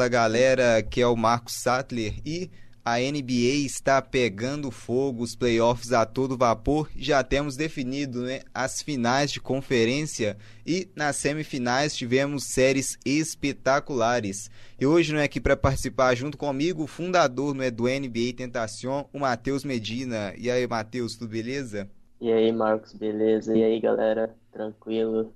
Fala 0.00 0.08
galera, 0.08 0.82
que 0.82 1.02
é 1.02 1.06
o 1.06 1.14
Marcos 1.14 1.56
Sattler 1.56 2.14
e 2.24 2.50
a 2.82 2.96
NBA 2.96 3.66
está 3.66 4.00
pegando 4.00 4.70
fogo, 4.70 5.22
os 5.22 5.36
playoffs 5.36 5.92
a 5.92 6.06
todo 6.06 6.38
vapor. 6.38 6.88
Já 6.96 7.22
temos 7.22 7.54
definido 7.54 8.22
né, 8.22 8.40
as 8.54 8.80
finais 8.80 9.30
de 9.30 9.42
conferência 9.42 10.38
e 10.66 10.88
nas 10.96 11.16
semifinais 11.16 11.94
tivemos 11.94 12.44
séries 12.44 12.96
espetaculares. 13.04 14.50
E 14.80 14.86
hoje, 14.86 15.12
não 15.12 15.20
é 15.20 15.24
aqui 15.24 15.38
para 15.38 15.54
participar 15.54 16.14
junto 16.14 16.38
comigo, 16.38 16.84
o 16.84 16.86
fundador 16.86 17.52
não 17.52 17.62
é, 17.62 17.70
do 17.70 17.82
NBA 17.82 18.32
Tentacion, 18.34 19.04
o 19.12 19.18
Matheus 19.18 19.64
Medina. 19.64 20.32
E 20.38 20.50
aí, 20.50 20.66
Matheus, 20.66 21.14
tudo 21.14 21.28
beleza? 21.28 21.86
E 22.18 22.32
aí, 22.32 22.50
Marcos, 22.50 22.94
beleza? 22.94 23.54
E 23.54 23.62
aí, 23.62 23.78
galera, 23.78 24.34
tranquilo? 24.50 25.34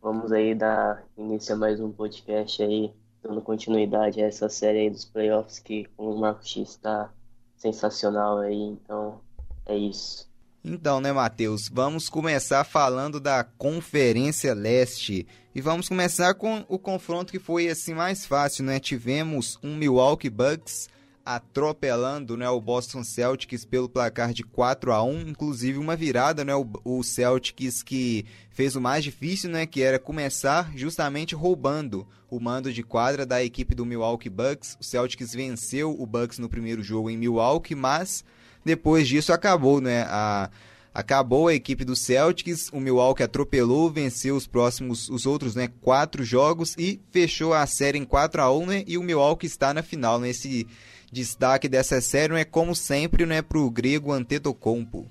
Vamos 0.00 0.32
aí 0.32 0.54
dar 0.54 1.04
início 1.18 1.54
a 1.54 1.58
mais 1.58 1.78
um 1.78 1.92
podcast 1.92 2.62
aí 2.62 2.90
dando 3.26 3.40
continuidade 3.42 4.22
a 4.22 4.26
essa 4.26 4.48
série 4.48 4.80
aí 4.80 4.90
dos 4.90 5.04
playoffs 5.04 5.58
que 5.58 5.86
o 5.98 6.14
Marcos 6.14 6.48
X 6.48 6.70
está 6.70 7.10
sensacional 7.56 8.38
aí, 8.38 8.54
então 8.54 9.20
é 9.66 9.76
isso. 9.76 10.28
Então, 10.64 11.00
né, 11.00 11.12
Matheus? 11.12 11.68
Vamos 11.68 12.08
começar 12.08 12.64
falando 12.64 13.20
da 13.20 13.44
Conferência 13.44 14.52
Leste. 14.52 15.26
E 15.54 15.60
vamos 15.60 15.88
começar 15.88 16.34
com 16.34 16.64
o 16.68 16.78
confronto 16.78 17.30
que 17.30 17.38
foi 17.38 17.68
assim 17.68 17.94
mais 17.94 18.26
fácil, 18.26 18.64
né? 18.64 18.80
Tivemos 18.80 19.58
um 19.62 19.76
Milwaukee 19.76 20.28
Bucks 20.28 20.88
atropelando 21.26 22.36
né, 22.36 22.48
o 22.48 22.60
Boston 22.60 23.02
Celtics 23.02 23.64
pelo 23.64 23.88
placar 23.88 24.32
de 24.32 24.44
4 24.44 24.92
a 24.92 25.02
1 25.02 25.22
inclusive 25.22 25.76
uma 25.76 25.96
virada, 25.96 26.44
né, 26.44 26.54
o, 26.54 26.64
o 26.84 27.02
Celtics 27.02 27.82
que 27.82 28.24
fez 28.48 28.76
o 28.76 28.80
mais 28.80 29.02
difícil, 29.02 29.50
né, 29.50 29.66
que 29.66 29.82
era 29.82 29.98
começar 29.98 30.70
justamente 30.76 31.34
roubando 31.34 32.06
o 32.30 32.38
mando 32.38 32.72
de 32.72 32.84
quadra 32.84 33.26
da 33.26 33.42
equipe 33.42 33.74
do 33.74 33.84
Milwaukee 33.84 34.30
Bucks. 34.30 34.76
O 34.80 34.84
Celtics 34.84 35.34
venceu 35.34 36.00
o 36.00 36.06
Bucks 36.06 36.38
no 36.38 36.48
primeiro 36.48 36.80
jogo 36.80 37.10
em 37.10 37.16
Milwaukee, 37.16 37.74
mas 37.74 38.24
depois 38.64 39.08
disso 39.08 39.32
acabou, 39.32 39.80
né, 39.80 40.02
a 40.02 40.48
acabou 40.94 41.48
a 41.48 41.54
equipe 41.54 41.84
do 41.84 41.94
Celtics, 41.94 42.70
o 42.72 42.80
Milwaukee 42.80 43.22
atropelou, 43.22 43.90
venceu 43.90 44.34
os 44.34 44.46
próximos, 44.46 45.10
os 45.10 45.26
outros, 45.26 45.54
né, 45.54 45.68
quatro 45.82 46.24
jogos 46.24 46.74
e 46.78 46.98
fechou 47.10 47.52
a 47.52 47.66
série 47.66 47.98
em 47.98 48.04
4 48.04 48.40
a 48.40 48.50
1 48.50 48.64
né, 48.66 48.84
e 48.86 48.96
o 48.96 49.02
Milwaukee 49.02 49.46
está 49.46 49.74
na 49.74 49.82
final, 49.82 50.18
nesse 50.18 50.64
né, 50.64 50.72
Destaque 51.12 51.68
dessa 51.68 52.00
série 52.00 52.34
é 52.34 52.44
como 52.44 52.74
sempre, 52.74 53.24
né, 53.24 53.40
pro 53.42 53.70
grego 53.70 54.12
Antetokounmpo. 54.12 55.06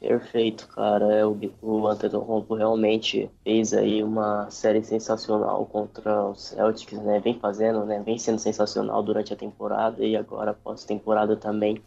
Perfeito, 0.00 0.68
cara. 0.68 1.12
É, 1.12 1.26
o, 1.26 1.86
Antetokounmpo 1.88 2.54
realmente 2.54 3.28
fez 3.42 3.74
aí 3.74 4.02
uma 4.02 4.48
série 4.48 4.84
sensacional 4.84 5.66
contra 5.66 6.24
o 6.24 6.36
Celtics, 6.36 7.00
né? 7.00 7.18
Vem 7.18 7.38
fazendo, 7.38 7.84
né? 7.84 8.00
Vem 8.04 8.16
sendo 8.16 8.38
sensacional 8.38 9.02
durante 9.02 9.32
a 9.32 9.36
temporada 9.36 10.04
e 10.04 10.16
agora 10.16 10.54
pós-temporada 10.54 11.36
também 11.36 11.82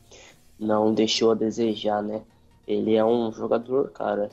não 0.60 0.94
deixou 0.94 1.32
a 1.32 1.36
desejar, 1.36 2.04
né? 2.04 2.22
Ele 2.68 2.96
é 2.96 3.04
um 3.04 3.32
jogador, 3.32 3.90
cara, 3.92 4.30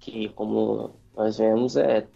que 0.00 0.30
como 0.30 0.92
nós 1.14 1.36
vemos 1.36 1.76
é 1.76 2.06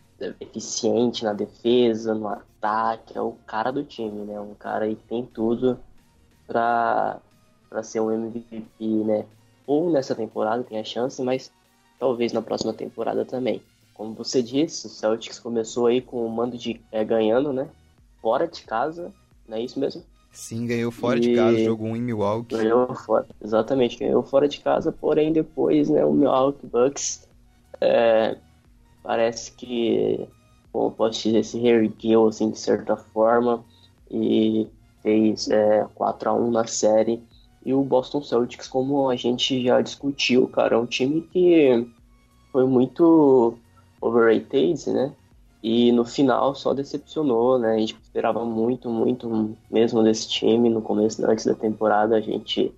eficiente 0.41 1.25
na 1.25 1.35
defesa, 1.35 2.15
no 2.15 2.29
ataque, 2.29 3.19
é 3.19 3.21
o 3.21 3.33
cara 3.47 3.71
do 3.71 3.85
time, 3.85 4.25
né? 4.25 4.41
Um 4.41 4.55
cara 4.55 4.89
que 4.89 4.97
tem 5.05 5.27
tudo 5.27 5.79
para 6.47 7.21
ser 7.83 8.01
um 8.01 8.11
MVP, 8.11 8.67
né? 8.81 9.25
Ou 9.67 9.91
nessa 9.91 10.15
temporada 10.15 10.63
tem 10.63 10.79
a 10.79 10.85
chance, 10.85 11.23
mas 11.23 11.51
talvez 11.99 12.33
na 12.33 12.43
próxima 12.43 12.73
temporada 12.73 13.25
também. 13.25 13.63
Como 13.95 14.15
você 14.15 14.43
disse, 14.43 14.87
o 14.87 14.91
Celtics 14.91 15.39
começou 15.39 15.87
aí 15.87 16.01
com 16.01 16.27
o 16.27 16.31
mando 16.31 16.57
de 16.57 16.81
é, 16.91 17.05
ganhando, 17.05 17.53
né? 17.53 17.69
Fora 18.21 18.47
de 18.47 18.63
casa, 18.63 19.13
não 19.47 19.57
é 19.57 19.63
isso 19.63 19.79
mesmo? 19.79 20.03
Sim, 20.33 20.67
ganhou 20.67 20.91
fora 20.91 21.19
e... 21.19 21.21
de 21.21 21.35
casa, 21.35 21.59
jogou 21.59 21.89
um 21.89 21.97
em 21.97 22.01
Milwaukee. 22.01 22.57
Ganhou 22.57 22.95
fora, 22.95 23.27
exatamente, 23.41 23.99
ganhou 23.99 24.23
fora 24.23 24.49
de 24.49 24.61
casa, 24.61 24.91
porém 24.91 25.33
depois, 25.33 25.91
né, 25.91 26.05
o 26.05 26.13
Milwaukee 26.13 26.67
Bucks 26.67 27.29
é, 27.81 28.39
parece 29.03 29.53
que, 29.53 30.27
como 30.73 30.91
posso 30.91 31.23
dizer, 31.23 31.45
se 31.45 31.59
reergueu, 31.59 32.29
assim, 32.29 32.51
de 32.51 32.59
certa 32.59 32.97
forma, 32.97 33.63
e 34.11 34.67
fez 35.03 35.49
é, 35.51 35.87
4 35.95 36.31
a 36.31 36.33
1 36.35 36.51
na 36.51 36.67
série. 36.67 37.23
E 37.65 37.73
o 37.73 37.83
Boston 37.83 38.23
Celtics, 38.23 38.67
como 38.67 39.09
a 39.09 39.17
gente 39.17 39.63
já 39.63 39.81
discutiu, 39.81 40.49
cara, 40.49 40.75
é 40.75 40.79
um 40.79 40.87
time 40.87 41.23
que 41.23 41.87
foi 42.51 42.67
muito 42.67 43.57
overrated, 44.01 44.91
né? 44.91 45.13
E 45.63 45.93
no 45.93 46.05
final 46.05 46.57
só 46.57 46.75
decepcionou, 46.75 47.59
né? 47.59 47.75
A 47.75 47.79
gente 47.79 47.97
esperava 48.03 48.45
muito, 48.45 48.91
muito 48.91 49.57
mesmo 49.71 50.03
desse 50.03 50.29
time. 50.29 50.69
No 50.69 50.83
começo, 50.83 51.25
antes 51.25 51.47
da 51.47 51.55
temporada, 51.55 52.17
a 52.17 52.21
gente 52.21 52.75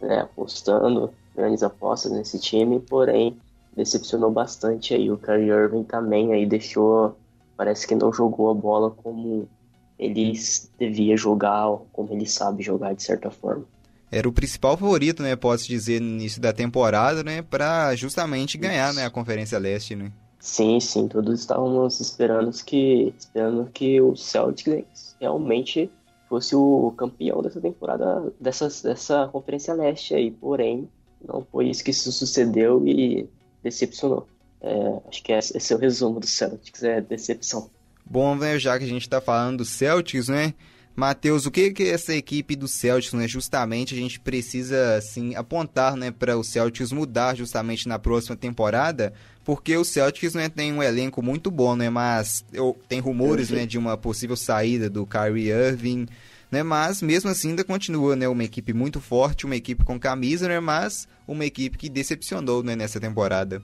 né, 0.00 0.20
apostando 0.20 1.10
grandes 1.34 1.64
apostas 1.64 2.12
nesse 2.12 2.38
time, 2.38 2.78
porém 2.78 3.36
decepcionou 3.76 4.30
bastante 4.30 4.94
aí. 4.94 5.10
O 5.10 5.18
Kyrie 5.18 5.50
Irving 5.50 5.82
também 5.82 6.32
aí 6.32 6.46
deixou, 6.46 7.16
parece 7.56 7.86
que 7.86 7.94
não 7.96 8.12
jogou 8.12 8.50
a 8.50 8.54
bola 8.54 8.90
como 8.90 9.48
ele 9.98 10.32
devia 10.78 11.16
jogar 11.16 11.76
como 11.92 12.12
ele 12.12 12.26
sabe 12.26 12.62
jogar 12.62 12.94
de 12.94 13.02
certa 13.02 13.30
forma. 13.30 13.64
Era 14.10 14.28
o 14.28 14.32
principal 14.32 14.76
favorito, 14.76 15.22
né, 15.22 15.36
posso 15.36 15.66
dizer, 15.66 16.00
no 16.00 16.08
início 16.08 16.40
da 16.40 16.52
temporada, 16.52 17.22
né, 17.22 17.42
para 17.42 17.94
justamente 17.94 18.56
ganhar, 18.56 18.94
né, 18.94 19.04
a 19.04 19.10
Conferência 19.10 19.58
Leste, 19.58 19.94
né? 19.94 20.10
Sim, 20.40 20.80
sim, 20.80 21.08
todos 21.08 21.40
estávamos 21.40 22.00
esperando 22.00 22.50
que, 22.64 23.12
esperando 23.18 23.68
que 23.70 24.00
o 24.00 24.16
Celtics 24.16 25.16
realmente 25.20 25.90
fosse 26.28 26.54
o 26.54 26.92
campeão 26.96 27.42
dessa 27.42 27.60
temporada, 27.60 28.32
dessa, 28.40 28.68
dessa 28.82 29.28
Conferência 29.28 29.74
Leste 29.74 30.14
aí, 30.14 30.30
porém, 30.30 30.88
não 31.26 31.44
foi 31.50 31.68
isso 31.68 31.84
que 31.84 31.92
se 31.92 32.10
sucedeu 32.12 32.86
e 32.86 33.28
decepcionou. 33.62 34.26
É, 34.60 35.00
acho 35.08 35.22
que 35.22 35.32
esse 35.32 35.72
é 35.72 35.76
o 35.76 35.78
resumo 35.78 36.20
do 36.20 36.26
Celtics, 36.26 36.82
é 36.82 37.00
decepção. 37.00 37.70
Bom, 38.10 38.34
né, 38.36 38.58
já 38.58 38.78
que 38.78 38.84
a 38.84 38.88
gente 38.88 39.02
está 39.02 39.20
falando 39.20 39.58
do 39.58 39.64
Celtics, 39.64 40.28
né? 40.28 40.54
Matheus, 40.96 41.46
o 41.46 41.50
que 41.52 41.70
que 41.70 41.84
essa 41.84 42.12
equipe 42.12 42.56
do 42.56 42.66
Celtics, 42.66 43.12
né, 43.12 43.28
justamente 43.28 43.94
a 43.94 43.96
gente 43.96 44.18
precisa 44.18 44.96
assim 44.96 45.36
apontar, 45.36 45.94
né, 45.94 46.10
para 46.10 46.36
o 46.36 46.42
Celtics 46.42 46.90
mudar 46.90 47.36
justamente 47.36 47.86
na 47.86 48.00
próxima 48.00 48.34
temporada, 48.34 49.12
porque 49.44 49.76
o 49.76 49.84
Celtics, 49.84 50.34
né, 50.34 50.48
tem 50.48 50.72
um 50.72 50.82
elenco 50.82 51.22
muito 51.22 51.52
bom, 51.52 51.76
né, 51.76 51.88
mas 51.88 52.44
eu, 52.52 52.76
tem 52.88 52.98
rumores, 52.98 53.50
né, 53.50 53.64
de 53.64 53.78
uma 53.78 53.96
possível 53.96 54.36
saída 54.36 54.90
do 54.90 55.06
Kyrie 55.06 55.50
Irving, 55.50 56.06
né, 56.50 56.64
mas 56.64 57.00
mesmo 57.00 57.30
assim 57.30 57.50
ainda 57.50 57.62
continua, 57.62 58.16
né, 58.16 58.26
uma 58.26 58.42
equipe 58.42 58.72
muito 58.72 59.00
forte, 59.00 59.46
uma 59.46 59.54
equipe 59.54 59.84
com 59.84 60.00
camisa, 60.00 60.48
né, 60.48 60.58
mas 60.58 61.06
uma 61.28 61.44
equipe 61.44 61.78
que 61.78 61.88
decepcionou, 61.88 62.64
né, 62.64 62.74
nessa 62.74 62.98
temporada. 62.98 63.62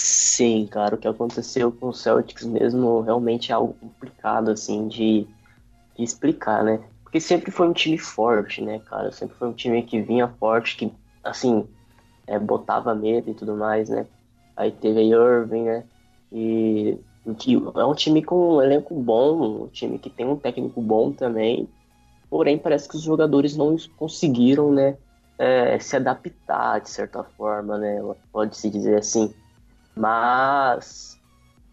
Sim, 0.00 0.64
cara, 0.68 0.94
o 0.94 0.98
que 0.98 1.08
aconteceu 1.08 1.72
com 1.72 1.88
o 1.88 1.92
Celtics 1.92 2.44
mesmo 2.44 3.00
realmente 3.00 3.50
é 3.50 3.54
algo 3.56 3.74
complicado, 3.74 4.48
assim, 4.48 4.86
de, 4.86 5.26
de 5.96 6.04
explicar, 6.04 6.62
né? 6.62 6.78
Porque 7.02 7.20
sempre 7.20 7.50
foi 7.50 7.66
um 7.68 7.72
time 7.72 7.98
forte, 7.98 8.62
né, 8.62 8.78
cara? 8.78 9.10
Sempre 9.10 9.36
foi 9.36 9.48
um 9.48 9.52
time 9.52 9.82
que 9.82 10.00
vinha 10.00 10.28
forte, 10.28 10.76
que, 10.76 10.92
assim, 11.24 11.66
é, 12.28 12.38
botava 12.38 12.94
medo 12.94 13.28
e 13.30 13.34
tudo 13.34 13.56
mais, 13.56 13.88
né? 13.88 14.06
Aí 14.56 14.70
teve 14.70 15.00
a 15.00 15.02
Irving, 15.02 15.64
né? 15.64 15.84
E 16.30 16.96
é 17.76 17.84
um 17.84 17.94
time 17.94 18.22
com 18.22 18.54
um 18.56 18.62
elenco 18.62 18.94
bom, 18.94 19.64
um 19.64 19.68
time 19.68 19.98
que 19.98 20.10
tem 20.10 20.26
um 20.28 20.36
técnico 20.38 20.80
bom 20.80 21.12
também. 21.12 21.68
Porém, 22.30 22.56
parece 22.56 22.88
que 22.88 22.94
os 22.94 23.02
jogadores 23.02 23.56
não 23.56 23.74
conseguiram, 23.96 24.72
né? 24.72 24.96
É, 25.36 25.76
se 25.80 25.96
adaptar 25.96 26.80
de 26.80 26.88
certa 26.88 27.24
forma, 27.24 27.76
né? 27.78 28.00
Pode-se 28.32 28.70
dizer 28.70 28.96
assim. 28.98 29.34
Mas, 29.98 31.18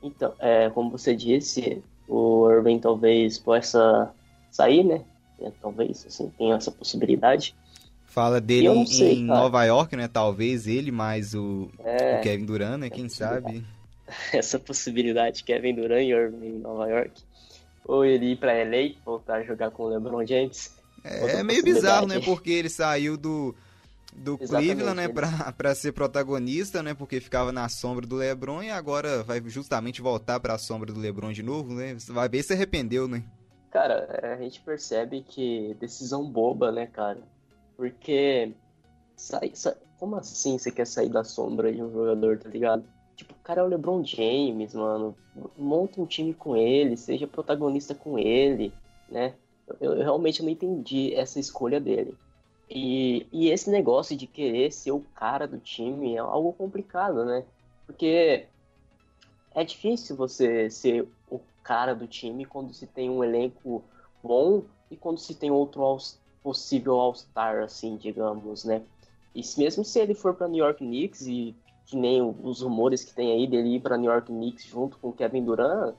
então, 0.01 0.33
é, 0.39 0.69
como 0.71 0.89
você 0.89 1.15
disse, 1.15 1.83
o 2.07 2.49
Irving 2.49 2.79
talvez 2.79 3.37
possa 3.37 4.11
sair, 4.49 4.83
né? 4.83 5.03
É, 5.39 5.51
talvez, 5.61 6.05
assim, 6.07 6.31
tenha 6.37 6.55
essa 6.55 6.71
possibilidade. 6.71 7.55
Fala 8.05 8.41
dele 8.41 8.85
sei, 8.87 9.19
em 9.19 9.27
cara. 9.27 9.39
Nova 9.41 9.63
York, 9.65 9.95
né? 9.95 10.07
Talvez 10.07 10.67
ele 10.67 10.91
mais 10.91 11.35
o, 11.35 11.69
é, 11.83 12.17
o 12.17 12.21
Kevin 12.21 12.45
Durant, 12.45 12.79
né? 12.79 12.89
Quem 12.89 13.07
sabe? 13.09 13.63
Essa 14.33 14.57
possibilidade, 14.57 15.43
Kevin 15.43 15.75
Durant 15.75 16.01
e 16.01 16.11
Irving 16.11 16.47
em 16.47 16.59
Nova 16.59 16.87
York. 16.87 17.21
Ou 17.85 18.03
ele 18.03 18.31
ir 18.31 18.37
pra 18.37 18.53
LA, 18.53 18.95
voltar 19.05 19.35
a 19.35 19.43
jogar 19.43 19.69
com 19.69 19.83
o 19.83 19.89
LeBron 19.89 20.25
James. 20.25 20.73
É, 21.03 21.39
é 21.39 21.43
meio 21.43 21.63
bizarro, 21.63 22.07
né? 22.07 22.19
Porque 22.19 22.49
ele 22.49 22.69
saiu 22.69 23.15
do, 23.15 23.53
do 24.15 24.37
Exatamente, 24.39 24.73
Cleveland, 24.73 24.95
né, 24.95 25.07
pra, 25.07 25.51
pra 25.53 25.75
ser 25.75 25.91
protagonista, 25.91 26.81
né, 26.81 26.93
porque 26.93 27.19
ficava 27.19 27.51
na 27.51 27.67
sombra 27.69 28.05
do 28.05 28.15
LeBron 28.15 28.63
e 28.63 28.69
agora 28.69 29.23
vai 29.23 29.41
justamente 29.45 30.01
voltar 30.01 30.39
pra 30.39 30.57
sombra 30.57 30.91
do 30.91 30.99
LeBron 30.99 31.31
de 31.31 31.43
novo, 31.43 31.73
né, 31.73 31.95
vai 32.07 32.29
ver 32.29 32.43
se 32.43 32.53
arrependeu, 32.53 33.07
né. 33.07 33.23
Cara, 33.71 34.19
é, 34.23 34.33
a 34.33 34.37
gente 34.37 34.61
percebe 34.61 35.21
que 35.21 35.75
decisão 35.79 36.29
boba, 36.29 36.71
né, 36.71 36.87
cara, 36.87 37.19
porque 37.75 38.53
sai, 39.15 39.51
sai, 39.53 39.75
como 39.99 40.15
assim 40.15 40.57
você 40.57 40.71
quer 40.71 40.87
sair 40.87 41.09
da 41.09 41.23
sombra 41.23 41.71
de 41.71 41.81
um 41.81 41.91
jogador, 41.91 42.37
tá 42.37 42.49
ligado? 42.49 42.83
Tipo, 43.15 43.33
o 43.33 43.43
cara 43.43 43.61
é 43.61 43.63
o 43.63 43.67
LeBron 43.67 44.03
James, 44.03 44.73
mano, 44.73 45.15
monta 45.57 46.01
um 46.01 46.05
time 46.05 46.33
com 46.33 46.55
ele, 46.55 46.97
seja 46.97 47.27
protagonista 47.27 47.95
com 47.95 48.19
ele, 48.19 48.73
né? 49.09 49.33
Eu, 49.79 49.93
eu 49.93 50.03
realmente 50.03 50.43
não 50.43 50.49
entendi 50.49 51.13
essa 51.13 51.39
escolha 51.39 51.79
dele. 51.79 52.15
E, 52.69 53.27
e 53.31 53.49
esse 53.49 53.69
negócio 53.69 54.15
de 54.15 54.25
querer 54.25 54.71
ser 54.71 54.91
o 54.91 55.01
cara 55.13 55.47
do 55.47 55.59
time 55.59 56.15
é 56.15 56.19
algo 56.19 56.51
complicado, 56.53 57.23
né? 57.23 57.43
Porque 57.85 58.47
é 59.53 59.63
difícil 59.63 60.15
você 60.15 60.69
ser 60.69 61.07
o 61.29 61.39
cara 61.63 61.93
do 61.93 62.07
time 62.07 62.45
quando 62.45 62.73
se 62.73 62.87
tem 62.87 63.09
um 63.09 63.23
elenco 63.23 63.83
bom 64.23 64.63
e 64.89 64.97
quando 64.97 65.19
se 65.19 65.35
tem 65.35 65.51
outro 65.51 65.97
possível 66.41 66.99
All-Star, 66.99 67.63
assim, 67.63 67.97
digamos, 67.97 68.65
né? 68.65 68.81
E 69.33 69.41
mesmo 69.57 69.83
se 69.83 69.99
ele 69.99 70.15
for 70.15 70.33
para 70.33 70.47
New 70.47 70.63
York 70.63 70.79
Knicks 70.79 71.27
e 71.27 71.55
que 71.85 71.95
nem 71.95 72.21
os 72.21 72.61
rumores 72.61 73.03
que 73.03 73.13
tem 73.13 73.31
aí 73.31 73.47
dele 73.47 73.75
ir 73.75 73.79
para 73.79 73.97
New 73.97 74.09
York 74.09 74.27
Knicks 74.27 74.65
junto 74.65 74.97
com 74.97 75.09
o 75.09 75.13
Kevin 75.13 75.43
Durant, 75.43 75.95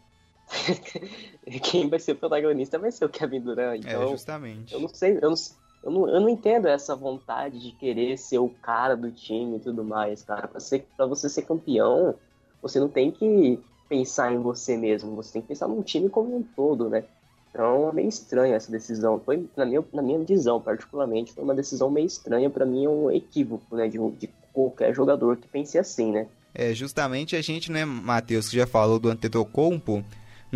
quem 1.62 1.88
vai 1.88 1.98
ser 1.98 2.12
o 2.12 2.16
protagonista 2.16 2.78
vai 2.78 2.90
ser 2.90 3.04
o 3.04 3.08
Kevin 3.08 3.40
Durant. 3.40 3.84
É, 3.84 3.88
então, 3.88 4.02
é, 4.02 4.08
justamente. 4.08 4.74
Eu 4.74 4.80
não 4.80 4.88
sei, 4.88 5.18
eu 5.20 5.30
não, 5.30 5.36
eu 5.82 5.90
não, 5.90 6.08
eu 6.08 6.20
não 6.20 6.28
entendo 6.28 6.66
essa 6.66 6.94
vontade 6.96 7.60
de 7.60 7.72
querer 7.72 8.16
ser 8.18 8.38
o 8.38 8.48
cara 8.48 8.96
do 8.96 9.10
time 9.10 9.56
e 9.56 9.60
tudo 9.60 9.84
mais, 9.84 10.22
cara. 10.22 10.48
Pra, 10.48 10.60
ser, 10.60 10.86
pra 10.96 11.06
você 11.06 11.28
ser 11.28 11.42
campeão, 11.42 12.14
você 12.60 12.80
não 12.80 12.88
tem 12.88 13.10
que 13.10 13.58
pensar 13.88 14.32
em 14.32 14.38
você 14.38 14.76
mesmo, 14.76 15.14
você 15.14 15.34
tem 15.34 15.42
que 15.42 15.48
pensar 15.48 15.68
num 15.68 15.82
time 15.82 16.08
como 16.08 16.36
um 16.36 16.42
todo, 16.42 16.88
né? 16.88 17.04
Então 17.50 17.88
é 17.88 17.92
meio 17.92 18.08
estranha 18.08 18.56
essa 18.56 18.70
decisão. 18.70 19.20
Foi, 19.24 19.48
na 19.56 19.64
minha, 19.64 19.84
na 19.92 20.02
minha 20.02 20.18
visão, 20.18 20.60
particularmente, 20.60 21.32
foi 21.32 21.42
uma 21.42 21.54
decisão 21.54 21.90
meio 21.90 22.06
estranha. 22.06 22.50
para 22.50 22.66
mim 22.66 22.84
é 22.84 22.88
um 22.88 23.10
equívoco, 23.10 23.76
né? 23.76 23.88
De, 23.88 23.98
de 24.12 24.28
qualquer 24.52 24.94
jogador 24.94 25.36
que 25.36 25.48
pense 25.48 25.78
assim, 25.78 26.12
né? 26.12 26.26
É, 26.54 26.74
justamente 26.74 27.36
a 27.36 27.42
gente, 27.42 27.70
né, 27.70 27.84
Matheus, 27.84 28.48
que 28.48 28.56
já 28.56 28.66
falou 28.66 28.98
do 28.98 29.10
Antetokounmpo, 29.10 30.02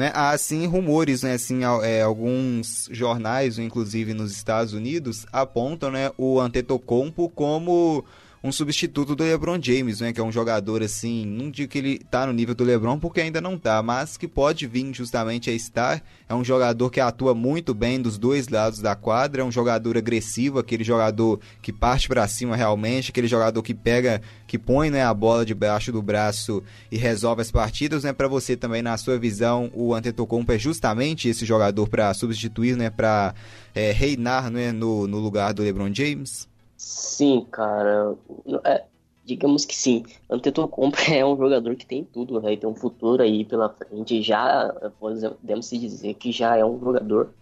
né? 0.00 0.11
Há 0.14 0.31
assim 0.31 0.67
rumores, 0.67 1.23
né? 1.23 1.35
Assim, 1.35 1.61
é, 1.82 2.02
alguns 2.02 2.88
jornais, 2.91 3.58
inclusive 3.58 4.14
nos 4.14 4.32
Estados 4.32 4.73
Unidos, 4.73 5.26
apontam, 5.31 5.91
né, 5.91 6.11
o 6.17 6.41
Antetokounmpo 6.41 7.29
como 7.29 8.05
um 8.42 8.50
substituto 8.50 9.14
do 9.14 9.22
LeBron 9.22 9.60
James, 9.60 10.00
né? 10.00 10.12
Que 10.12 10.20
é 10.20 10.25
um 10.25 10.32
jogador 10.32 10.82
assim, 10.82 11.26
não 11.26 11.50
digo 11.50 11.70
que 11.70 11.78
ele 11.78 11.98
tá 11.98 12.26
no 12.26 12.32
nível 12.32 12.54
do 12.54 12.64
LeBron 12.64 12.98
porque 12.98 13.20
ainda 13.20 13.40
não 13.40 13.58
tá, 13.58 13.82
mas 13.82 14.16
que 14.16 14.26
pode 14.26 14.66
vir 14.66 14.92
justamente 14.94 15.50
a 15.50 15.52
estar. 15.52 16.02
É 16.28 16.34
um 16.34 16.42
jogador 16.42 16.90
que 16.90 17.00
atua 17.00 17.34
muito 17.34 17.75
bem 17.75 18.00
dos 18.00 18.16
dois 18.16 18.48
lados 18.48 18.81
da 18.81 18.94
quadra, 18.96 19.42
é 19.42 19.44
um 19.44 19.52
jogador 19.52 19.96
agressivo, 19.96 20.58
aquele 20.58 20.84
jogador 20.84 21.38
que 21.60 21.72
parte 21.72 22.08
para 22.08 22.26
cima 22.26 22.56
realmente, 22.56 23.10
aquele 23.10 23.28
jogador 23.28 23.62
que 23.62 23.75
pega, 23.75 24.22
que 24.46 24.58
põe, 24.58 24.90
né, 24.90 25.04
a 25.04 25.12
bola 25.12 25.44
debaixo 25.44 25.92
do 25.92 26.00
braço 26.00 26.62
e 26.90 26.96
resolve 26.96 27.42
as 27.42 27.50
partidas, 27.50 28.04
né? 28.04 28.12
Para 28.12 28.28
você 28.28 28.56
também 28.56 28.81
na 28.81 28.96
sua 28.96 29.19
visão, 29.19 29.70
o 29.75 29.94
Antetokounmpo 29.94 30.52
é 30.52 30.58
justamente 30.58 31.28
esse 31.28 31.44
jogador 31.44 31.88
para 31.88 32.12
substituir, 32.14 32.76
né, 32.76 32.88
para 32.88 33.34
é, 33.75 33.92
reinar, 33.92 34.50
né, 34.50 34.72
no, 34.72 35.06
no 35.06 35.19
lugar 35.19 35.52
do 35.52 35.62
LeBron 35.62 35.92
James? 35.92 36.50
Sim, 36.81 37.47
cara. 37.50 38.17
É, 38.65 38.85
digamos 39.23 39.67
que 39.67 39.75
sim. 39.77 40.03
Antetokounmpo 40.31 40.97
é 41.12 41.25
um 41.25 41.37
jogador 41.37 41.77
que 41.77 41.85
tem 41.85 42.03
tudo, 42.05 42.41
né? 42.41 42.56
Tem 42.56 42.69
um 42.69 42.75
futuro 42.75 43.23
aí 43.23 43.44
pela 43.44 43.69
frente. 43.69 44.23
Já 44.23 44.73
podemos 44.99 45.67
se 45.67 45.77
dizer 45.77 46.15
que 46.15 46.32
já 46.32 46.56
é 46.56 46.65
um 46.65 46.81
jogador 46.81 47.35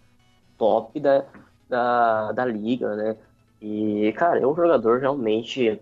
top 0.57 0.99
da, 0.99 1.25
da, 1.69 2.33
da 2.33 2.45
liga, 2.45 2.93
né? 2.97 3.15
E, 3.61 4.11
cara, 4.17 4.39
é 4.41 4.45
um 4.45 4.53
jogador 4.53 4.99
realmente 4.99 5.79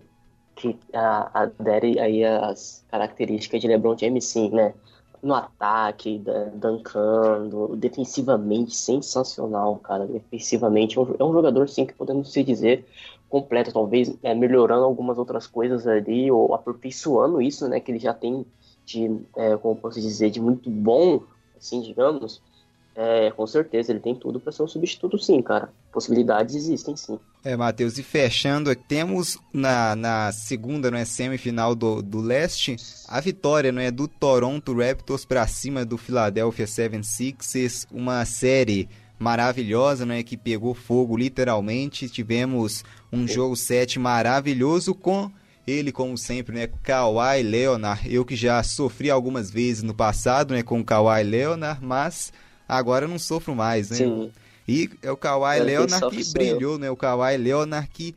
que 0.54 0.78
adere 0.92 1.98
aí 1.98 2.24
as 2.24 2.84
características 2.88 3.60
de 3.60 3.66
LeBron 3.66 3.98
James, 3.98 4.24
sim, 4.24 4.50
né? 4.50 4.72
No 5.20 5.34
ataque, 5.34 6.22
dancando, 6.54 7.74
defensivamente 7.74 8.76
sensacional, 8.76 9.76
cara. 9.78 10.06
Defensivamente 10.06 10.96
é 10.96 11.00
um 11.00 11.30
é 11.30 11.32
jogador, 11.32 11.68
sim, 11.68 11.84
que 11.84 11.92
podemos 11.94 12.32
se 12.32 12.44
dizer 12.44 12.86
completa, 13.28 13.72
talvez 13.72 14.14
é, 14.22 14.34
melhorando 14.34 14.84
algumas 14.84 15.18
outras 15.18 15.46
coisas 15.46 15.86
ali, 15.86 16.30
ou 16.30 16.54
aperfeiçoando 16.54 17.42
isso, 17.42 17.68
né, 17.68 17.80
que 17.80 17.92
ele 17.92 17.98
já 17.98 18.14
tem 18.14 18.44
de, 18.84 19.20
é, 19.36 19.56
como 19.56 19.76
posso 19.76 20.00
dizer, 20.00 20.30
de 20.30 20.40
muito 20.40 20.70
bom, 20.70 21.22
assim, 21.56 21.80
digamos, 21.82 22.40
é, 23.00 23.30
com 23.30 23.46
certeza, 23.46 23.92
ele 23.92 24.00
tem 24.00 24.12
tudo 24.14 24.40
para 24.40 24.50
ser 24.50 24.64
um 24.64 24.66
substituto, 24.66 25.18
sim, 25.18 25.40
cara. 25.40 25.70
Possibilidades 25.92 26.56
existem, 26.56 26.96
sim. 26.96 27.16
É, 27.44 27.56
Matheus, 27.56 27.96
e 27.96 28.02
fechando, 28.02 28.74
temos 28.74 29.38
na, 29.52 29.94
na 29.94 30.32
segunda 30.32 30.90
não 30.90 30.98
é, 30.98 31.04
semifinal 31.04 31.76
do, 31.76 32.02
do 32.02 32.20
leste 32.20 32.74
a 33.06 33.20
vitória 33.20 33.70
não 33.70 33.80
é, 33.80 33.92
do 33.92 34.08
Toronto 34.08 34.74
Raptors 34.74 35.24
para 35.24 35.46
cima 35.46 35.84
do 35.84 35.96
Philadelphia 35.96 36.66
76ers, 36.66 37.86
uma 37.92 38.24
série 38.24 38.88
maravilhosa, 39.18 40.06
né, 40.06 40.22
que 40.22 40.36
pegou 40.36 40.74
fogo 40.74 41.16
literalmente. 41.16 42.08
Tivemos 42.08 42.84
um 43.12 43.26
jogo 43.26 43.56
7 43.56 43.98
maravilhoso 43.98 44.94
com 44.94 45.30
ele, 45.66 45.92
como 45.92 46.16
sempre, 46.16 46.54
né, 46.54 46.68
Kawhi 46.82 47.42
Leonard. 47.42 48.12
Eu 48.12 48.24
que 48.24 48.36
já 48.36 48.62
sofri 48.62 49.10
algumas 49.10 49.50
vezes 49.50 49.82
no 49.82 49.94
passado, 49.94 50.54
né, 50.54 50.62
com 50.62 50.80
o 50.80 50.84
Kawhi 50.84 51.22
Leonard, 51.22 51.84
mas 51.84 52.32
agora 52.68 53.06
não 53.06 53.18
sofro 53.18 53.54
mais, 53.54 53.90
né? 53.90 53.96
Sim. 53.96 54.30
E 54.66 54.90
é 55.02 55.10
o 55.10 55.16
Kawhi 55.16 55.60
Leonard 55.60 56.14
que 56.14 56.32
brilhou, 56.32 56.78
né? 56.78 56.90
O 56.90 56.96
Kawhi 56.96 57.36
Leonard 57.38 57.88
que 57.88 58.14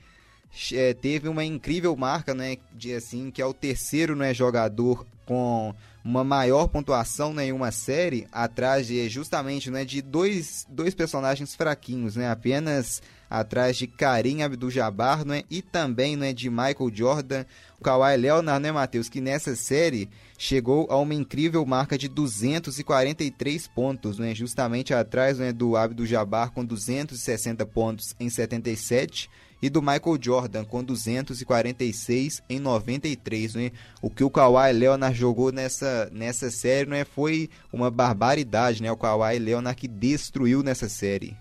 é, 0.74 0.94
teve 0.94 1.30
uma 1.30 1.46
incrível 1.46 1.96
marca, 1.96 2.34
né, 2.34 2.58
de 2.74 2.94
assim, 2.94 3.32
que 3.32 3.42
é 3.42 3.46
o 3.46 3.54
terceiro, 3.54 4.16
né, 4.16 4.34
jogador 4.34 5.06
com 5.26 5.74
uma 6.04 6.24
maior 6.24 6.68
pontuação 6.68 7.34
né, 7.34 7.46
em 7.46 7.52
uma 7.52 7.72
série, 7.72 8.28
atrás 8.32 8.88
de 8.88 9.08
justamente 9.08 9.70
né, 9.70 9.86
de 9.86 10.02
dois, 10.02 10.66
dois 10.70 10.96
personagens 10.96 11.56
fraquinhos, 11.56 12.16
né, 12.16 12.30
apenas 12.30 13.02
atrás 13.30 13.78
de 13.78 13.88
Karim 13.88 14.42
Abdul-Jabbar 14.42 15.24
né, 15.24 15.44
e 15.50 15.62
também 15.62 16.16
né, 16.18 16.34
de 16.34 16.50
Michael 16.50 16.92
Jordan, 16.94 17.46
o 17.80 17.84
Kawhi 17.84 18.18
Leonard, 18.18 18.62
né, 18.62 18.72
Matheus, 18.72 19.08
que 19.08 19.22
nessa 19.22 19.56
série 19.56 20.10
chegou 20.38 20.88
a 20.90 20.98
uma 20.98 21.14
incrível 21.14 21.66
marca 21.66 21.98
de 21.98 22.08
243 22.08 23.68
pontos, 23.68 24.18
né, 24.18 24.36
justamente 24.36 24.94
atrás 24.94 25.38
né, 25.38 25.54
do 25.54 25.78
Abdul-Jabbar 25.78 26.52
com 26.52 26.66
260 26.66 27.66
pontos 27.68 28.16
em 28.20 28.30
77 28.30 29.30
e 29.62 29.70
do 29.70 29.82
Michael 29.82 30.18
Jordan 30.20 30.66
com 30.66 30.84
246 30.84 32.42
em 32.50 32.60
93, 32.60 33.56
né? 33.56 33.72
O 34.02 34.10
que 34.10 34.24
o 34.24 34.30
Kawhi 34.30 34.74
Leonard 34.74 35.18
jogou 35.18 35.52
nessa, 35.52 36.10
nessa 36.12 36.50
série, 36.50 36.90
né, 36.90 37.06
foi 37.06 37.50
uma 37.72 37.92
barbaridade, 37.92 38.82
né? 38.82 38.92
O 38.92 38.98
Kawhi 38.98 39.38
Leonard 39.38 39.80
que 39.80 39.88
destruiu 39.88 40.64
nessa 40.64 40.90
série. 40.90 41.38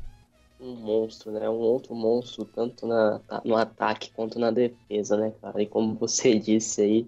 Um 0.61 0.75
monstro, 0.75 1.33
né? 1.33 1.49
Um 1.49 1.55
outro 1.55 1.95
monstro, 1.95 2.45
tanto 2.45 2.87
na, 2.87 3.21
no 3.45 3.57
ataque 3.57 4.11
quanto 4.13 4.39
na 4.39 4.51
defesa, 4.51 5.17
né, 5.17 5.33
cara? 5.41 5.63
E 5.63 5.67
como 5.67 5.95
você 5.95 6.37
disse 6.39 6.83
aí, 6.83 7.07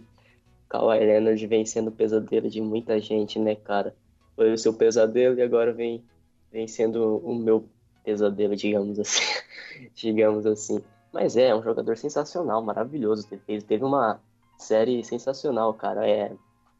Kawhi 0.70 1.00
Leonard 1.00 1.46
vem 1.46 1.66
sendo 1.66 1.92
pesadelo 1.92 2.48
de 2.48 2.62
muita 2.62 2.98
gente, 2.98 3.38
né, 3.38 3.54
cara? 3.54 3.94
Foi 4.34 4.50
o 4.54 4.58
seu 4.58 4.72
pesadelo 4.72 5.38
e 5.38 5.42
agora 5.42 5.74
vem, 5.74 6.02
vem 6.50 6.66
sendo 6.66 7.18
o 7.18 7.34
meu 7.34 7.68
pesadelo, 8.02 8.56
digamos 8.56 8.98
assim. 8.98 9.22
digamos 9.94 10.46
assim. 10.46 10.82
Mas 11.12 11.36
é, 11.36 11.48
é 11.48 11.54
um 11.54 11.62
jogador 11.62 11.96
sensacional, 11.96 12.62
maravilhoso. 12.62 13.28
Teve, 13.28 13.62
teve 13.62 13.84
uma 13.84 14.20
série 14.56 15.04
sensacional, 15.04 15.74
cara. 15.74 16.08
É, 16.08 16.32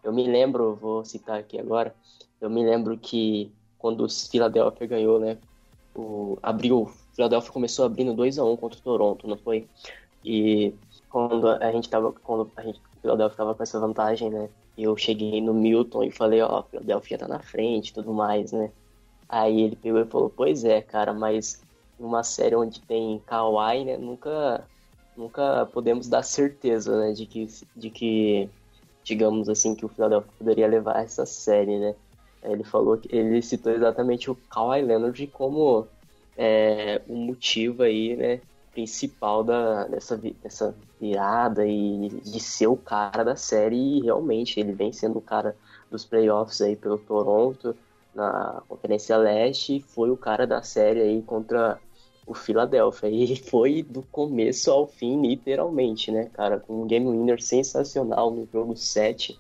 eu 0.03 0.13
me 0.13 0.27
lembro, 0.27 0.75
vou 0.75 1.05
citar 1.05 1.39
aqui 1.39 1.59
agora, 1.59 1.95
eu 2.41 2.51
me 2.51 2.65
lembro 2.65 2.97
que 2.99 3.53
quando 3.79 4.05
o 4.05 4.09
Philadelphia 4.09 4.87
ganhou, 4.87 5.21
né? 5.21 5.39
O, 5.95 6.39
abriu, 6.43 6.83
o 6.83 6.87
Philadelphia 7.15 7.53
começou 7.53 7.85
abrindo 7.85 8.15
2 8.15 8.39
a 8.39 8.45
1 8.45 8.57
contra 8.57 8.79
o 8.79 8.83
Toronto, 8.83 9.29
não 9.29 9.37
foi? 9.37 9.69
E 10.25 10.75
quando 11.11 11.49
a 11.49 11.71
gente 11.73 11.89
tava, 11.89 12.13
quando 12.13 12.51
a 12.57 12.63
gente, 12.63 12.79
o 12.79 13.01
Philadelphia 13.03 13.37
tava 13.37 13.55
com 13.55 13.63
essa 13.63 13.79
vantagem, 13.79 14.31
né? 14.31 14.49
Eu 14.79 14.97
cheguei 14.97 15.41
no 15.41 15.53
Milton 15.53 16.05
e 16.05 16.11
falei, 16.11 16.41
ó, 16.41 16.61
oh, 16.61 16.63
Philadelphia 16.63 17.19
tá 17.19 17.29
na 17.29 17.41
frente 17.41 17.93
tudo 17.93 18.13
mais, 18.13 18.53
né? 18.53 18.71
Aí 19.29 19.61
ele 19.63 19.77
pegou 19.77 20.01
e 20.01 20.07
falou, 20.07 20.31
pois 20.31 20.65
é, 20.65 20.81
cara, 20.81 21.13
mas 21.13 21.63
numa 22.03 22.25
série 22.25 22.57
onde 22.57 22.81
tem 22.81 23.23
Kawhi, 23.25 23.85
né, 23.85 23.97
nunca, 23.97 24.67
nunca 25.17 25.67
podemos 25.67 26.09
dar 26.09 26.23
certeza, 26.25 26.99
né, 26.99 27.13
de 27.13 27.27
que, 27.27 27.47
de 27.77 27.91
que, 27.91 28.51
digamos 29.05 29.49
assim, 29.49 29.75
que 29.75 29.87
o 29.87 29.89
Philadelphia 29.89 30.33
poderia 30.37 30.67
levar 30.67 31.03
essa 31.03 31.25
série, 31.25 31.79
né. 31.79 31.95
Ele 32.43 32.65
falou 32.65 32.99
que 32.99 33.15
ele 33.15 33.41
citou 33.41 33.73
exatamente 33.73 34.29
o 34.29 34.35
Kawhi 34.35 34.83
Leonard 34.83 35.27
como 35.29 35.87
é, 36.37 37.01
o 37.07 37.15
motivo 37.15 37.85
aí, 37.85 38.17
né, 38.17 38.41
principal 38.73 39.45
da, 39.45 39.85
dessa, 39.87 40.17
dessa 40.17 40.75
virada 41.01 41.65
e 41.65 42.09
de 42.09 42.41
ser 42.41 42.67
o 42.67 42.77
cara 42.77 43.23
da 43.23 43.37
série 43.37 43.77
e 43.77 44.01
realmente 44.01 44.59
ele 44.59 44.73
vem 44.73 44.93
sendo 44.93 45.19
o 45.19 45.23
cara 45.23 45.55
dos 45.91 46.05
playoffs 46.05 46.61
aí 46.63 46.75
pelo 46.75 46.99
Toronto 46.99 47.77
na 48.15 48.63
Conferência 48.69 49.17
Leste 49.17 49.81
foi 49.81 50.11
o 50.11 50.17
cara 50.17 50.47
da 50.47 50.63
série 50.63 51.01
aí 51.01 51.23
contra 51.23 51.79
o 52.27 52.35
Philadelphia. 52.35 53.09
E 53.09 53.37
foi 53.43 53.83
do 53.83 54.03
começo 54.03 54.71
ao 54.71 54.87
fim, 54.87 55.23
literalmente, 55.23 56.11
né, 56.11 56.31
cara? 56.33 56.59
Com 56.59 56.83
um 56.83 56.87
game 56.87 57.07
winner 57.07 57.43
sensacional 57.43 58.31
no 58.31 58.49
jogo 58.53 58.77
7, 58.77 59.39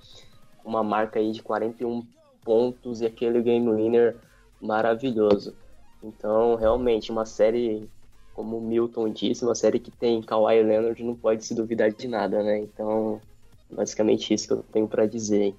uma 0.64 0.82
marca 0.82 1.18
aí 1.18 1.32
de 1.32 1.42
41 1.42 2.04
pontos 2.44 3.00
e 3.00 3.06
aquele 3.06 3.40
game 3.42 3.70
winner 3.70 4.16
maravilhoso. 4.60 5.54
Então, 6.02 6.56
realmente, 6.56 7.12
uma 7.12 7.24
série, 7.24 7.88
como 8.34 8.58
o 8.58 8.60
Milton 8.60 9.08
disse, 9.10 9.44
uma 9.44 9.54
série 9.54 9.78
que 9.78 9.90
tem 9.90 10.20
Kawhi 10.20 10.62
Leonard 10.62 11.02
não 11.02 11.14
pode 11.14 11.44
se 11.44 11.54
duvidar 11.54 11.92
de 11.92 12.08
nada, 12.08 12.42
né? 12.42 12.58
Então, 12.58 13.20
basicamente 13.70 14.34
isso 14.34 14.48
que 14.48 14.52
eu 14.54 14.64
tenho 14.72 14.88
para 14.88 15.06
dizer. 15.06 15.54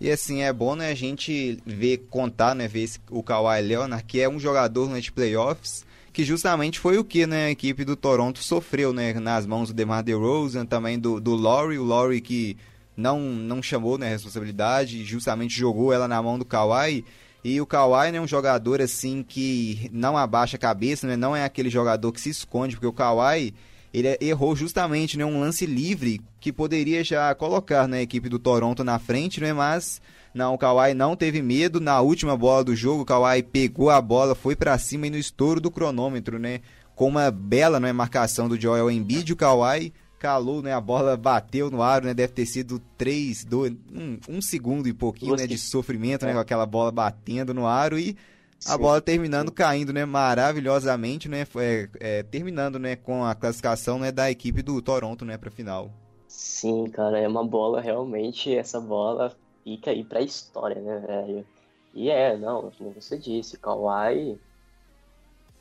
E 0.00 0.10
assim, 0.10 0.42
é 0.42 0.52
bom 0.52 0.76
né, 0.76 0.90
a 0.90 0.94
gente 0.94 1.58
ver, 1.66 1.98
contar, 2.10 2.54
né, 2.54 2.68
ver 2.68 2.82
esse, 2.82 3.00
o 3.10 3.22
Kawhi 3.22 3.60
Leonard, 3.62 4.04
que 4.04 4.20
é 4.20 4.28
um 4.28 4.38
jogador 4.38 5.00
de 5.00 5.10
playoffs, 5.10 5.84
que 6.18 6.24
justamente 6.24 6.80
foi 6.80 6.98
o 6.98 7.04
que 7.04 7.28
né, 7.28 7.44
a 7.44 7.50
equipe 7.52 7.84
do 7.84 7.94
Toronto 7.94 8.42
sofreu 8.42 8.92
né, 8.92 9.14
nas 9.14 9.46
mãos 9.46 9.68
do 9.68 9.72
DeMar 9.72 10.02
DeRozan, 10.02 10.66
também 10.66 10.98
do, 10.98 11.20
do 11.20 11.36
Laurie, 11.36 11.78
o 11.78 11.84
Laurie 11.84 12.20
que 12.20 12.56
não, 12.96 13.20
não 13.20 13.62
chamou 13.62 13.96
né, 13.96 14.08
a 14.08 14.10
responsabilidade, 14.10 15.04
justamente 15.04 15.56
jogou 15.56 15.92
ela 15.92 16.08
na 16.08 16.20
mão 16.20 16.36
do 16.36 16.44
Kawhi, 16.44 17.04
e 17.44 17.60
o 17.60 17.66
Kawhi 17.66 18.10
né, 18.10 18.18
é 18.18 18.20
um 18.20 18.26
jogador 18.26 18.82
assim 18.82 19.22
que 19.22 19.88
não 19.92 20.18
abaixa 20.18 20.56
a 20.56 20.58
cabeça, 20.58 21.06
né, 21.06 21.16
não 21.16 21.36
é 21.36 21.44
aquele 21.44 21.70
jogador 21.70 22.10
que 22.10 22.20
se 22.20 22.30
esconde, 22.30 22.74
porque 22.74 22.88
o 22.88 22.92
Kawhi 22.92 23.54
ele 23.92 24.16
errou 24.20 24.54
justamente 24.54 25.16
né, 25.16 25.24
um 25.24 25.40
lance 25.40 25.66
livre 25.66 26.20
que 26.40 26.52
poderia 26.52 27.02
já 27.02 27.34
colocar 27.34 27.88
né, 27.88 27.98
a 27.98 28.02
equipe 28.02 28.28
do 28.28 28.38
Toronto 28.38 28.84
na 28.84 28.98
frente, 28.98 29.40
né, 29.40 29.52
mas 29.52 30.00
não, 30.34 30.54
o 30.54 30.58
Kawhi 30.58 30.94
não 30.94 31.16
teve 31.16 31.42
medo. 31.42 31.80
Na 31.80 32.00
última 32.00 32.36
bola 32.36 32.62
do 32.62 32.76
jogo, 32.76 33.02
o 33.02 33.04
Kawhi 33.04 33.42
pegou 33.42 33.90
a 33.90 34.00
bola, 34.00 34.34
foi 34.34 34.54
para 34.54 34.78
cima 34.78 35.06
e 35.06 35.10
no 35.10 35.16
estouro 35.16 35.60
do 35.60 35.70
cronômetro, 35.70 36.38
né, 36.38 36.60
com 36.94 37.08
uma 37.08 37.30
bela 37.30 37.78
né, 37.80 37.92
marcação 37.92 38.48
do 38.48 38.60
Joel 38.60 38.90
Embiid, 38.90 39.32
o 39.32 39.36
Kawhi 39.36 39.92
calou, 40.18 40.60
né, 40.60 40.72
a 40.72 40.80
bola 40.80 41.16
bateu 41.16 41.70
no 41.70 41.80
aro, 41.80 42.06
né, 42.06 42.12
deve 42.12 42.32
ter 42.32 42.44
sido 42.44 42.80
3, 42.98 43.44
2, 43.44 43.72
1, 43.92 44.18
um 44.28 44.42
segundo 44.42 44.88
e 44.88 44.92
pouquinho 44.92 45.36
né, 45.36 45.46
de 45.46 45.56
sofrimento, 45.56 46.26
né, 46.26 46.32
com 46.32 46.40
aquela 46.40 46.66
bola 46.66 46.90
batendo 46.90 47.54
no 47.54 47.66
aro 47.66 47.98
e 47.98 48.16
a 48.64 48.76
sim, 48.76 48.78
bola 48.78 49.00
terminando 49.00 49.52
caindo, 49.52 49.92
né, 49.92 50.04
maravilhosamente, 50.04 51.28
né, 51.28 51.46
é, 51.56 51.88
é, 52.00 52.22
terminando, 52.22 52.78
né, 52.78 52.96
com 52.96 53.24
a 53.24 53.34
classificação, 53.34 53.98
né, 53.98 54.12
da 54.12 54.30
equipe 54.30 54.62
do 54.62 54.80
Toronto, 54.82 55.24
né, 55.24 55.38
para 55.38 55.50
final. 55.50 55.90
Sim, 56.28 56.88
cara, 56.90 57.18
é 57.18 57.26
uma 57.26 57.46
bola 57.46 57.80
realmente, 57.80 58.54
essa 58.54 58.80
bola 58.80 59.36
fica 59.64 59.90
aí 59.90 60.04
pra 60.04 60.20
história, 60.20 60.80
né, 60.80 60.98
velho. 61.06 61.46
E 61.94 62.10
é, 62.10 62.36
não, 62.36 62.70
como 62.70 62.92
você 62.92 63.18
disse, 63.18 63.58
Kawhi, 63.58 64.38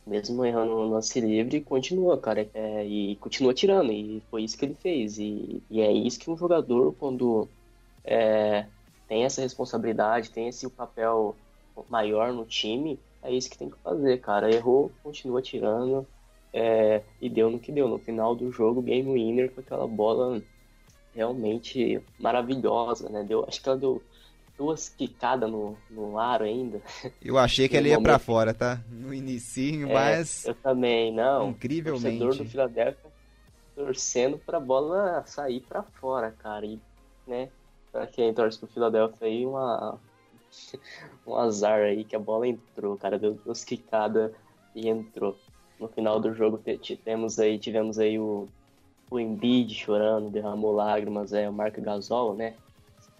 mesmo 0.05 0.45
errando 0.45 0.71
no 0.71 0.89
lance 0.89 1.19
livre, 1.19 1.61
continua, 1.61 2.17
cara, 2.17 2.49
é, 2.53 2.85
e 2.85 3.15
continua 3.17 3.53
tirando, 3.53 3.91
e 3.91 4.21
foi 4.29 4.43
isso 4.43 4.57
que 4.57 4.65
ele 4.65 4.75
fez. 4.75 5.17
E, 5.17 5.61
e 5.69 5.81
é 5.81 5.91
isso 5.91 6.19
que 6.19 6.29
um 6.29 6.37
jogador, 6.37 6.93
quando 6.93 7.47
é, 8.03 8.65
tem 9.07 9.25
essa 9.25 9.41
responsabilidade, 9.41 10.31
tem 10.31 10.47
esse 10.47 10.69
papel 10.69 11.35
maior 11.89 12.33
no 12.33 12.45
time, 12.45 12.99
é 13.21 13.31
isso 13.31 13.49
que 13.49 13.57
tem 13.57 13.69
que 13.69 13.77
fazer, 13.79 14.19
cara. 14.19 14.53
Errou, 14.53 14.91
continua 15.03 15.41
tirando. 15.41 16.07
É, 16.53 17.03
e 17.21 17.29
deu 17.29 17.49
no 17.49 17.59
que 17.59 17.71
deu. 17.71 17.87
No 17.87 17.99
final 17.99 18.35
do 18.35 18.51
jogo, 18.51 18.81
game 18.81 19.11
winner 19.11 19.51
com 19.51 19.61
aquela 19.61 19.87
bola 19.87 20.41
realmente 21.13 22.01
maravilhosa, 22.19 23.09
né? 23.09 23.23
Deu, 23.23 23.45
acho 23.47 23.61
que 23.61 23.67
ela 23.67 23.77
deu 23.77 24.01
duas 24.57 24.89
quicadas 24.89 25.49
no, 25.49 25.77
no 25.89 26.17
aro 26.17 26.45
ainda. 26.45 26.81
Eu 27.21 27.37
achei 27.37 27.67
que 27.67 27.75
ele 27.77 27.89
ia 27.89 28.01
para 28.01 28.17
fora, 28.17 28.53
tá? 28.53 28.81
No 28.89 29.13
inicinho, 29.13 29.89
é, 29.89 29.93
mas. 29.93 30.45
Eu 30.45 30.55
também, 30.55 31.13
não. 31.13 31.49
Incrivelmente. 31.49 32.17
O 32.17 32.19
torcedor 32.19 32.45
do 32.45 32.49
Philadelphia 32.49 33.17
torcendo 33.77 34.39
pra 34.39 34.59
bola 34.59 35.23
sair 35.27 35.61
para 35.61 35.83
fora, 35.83 36.31
cara. 36.31 36.65
E, 36.65 36.79
né? 37.27 37.49
Pra 37.91 38.07
quem 38.07 38.33
torce 38.33 38.57
pro 38.57 38.67
Philadelphia 38.67 39.27
aí, 39.27 39.45
uma, 39.45 39.99
um 41.25 41.35
azar 41.35 41.81
aí 41.81 42.03
que 42.03 42.15
a 42.15 42.19
bola 42.19 42.47
entrou, 42.47 42.97
cara, 42.97 43.17
deu 43.19 43.33
duas 43.33 43.63
quicadas 43.63 44.31
e 44.75 44.87
entrou. 44.87 45.37
No 45.79 45.87
final 45.87 46.19
do 46.19 46.33
jogo 46.33 46.59
tivemos 46.81 47.39
aí, 47.39 47.59
tivemos 47.59 47.99
aí 47.99 48.17
o, 48.17 48.47
o 49.09 49.19
Embiid 49.19 49.73
chorando, 49.73 50.29
derramou 50.29 50.73
lágrimas, 50.73 51.33
é 51.33 51.49
o 51.49 51.53
Marco 51.53 51.81
Gasol, 51.81 52.33
né? 52.35 52.53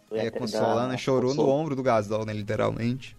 Foi 0.10 0.20
é, 0.20 0.32
consolando, 0.32 0.92
da... 0.92 0.98
chorou 0.98 1.30
Consol... 1.32 1.46
no 1.46 1.52
ombro 1.52 1.76
do 1.76 1.84
Gasol, 1.84 2.26
né, 2.26 2.34
literalmente. 2.34 3.16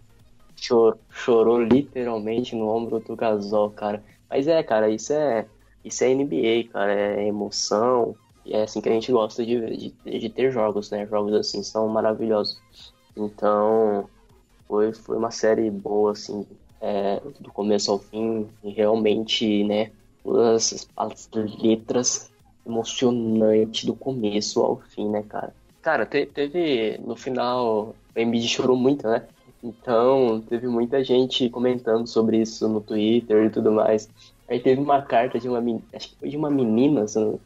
Chorou, 0.55 0.99
chorou 1.09 1.61
literalmente 1.61 2.55
no 2.55 2.67
ombro 2.67 2.99
do 2.99 3.15
Gasol, 3.15 3.69
cara. 3.71 4.03
Mas 4.29 4.47
é, 4.47 4.61
cara, 4.61 4.89
isso 4.89 5.13
é 5.13 5.45
isso 5.83 6.03
é 6.03 6.13
NBA, 6.13 6.69
cara, 6.71 6.93
é 6.93 7.27
emoção. 7.27 8.15
E 8.45 8.53
é 8.53 8.63
assim 8.63 8.81
que 8.81 8.89
a 8.89 8.91
gente 8.91 9.11
gosta 9.11 9.45
de, 9.45 9.93
de, 10.05 10.19
de 10.19 10.29
ter 10.29 10.51
jogos, 10.51 10.89
né? 10.89 11.05
Jogos 11.05 11.33
assim 11.33 11.63
são 11.63 11.87
maravilhosos. 11.87 12.59
Então, 13.15 14.09
foi, 14.67 14.93
foi 14.93 15.17
uma 15.17 15.31
série 15.31 15.69
boa, 15.69 16.11
assim, 16.11 16.45
é, 16.81 17.21
do 17.39 17.51
começo 17.51 17.91
ao 17.91 17.99
fim, 17.99 18.47
e 18.63 18.69
realmente, 18.71 19.63
né, 19.63 19.91
todas 20.23 20.87
as 20.95 21.29
letras 21.61 22.31
emocionante 22.65 23.85
do 23.85 23.95
começo 23.95 24.61
ao 24.61 24.77
fim, 24.77 25.09
né, 25.09 25.23
cara? 25.27 25.53
Cara, 25.81 26.05
te, 26.05 26.25
teve, 26.25 26.99
no 27.05 27.15
final, 27.15 27.95
o 28.15 28.19
Embiid 28.19 28.47
chorou 28.47 28.77
muito, 28.77 29.07
né? 29.07 29.25
Então, 29.63 30.41
teve 30.47 30.67
muita 30.67 31.03
gente 31.03 31.49
comentando 31.49 32.07
sobre 32.07 32.37
isso 32.37 32.67
no 32.69 32.79
Twitter 32.79 33.45
e 33.45 33.49
tudo 33.49 33.71
mais. 33.71 34.09
Aí 34.47 34.59
teve 34.59 34.81
uma 34.81 35.01
carta 35.01 35.39
de 35.39 35.49
uma, 35.49 35.59
acho 35.93 36.09
que 36.09 36.15
foi 36.15 36.29
de 36.29 36.37
uma 36.37 36.49
menina, 36.49 37.07
se 37.07 37.19
eu, 37.19 37.39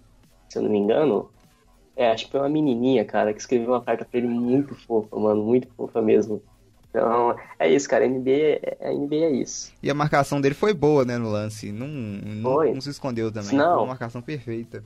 se 0.48 0.58
eu 0.58 0.64
não 0.64 0.70
me 0.70 0.78
engano, 0.78 1.30
é, 1.96 2.12
acho 2.12 2.26
que 2.26 2.32
foi 2.32 2.40
uma 2.40 2.50
menininha, 2.50 3.06
cara, 3.06 3.34
que 3.34 3.40
escreveu 3.40 3.70
uma 3.70 3.82
carta 3.82 4.06
pra 4.06 4.18
ele 4.18 4.28
muito 4.28 4.74
fofa, 4.76 5.16
mano, 5.16 5.44
muito 5.44 5.68
fofa 5.76 6.02
mesmo. 6.02 6.42
Então, 6.90 7.36
é 7.58 7.70
isso, 7.70 7.90
cara, 7.90 8.06
a 8.06 8.08
NBA, 8.08 8.60
é, 8.62 8.78
a 8.82 8.94
NBA 8.94 9.16
é 9.16 9.32
isso. 9.32 9.74
E 9.82 9.90
a 9.90 9.94
marcação 9.94 10.40
dele 10.40 10.54
foi 10.54 10.74
boa, 10.74 11.04
né, 11.04 11.18
no 11.18 11.30
lance. 11.30 11.72
Não, 11.72 11.88
não, 11.88 12.74
não 12.74 12.82
se 12.82 12.90
escondeu 12.90 13.32
também. 13.32 13.56
Não. 13.56 13.74
Foi 13.74 13.78
uma 13.78 13.88
marcação 13.88 14.22
perfeita. 14.22 14.84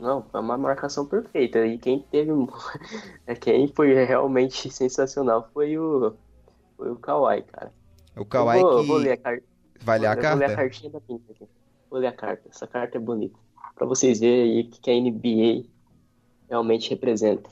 Não, 0.00 0.22
foi 0.22 0.40
uma 0.40 0.58
marcação 0.58 1.06
perfeita. 1.06 1.64
E 1.64 1.78
quem 1.78 2.00
teve. 2.10 2.30
quem 3.40 3.68
foi 3.68 3.94
realmente 4.04 4.70
sensacional 4.74 5.48
foi 5.54 5.78
o. 5.78 6.14
Foi 6.76 6.90
o 6.90 6.96
Kawhi, 6.96 7.42
cara. 7.42 7.72
O 8.16 8.24
Kawhi 8.24 8.60
vou, 8.60 8.80
que. 8.80 8.86
Vou 8.88 8.96
ler 8.96 9.12
a 9.12 9.16
carta. 9.16 9.44
Vai 9.82 9.98
ler 10.00 10.06
a 10.08 10.16
carta? 10.16 10.30
Vou 10.30 10.38
ler 10.38 10.52
a 10.52 10.56
cartinha 10.56 10.90
da 10.90 11.00
pinta 11.00 11.32
aqui. 11.32 11.48
Vou 11.88 12.00
ler 12.00 12.08
a 12.08 12.12
carta. 12.12 12.48
Essa 12.50 12.66
carta 12.66 12.98
é 12.98 13.00
bonita. 13.00 13.38
Pra 13.76 13.86
vocês 13.86 14.18
verem 14.18 14.42
aí 14.42 14.60
o 14.62 14.70
que 14.70 14.90
a 14.90 14.94
NBA 14.94 15.73
realmente 16.54 16.90
representa. 16.90 17.50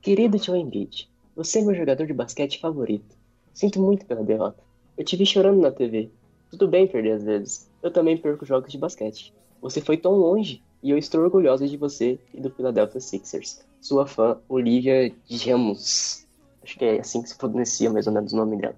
Querido 0.00 0.38
Joe 0.38 0.58
Embiid, 0.58 1.10
você 1.36 1.58
é 1.58 1.62
meu 1.62 1.74
jogador 1.74 2.06
de 2.06 2.14
basquete 2.14 2.58
favorito. 2.58 3.14
Sinto 3.52 3.80
muito 3.80 4.06
pela 4.06 4.24
derrota. 4.24 4.62
Eu 4.96 5.04
te 5.04 5.14
vi 5.14 5.26
chorando 5.26 5.60
na 5.60 5.70
TV. 5.70 6.08
Tudo 6.50 6.66
bem 6.66 6.86
perder 6.86 7.12
às 7.12 7.22
vezes. 7.22 7.70
Eu 7.82 7.90
também 7.90 8.16
perco 8.16 8.46
jogos 8.46 8.72
de 8.72 8.78
basquete. 8.78 9.34
Você 9.60 9.82
foi 9.82 9.98
tão 9.98 10.12
longe 10.12 10.62
e 10.82 10.90
eu 10.90 10.96
estou 10.96 11.20
orgulhosa 11.20 11.68
de 11.68 11.76
você 11.76 12.18
e 12.32 12.40
do 12.40 12.50
Philadelphia 12.50 13.00
Sixers. 13.00 13.60
Sua 13.80 14.06
fã, 14.06 14.38
Olivia 14.48 15.14
Gemus. 15.26 16.26
Acho 16.62 16.78
que 16.78 16.84
é 16.86 17.00
assim 17.00 17.20
que 17.20 17.28
se 17.28 17.36
pronuncia 17.36 17.90
mais 17.90 18.06
ou 18.06 18.12
menos 18.12 18.32
o 18.32 18.36
nome 18.36 18.56
dela. 18.56 18.76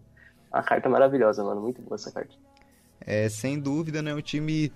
Uma 0.53 0.63
carta 0.65 0.89
maravilhosa, 0.89 1.45
mano. 1.45 1.61
Muito 1.61 1.81
boa 1.83 1.95
essa 1.95 2.11
carta. 2.11 2.35
É, 3.01 3.29
sem 3.29 3.61
dúvida, 3.61 4.03
né? 4.03 4.13
O 4.13 4.21
time 4.21 4.73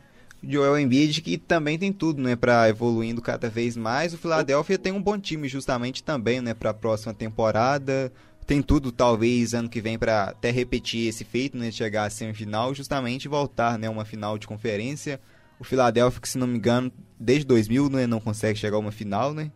Joel 0.48 0.78
Embiid, 0.78 1.20
que 1.22 1.38
também 1.38 1.78
tem 1.78 1.92
tudo, 1.92 2.22
né, 2.22 2.36
para 2.36 2.68
evoluindo 2.68 3.22
cada 3.22 3.48
vez 3.48 3.76
mais. 3.76 4.12
O 4.14 4.18
Philadelphia 4.18 4.78
tem 4.78 4.92
um 4.92 5.02
bom 5.02 5.18
time 5.18 5.48
justamente 5.48 6.02
também, 6.02 6.40
né, 6.40 6.54
para 6.54 6.70
a 6.70 6.74
próxima 6.74 7.14
temporada. 7.14 8.12
Tem 8.46 8.60
tudo, 8.60 8.92
talvez, 8.92 9.54
ano 9.54 9.68
que 9.68 9.80
vem 9.80 9.98
para 9.98 10.24
até 10.24 10.50
repetir 10.50 11.08
esse 11.08 11.24
feito, 11.24 11.56
né, 11.56 11.70
chegar 11.70 12.04
a 12.04 12.10
semifinal, 12.10 12.74
justamente 12.74 13.28
voltar, 13.28 13.78
né, 13.78 13.88
uma 13.88 14.04
final 14.04 14.36
de 14.36 14.46
conferência. 14.46 15.20
O 15.58 15.64
Philadelphia, 15.64 16.20
que 16.20 16.28
se 16.28 16.36
não 16.36 16.46
me 16.46 16.58
engano, 16.58 16.92
desde 17.18 17.46
2000, 17.46 17.88
né, 17.88 18.06
não 18.06 18.20
consegue 18.20 18.58
chegar 18.58 18.76
a 18.76 18.80
uma 18.80 18.92
final, 18.92 19.32
né? 19.32 19.50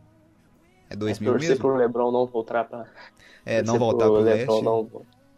É 0.89 0.97
2000 0.97 1.35
é, 1.35 1.39
mesmo? 1.39 1.57
pro 1.59 1.77
LeBron 1.77 2.11
não 2.11 2.27
voltar 2.27 2.65
para 2.65 2.87
É, 3.45 3.63
não 3.63 3.79
voltar 3.79 4.07
pro, 4.07 4.15
pro 4.15 4.23
leste. 4.23 4.63
Não... 4.63 4.89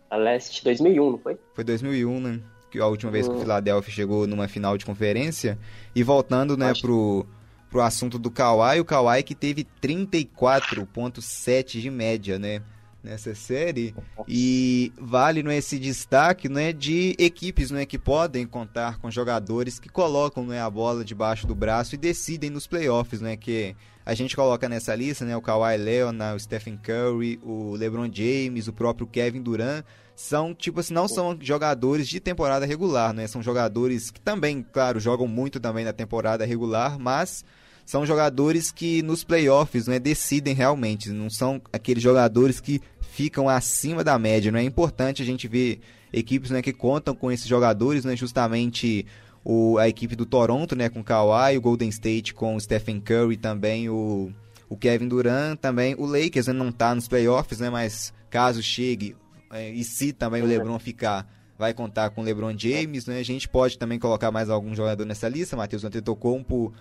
A 0.08 0.16
leste 0.16 0.64
2001, 0.64 1.10
não 1.10 1.18
foi? 1.18 1.38
Foi 1.54 1.64
2001, 1.64 2.20
né? 2.20 2.40
Que 2.70 2.78
a 2.78 2.86
última 2.86 3.10
vez 3.10 3.26
que 3.26 3.34
o. 3.34 3.40
Philadelphia 3.40 3.92
chegou 3.92 4.26
numa 4.26 4.46
final 4.48 4.78
de 4.78 4.86
conferência. 4.86 5.58
E 5.94 6.02
voltando, 6.02 6.56
né, 6.56 6.72
pro, 6.80 7.26
pro 7.68 7.82
assunto 7.82 8.18
do 8.18 8.30
Kawhi, 8.30 8.80
o 8.80 8.84
Kawhi 8.84 9.22
que 9.22 9.34
teve 9.34 9.66
34.7 9.82 11.80
de 11.80 11.90
média, 11.90 12.38
né? 12.38 12.62
Nessa 13.02 13.34
série. 13.34 13.94
E 14.28 14.92
vale 15.00 15.42
né, 15.42 15.56
esse 15.56 15.78
destaque 15.78 16.50
né, 16.50 16.70
de 16.70 17.16
equipes 17.18 17.70
né, 17.70 17.86
que 17.86 17.98
podem 17.98 18.46
contar 18.46 18.98
com 18.98 19.10
jogadores 19.10 19.78
que 19.78 19.88
colocam 19.88 20.44
né, 20.44 20.60
a 20.60 20.68
bola 20.68 21.02
debaixo 21.02 21.46
do 21.46 21.54
braço 21.54 21.94
e 21.94 21.98
decidem 21.98 22.50
nos 22.50 22.66
playoffs, 22.66 23.22
né? 23.22 23.38
Que 23.38 23.74
a 24.04 24.12
gente 24.12 24.36
coloca 24.36 24.68
nessa 24.68 24.94
lista 24.94 25.24
né, 25.24 25.34
o 25.34 25.40
Kawhi 25.40 25.78
Leonard, 25.78 26.36
o 26.36 26.40
Stephen 26.40 26.76
Curry, 26.76 27.40
o 27.42 27.74
LeBron 27.74 28.10
James, 28.12 28.68
o 28.68 28.72
próprio 28.72 29.06
Kevin 29.06 29.40
Durant 29.40 29.82
são, 30.20 30.54
tipo 30.54 30.80
assim, 30.80 30.92
não 30.92 31.08
são 31.08 31.36
jogadores 31.40 32.06
de 32.06 32.20
temporada 32.20 32.66
regular, 32.66 33.14
né? 33.14 33.26
São 33.26 33.42
jogadores 33.42 34.10
que 34.10 34.20
também, 34.20 34.62
claro, 34.70 35.00
jogam 35.00 35.26
muito 35.26 35.58
também 35.58 35.82
na 35.82 35.94
temporada 35.94 36.44
regular, 36.44 36.98
mas 36.98 37.42
são 37.86 38.04
jogadores 38.04 38.70
que 38.70 39.00
nos 39.00 39.24
playoffs 39.24 39.86
né, 39.86 39.98
decidem 39.98 40.54
realmente, 40.54 41.08
não 41.08 41.30
são 41.30 41.60
aqueles 41.72 42.02
jogadores 42.02 42.60
que 42.60 42.82
ficam 43.00 43.48
acima 43.48 44.04
da 44.04 44.18
média. 44.18 44.52
Não 44.52 44.58
é 44.58 44.62
importante 44.62 45.22
a 45.22 45.24
gente 45.24 45.48
ver 45.48 45.80
equipes 46.12 46.50
né, 46.50 46.60
que 46.60 46.74
contam 46.74 47.14
com 47.14 47.32
esses 47.32 47.46
jogadores, 47.46 48.04
né, 48.04 48.14
justamente 48.14 49.06
o, 49.42 49.78
a 49.78 49.88
equipe 49.88 50.14
do 50.14 50.26
Toronto 50.26 50.76
né, 50.76 50.90
com 50.90 51.02
Kawhi, 51.02 51.56
o 51.56 51.62
Golden 51.62 51.88
State 51.88 52.34
com 52.34 52.56
o 52.56 52.60
Stephen 52.60 53.00
Curry 53.00 53.38
também 53.38 53.88
o, 53.88 54.30
o 54.68 54.76
Kevin 54.76 55.08
Durant, 55.08 55.58
também 55.58 55.94
o 55.96 56.04
Lakers 56.04 56.48
né, 56.48 56.52
não 56.52 56.68
está 56.68 56.94
nos 56.94 57.08
playoffs, 57.08 57.58
né, 57.58 57.70
mas 57.70 58.12
caso 58.28 58.62
chegue 58.62 59.16
é, 59.50 59.70
e 59.70 59.82
se 59.84 60.12
também 60.12 60.42
o 60.42 60.46
LeBron 60.46 60.78
ficar 60.78 61.26
vai 61.58 61.74
contar 61.74 62.10
com 62.10 62.22
o 62.22 62.24
LeBron 62.24 62.56
James, 62.56 63.06
né? 63.06 63.18
A 63.18 63.22
gente 63.22 63.48
pode 63.48 63.78
também 63.78 63.98
colocar 63.98 64.30
mais 64.30 64.48
algum 64.48 64.74
jogador 64.74 65.04
nessa 65.04 65.28
lista, 65.28 65.56
Matheus 65.56 65.84
Antetokounmpo 65.84 66.72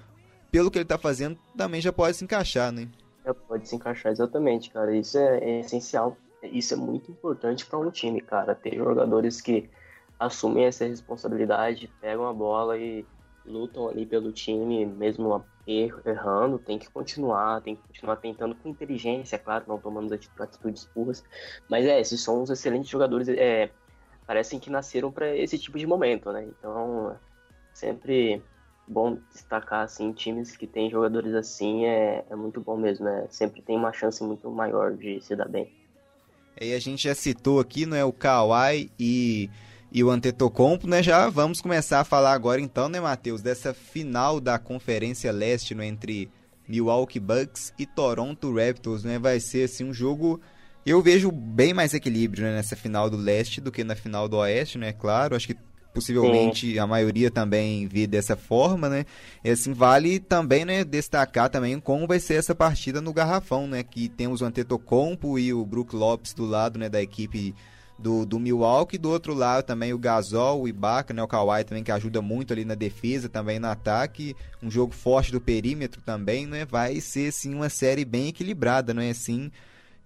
pelo 0.51 0.71
que 0.71 0.77
ele 0.77 0.83
está 0.83 0.97
fazendo, 0.97 1.38
também 1.55 1.81
já 1.81 1.93
pode 1.93 2.17
se 2.17 2.23
encaixar, 2.23 2.71
né? 2.71 2.88
Já 3.25 3.33
pode 3.33 3.67
se 3.67 3.75
encaixar, 3.75 4.11
exatamente, 4.11 4.69
cara. 4.71 4.95
Isso 4.95 5.17
é, 5.17 5.38
é 5.38 5.59
essencial. 5.59 6.17
Isso 6.41 6.73
é 6.73 6.77
muito 6.77 7.11
importante 7.11 7.65
para 7.65 7.79
um 7.79 7.91
time, 7.91 8.21
cara. 8.21 8.55
Ter 8.55 8.75
jogadores 8.75 9.41
que 9.41 9.69
assumem 10.19 10.65
essa 10.65 10.85
responsabilidade, 10.85 11.89
pegam 12.01 12.27
a 12.27 12.33
bola 12.33 12.77
e 12.77 13.05
lutam 13.45 13.88
ali 13.89 14.05
pelo 14.05 14.31
time, 14.31 14.85
mesmo 14.85 15.43
errando, 16.05 16.59
tem 16.59 16.79
que 16.79 16.89
continuar, 16.89 17.61
tem 17.61 17.75
que 17.75 17.81
continuar 17.88 18.15
tentando 18.17 18.55
com 18.55 18.69
inteligência, 18.69 19.35
é 19.35 19.39
claro, 19.39 19.65
não 19.67 19.77
tomando 19.77 20.13
atitudes 20.13 20.89
burras. 20.93 21.23
Mas 21.69 21.85
é, 21.85 21.99
esses 21.99 22.21
são 22.21 22.41
os 22.41 22.49
excelentes 22.49 22.89
jogadores, 22.89 23.27
é, 23.29 23.69
parecem 24.25 24.59
que 24.59 24.69
nasceram 24.69 25.11
para 25.11 25.35
esse 25.35 25.57
tipo 25.57 25.77
de 25.77 25.85
momento, 25.85 26.31
né? 26.31 26.47
Então, 26.47 27.15
sempre 27.73 28.41
bom 28.88 29.19
destacar 29.31 29.83
assim 29.83 30.11
times 30.11 30.57
que 30.57 30.65
têm 30.65 30.89
jogadores 30.89 31.33
assim 31.35 31.85
é, 31.85 32.25
é 32.29 32.35
muito 32.35 32.59
bom 32.59 32.75
mesmo, 32.75 33.05
né? 33.05 33.27
Sempre 33.29 33.61
tem 33.61 33.77
uma 33.77 33.93
chance 33.93 34.23
muito 34.23 34.49
maior 34.49 34.95
de 34.95 35.21
se 35.21 35.35
dar 35.35 35.47
bem. 35.47 35.71
E 36.59 36.73
a 36.73 36.79
gente 36.79 37.03
já 37.03 37.15
citou 37.15 37.59
aqui, 37.59 37.85
não 37.85 37.95
é 37.95 38.03
o 38.03 38.11
Kawhi 38.11 38.91
e 38.99 39.49
e 39.91 40.03
o 40.03 40.10
Antetokounmpo, 40.10 40.88
né? 40.88 41.01
Já 41.01 41.29
vamos 41.29 41.62
começar 41.62 42.00
a 42.00 42.03
falar 42.03 42.34
agora 42.34 42.62
então, 42.62 42.89
né, 42.89 43.00
Matheus, 43.00 43.41
dessa 43.41 43.74
final 43.74 44.39
da 44.39 44.60
Conferência 44.60 45.31
Leste, 45.31 45.74
né, 45.74 45.88
entre 45.88 46.29
Milwaukee 46.67 47.19
Bucks 47.19 47.74
e 47.77 47.86
Toronto 47.86 48.53
Raptors, 48.53 49.03
né? 49.03 49.17
Vai 49.17 49.39
ser 49.39 49.63
assim 49.63 49.84
um 49.84 49.93
jogo 49.93 50.39
eu 50.86 51.01
vejo 51.01 51.31
bem 51.31 51.74
mais 51.74 51.93
equilíbrio 51.93 52.43
né, 52.43 52.55
nessa 52.55 52.75
final 52.75 53.10
do 53.10 53.17
leste 53.17 53.62
do 53.62 53.72
que 53.72 53.84
na 53.84 53.96
final 53.96 54.27
do 54.27 54.38
oeste, 54.38 54.77
né? 54.77 54.93
Claro, 54.93 55.36
acho 55.36 55.48
que 55.48 55.55
possivelmente 55.93 56.74
Sim. 56.74 56.79
a 56.79 56.88
maioria 56.88 57.29
também 57.29 57.88
vê 57.88 58.08
dessa 58.08 58.36
forma, 58.36 58.88
né? 58.88 59.05
E 59.43 59.50
assim, 59.50 59.74
vale 59.74 60.19
também, 60.19 60.63
né, 60.65 60.84
destacar 60.84 61.50
também 61.50 61.79
como 61.79 62.08
vai 62.08 62.19
ser 62.19 62.36
essa 62.36 62.55
partida 62.55 63.01
no 63.01 63.13
Garrafão, 63.13 63.67
né? 63.67 63.84
Que 63.84 64.08
temos 64.08 64.41
o 64.41 64.46
Antetokounmpo 64.46 65.38
e 65.38 65.53
o 65.53 65.65
Brook 65.65 65.96
Lopes 65.96 66.34
do 66.34 66.46
lado, 66.46 66.79
né, 66.79 66.89
da 66.89 67.01
equipe 67.01 67.53
do, 68.00 68.25
do 68.25 68.39
Milwaukee, 68.39 68.98
do 68.98 69.10
outro 69.10 69.34
lado 69.34 69.65
também 69.65 69.94
o 69.94 69.98
Gasol, 69.98 70.62
o 70.62 70.68
Ibaka, 70.68 71.13
né, 71.13 71.22
o 71.22 71.27
Kawhi 71.27 71.63
também 71.63 71.84
que 71.84 71.91
ajuda 71.91 72.22
muito 72.22 72.53
ali 72.53 72.63
na 72.63 72.75
defesa, 72.75 73.27
também 73.27 73.60
no 73.60 73.68
ataque, 73.68 74.36
um 74.63 74.72
jogo 74.72 74.94
forte 74.94 75.32
do 75.32 75.41
perímetro 75.41 76.01
também, 76.01 76.46
né? 76.46 76.65
Vai 76.65 77.00
ser 77.01 77.32
sim 77.32 77.53
uma 77.53 77.70
série 77.70 78.06
bem 78.06 78.29
equilibrada, 78.29 78.94
não 78.94 79.01
é 79.01 79.10
assim? 79.10 79.51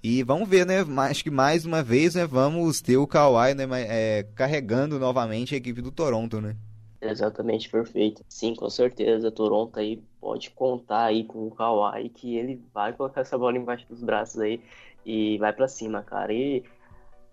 E 0.04 0.22
vamos 0.24 0.50
ver, 0.50 0.66
né? 0.66 0.78
Acho 1.10 1.24
que 1.24 1.32
mais 1.32 1.66
uma 1.66 1.82
vez, 1.82 2.16
né? 2.16 2.26
Vamos 2.26 2.82
ter 2.82 2.98
o 2.98 3.08
Kawhi, 3.08 3.54
né? 3.54 3.66
É, 3.72 4.26
carregando 4.36 5.00
novamente 5.00 5.56
a 5.56 5.58
equipe 5.58 5.82
do 5.82 5.92
Toronto, 5.92 6.42
né? 6.42 6.56
Exatamente, 7.02 7.70
perfeito. 7.70 8.24
Sim, 8.30 8.56
com 8.56 8.70
certeza. 8.70 9.32
Toronto 9.32 9.78
aí 9.80 10.02
pode 10.20 10.50
contar 10.52 11.06
aí 11.06 11.24
com 11.26 11.48
o 11.48 11.52
Kawhi 11.52 12.10
que 12.10 12.36
ele 12.38 12.62
vai 12.74 12.94
colocar 12.94 13.22
essa 13.22 13.38
bola 13.38 13.58
embaixo 13.58 13.86
dos 13.88 14.02
braços 14.02 14.40
aí 14.40 14.62
e 15.06 15.38
vai 15.38 15.54
para 15.54 15.68
cima, 15.68 16.02
cara. 16.02 16.34
E 16.34 16.64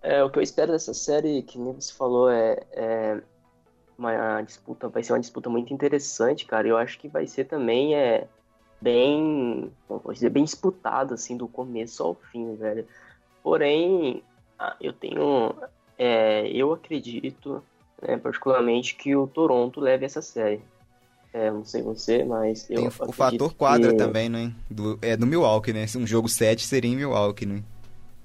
é, 0.01 0.23
o 0.23 0.29
que 0.29 0.39
eu 0.39 0.43
espero 0.43 0.71
dessa 0.71 0.93
série, 0.93 1.43
que 1.43 1.57
nem 1.57 1.73
você 1.73 1.93
falou, 1.93 2.29
é, 2.29 2.59
é 2.71 3.21
uma 3.97 4.41
disputa, 4.41 4.89
vai 4.89 5.03
ser 5.03 5.13
uma 5.13 5.19
disputa 5.19 5.49
muito 5.49 5.73
interessante, 5.73 6.45
cara. 6.45 6.67
Eu 6.67 6.77
acho 6.77 6.97
que 6.97 7.07
vai 7.07 7.27
ser 7.27 7.45
também 7.45 7.95
é 7.95 8.27
bem, 8.81 9.71
vou 9.87 10.11
dizer, 10.11 10.31
bem 10.31 10.43
disputado, 10.43 11.13
assim, 11.13 11.37
do 11.37 11.47
começo 11.47 12.01
ao 12.01 12.15
fim, 12.15 12.55
velho. 12.55 12.87
Porém, 13.43 14.23
eu 14.79 14.91
tenho, 14.91 15.53
é, 15.97 16.47
eu 16.47 16.73
acredito, 16.73 17.63
né, 18.01 18.17
particularmente, 18.17 18.95
que 18.95 19.15
o 19.15 19.27
Toronto 19.27 19.79
leve 19.79 20.05
essa 20.05 20.21
série. 20.21 20.61
É, 21.33 21.49
não 21.49 21.63
sei 21.63 21.81
você, 21.81 22.25
mas 22.25 22.69
eu 22.69 22.77
Tem 22.77 22.87
o 22.87 23.11
fator 23.11 23.53
quadra 23.53 23.91
que... 23.91 23.97
também, 23.97 24.27
né? 24.27 24.53
Do, 24.69 24.99
é 25.01 25.15
do 25.15 25.25
Milwaukee, 25.25 25.71
né? 25.71 25.85
Um 25.95 26.05
jogo 26.05 26.27
7 26.27 26.65
seria 26.65 26.91
em 26.91 26.95
Milwaukee, 26.95 27.45
né? 27.45 27.63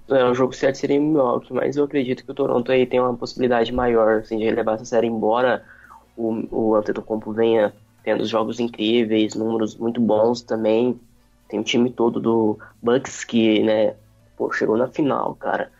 É, 0.09 0.25
um 0.25 0.35
jogo 0.35 0.53
7 0.53 0.79
seria 0.79 0.97
em 0.97 1.01
Milwaukee, 1.01 1.53
mas 1.53 1.77
eu 1.77 1.85
acredito 1.85 2.25
que 2.25 2.31
o 2.31 2.35
Toronto 2.35 2.71
aí 2.71 2.87
tem 2.87 3.01
uma 3.01 3.17
possibilidade 3.17 3.73
maior, 3.73 4.21
assim, 4.21 4.39
de 4.39 4.51
levar 4.51 4.75
essa 4.75 4.85
série 4.85 5.07
embora 5.07 5.65
o, 6.17 6.47
o 6.51 6.75
Antetokounmpo 6.77 7.33
venha 7.33 7.75
tendo 8.03 8.25
jogos 8.25 8.61
incríveis, 8.61 9.35
números 9.35 9.77
muito 9.77 10.01
bons 10.01 10.41
também. 10.41 10.99
Tem 11.49 11.61
o 11.61 11.65
time 11.65 11.91
todo 11.91 12.21
do 12.21 12.59
Bucks 12.83 13.25
que, 13.25 13.63
né, 13.63 13.95
pô, 14.37 14.53
chegou 14.53 14.77
na 14.77 14.89
final, 14.89 15.35
cara. 15.35 15.71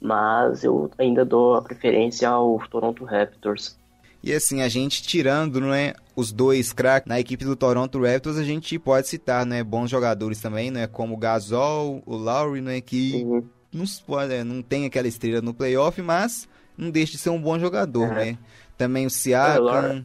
Mas 0.00 0.64
eu 0.64 0.90
ainda 0.98 1.24
dou 1.24 1.54
a 1.54 1.62
preferência 1.62 2.28
ao 2.28 2.58
Toronto 2.68 3.04
Raptors. 3.04 3.78
E 4.22 4.32
assim, 4.32 4.60
a 4.60 4.68
gente 4.68 5.02
tirando, 5.02 5.60
não 5.60 5.72
é, 5.72 5.94
os 6.16 6.32
dois 6.32 6.72
craques 6.72 7.08
na 7.08 7.20
equipe 7.20 7.44
do 7.44 7.54
Toronto 7.54 8.00
Raptors, 8.02 8.36
a 8.36 8.42
gente 8.42 8.78
pode 8.78 9.06
citar, 9.06 9.46
né, 9.46 9.62
bons 9.62 9.88
jogadores 9.88 10.40
também, 10.40 10.70
né, 10.70 10.88
como 10.88 11.14
o 11.14 11.16
Gasol, 11.16 12.02
o 12.04 12.16
Lowry, 12.16 12.60
né, 12.60 12.80
que 12.80 13.22
uhum. 13.24 13.44
Não, 13.76 13.84
pode, 14.06 14.44
não 14.44 14.62
tem 14.62 14.86
aquela 14.86 15.06
estrela 15.06 15.40
no 15.40 15.54
playoff, 15.54 16.00
mas 16.02 16.48
não 16.76 16.90
deixa 16.90 17.12
de 17.12 17.18
ser 17.18 17.30
um 17.30 17.40
bom 17.40 17.58
jogador, 17.58 18.08
uhum. 18.08 18.14
né. 18.14 18.38
Também 18.76 19.06
o 19.06 19.10
Siakam, 19.10 20.04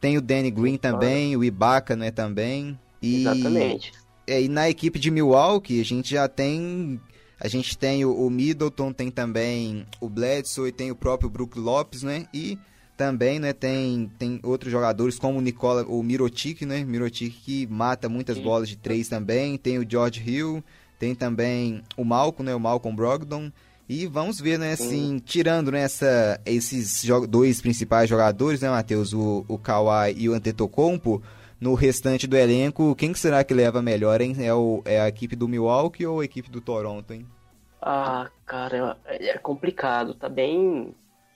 tem 0.00 0.16
o 0.16 0.20
Danny 0.20 0.50
Green 0.50 0.76
também, 0.76 1.36
o 1.36 1.42
Ibaka, 1.42 1.96
né, 1.96 2.10
também. 2.10 2.78
E, 3.02 3.22
Exatamente. 3.22 3.92
É, 4.26 4.42
e 4.42 4.48
na 4.48 4.68
equipe 4.68 4.98
de 4.98 5.10
Milwaukee, 5.10 5.80
a 5.80 5.84
gente 5.84 6.10
já 6.10 6.28
tem... 6.28 7.00
A 7.38 7.48
gente 7.48 7.76
tem 7.76 8.02
o, 8.02 8.30
Middleton, 8.30 8.92
tem 8.94 9.10
também 9.10 9.86
o 10.00 10.08
Bledsoe 10.08 10.70
e 10.70 10.72
tem 10.72 10.90
o 10.90 10.96
próprio 10.96 11.28
Brook 11.28 11.58
Lopes, 11.58 12.02
né? 12.02 12.26
E 12.32 12.58
também, 12.96 13.38
né, 13.38 13.52
tem, 13.52 14.10
tem 14.18 14.40
outros 14.42 14.72
jogadores 14.72 15.18
como 15.18 15.38
o 15.38 15.42
Nicola, 15.42 15.84
o 15.86 16.02
Mirotic, 16.02 16.62
né? 16.62 16.82
Mirotic 16.82 17.30
que 17.44 17.66
mata 17.66 18.08
muitas 18.08 18.38
Sim. 18.38 18.42
bolas 18.42 18.70
de 18.70 18.76
três 18.76 19.08
também. 19.08 19.58
Tem 19.58 19.78
o 19.78 19.86
George 19.86 20.22
Hill, 20.26 20.64
tem 20.98 21.14
também 21.14 21.82
o 21.96 22.04
Malcolm, 22.04 22.50
né? 22.50 22.54
O 22.54 22.60
Malcolm 22.60 22.96
Brogdon. 22.96 23.50
E 23.88 24.06
vamos 24.06 24.40
ver, 24.40 24.58
né, 24.58 24.72
assim, 24.72 25.20
tirando 25.24 25.70
né, 25.70 25.82
essa, 25.82 26.40
esses 26.44 27.04
dois 27.28 27.60
principais 27.60 28.10
jogadores, 28.10 28.60
né, 28.60 28.68
Matheus, 28.68 29.12
o, 29.12 29.44
o 29.46 29.56
Kawhi 29.56 30.12
e 30.16 30.28
o 30.28 30.34
Antetokounmpo, 30.34 31.22
no 31.60 31.74
restante 31.74 32.26
do 32.26 32.36
elenco, 32.36 32.96
quem 32.96 33.12
que 33.12 33.18
será 33.18 33.44
que 33.44 33.54
leva 33.54 33.80
melhor, 33.80 34.20
hein? 34.20 34.34
É, 34.40 34.52
o, 34.52 34.82
é 34.84 35.00
a 35.00 35.08
equipe 35.08 35.36
do 35.36 35.46
Milwaukee 35.46 36.04
ou 36.04 36.20
a 36.20 36.24
equipe 36.24 36.50
do 36.50 36.60
Toronto, 36.60 37.12
hein? 37.12 37.24
Ah, 37.80 38.28
cara, 38.44 38.98
é 39.06 39.38
complicado, 39.38 40.14
tá 40.14 40.28
bem, 40.28 40.92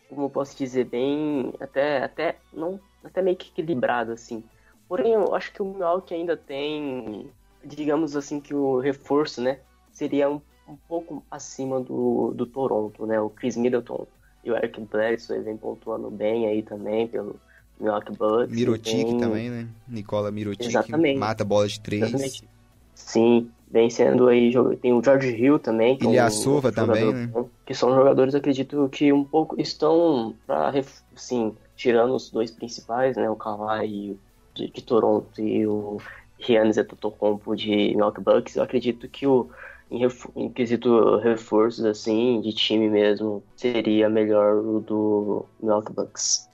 como 0.08 0.22
eu 0.22 0.30
posso 0.30 0.56
dizer, 0.56 0.86
bem, 0.86 1.54
até, 1.60 2.02
até, 2.02 2.36
não, 2.52 2.80
até 3.04 3.22
meio 3.22 3.36
que 3.36 3.50
equilibrado, 3.50 4.12
assim. 4.12 4.42
Porém, 4.88 5.12
eu 5.12 5.34
acho 5.36 5.52
que 5.52 5.62
o 5.62 5.66
Milwaukee 5.66 6.14
ainda 6.14 6.36
tem, 6.36 7.30
digamos 7.64 8.16
assim, 8.16 8.40
que 8.40 8.54
o 8.54 8.78
reforço, 8.78 9.40
né, 9.40 9.58
seria 9.92 10.28
um 10.28 10.40
um 10.70 10.76
pouco 10.88 11.22
acima 11.30 11.80
do, 11.80 12.32
do 12.34 12.46
Toronto, 12.46 13.04
né? 13.04 13.20
O 13.20 13.28
Chris 13.28 13.56
Middleton 13.56 14.06
e 14.44 14.50
o 14.50 14.56
Eric 14.56 14.80
Bledsoe 14.80 15.40
vem 15.40 15.56
pontuando 15.56 16.10
bem 16.10 16.46
aí 16.46 16.62
também 16.62 17.08
pelo 17.08 17.36
Milwaukee 17.78 18.16
Bucks. 18.16 18.50
Mirotic 18.50 19.04
tem... 19.04 19.18
também, 19.18 19.50
né? 19.50 19.68
Nicola 19.88 20.30
Mirotic 20.30 20.68
Exatamente. 20.68 21.18
mata 21.18 21.44
bola 21.44 21.66
de 21.66 21.80
três. 21.80 22.02
Exatamente. 22.02 22.48
Sim, 22.94 23.50
vem 23.70 23.90
sendo 23.90 24.28
aí, 24.28 24.52
tem 24.80 24.92
o 24.92 25.02
George 25.02 25.34
Hill 25.34 25.58
também. 25.58 25.96
Que 25.96 26.04
Ilyasova 26.04 26.68
é 26.68 26.70
um 26.70 26.74
também, 26.74 27.12
né? 27.12 27.32
Que 27.66 27.74
são 27.74 27.94
jogadores, 27.94 28.34
acredito, 28.34 28.88
que 28.90 29.12
um 29.12 29.24
pouco 29.24 29.60
estão, 29.60 30.34
pra, 30.46 30.72
assim, 31.16 31.54
tirando 31.74 32.14
os 32.14 32.30
dois 32.30 32.50
principais, 32.50 33.16
né? 33.16 33.28
O 33.28 33.36
Kawhi 33.36 34.18
de, 34.54 34.70
de 34.70 34.82
Toronto 34.82 35.40
e 35.40 35.66
o 35.66 35.98
Giannis 36.40 36.78
Antetokounmpo 36.78 37.54
de 37.54 37.94
Milwaukee 37.94 38.20
Bucks. 38.20 38.56
Eu 38.56 38.62
acredito 38.62 39.08
que 39.08 39.26
o 39.26 39.50
em, 39.90 40.06
em 40.36 40.48
quesito 40.48 41.18
reforços, 41.18 41.84
assim, 41.84 42.40
de 42.40 42.52
time 42.52 42.88
mesmo, 42.88 43.42
seria 43.56 44.08
melhor 44.08 44.56
o 44.56 44.80
do 44.80 45.44
Milwaukee 45.60 45.92
Bucks. 45.92 46.48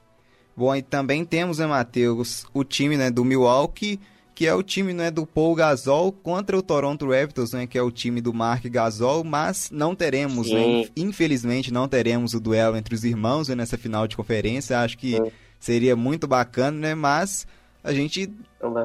Bom, 0.57 0.75
e 0.75 0.81
também 0.81 1.25
temos, 1.25 1.59
né, 1.59 1.67
Matheus, 1.67 2.47
o 2.55 2.65
time 2.65 2.97
né, 2.97 3.11
do 3.11 3.23
Milwaukee, 3.25 4.01
que 4.35 4.47
é 4.47 4.55
o 4.55 4.63
time 4.63 4.95
né, 4.95 5.11
do 5.11 5.27
Paul 5.27 5.55
Gasol 5.55 6.11
contra 6.11 6.57
o 6.57 6.63
Toronto 6.63 7.11
Raptors, 7.11 7.53
né, 7.53 7.67
que 7.67 7.77
é 7.77 7.83
o 7.83 7.91
time 7.91 8.23
do 8.23 8.33
Mark 8.33 8.65
Gasol, 8.65 9.23
mas 9.23 9.71
não 9.71 9.95
teremos, 9.95 10.51
né, 10.51 10.89
infelizmente 10.97 11.71
não 11.71 11.87
teremos 11.87 12.33
o 12.33 12.41
duelo 12.41 12.77
entre 12.77 12.95
os 12.95 13.05
irmãos 13.05 13.49
né, 13.49 13.55
nessa 13.55 13.77
final 13.77 14.09
de 14.09 14.17
conferência, 14.17 14.81
acho 14.81 14.97
que 14.97 15.17
Sim. 15.17 15.31
seria 15.61 15.95
muito 15.95 16.27
bacana, 16.27 16.79
né, 16.79 16.95
mas 16.95 17.47
a 17.87 17.93
gente 17.93 18.31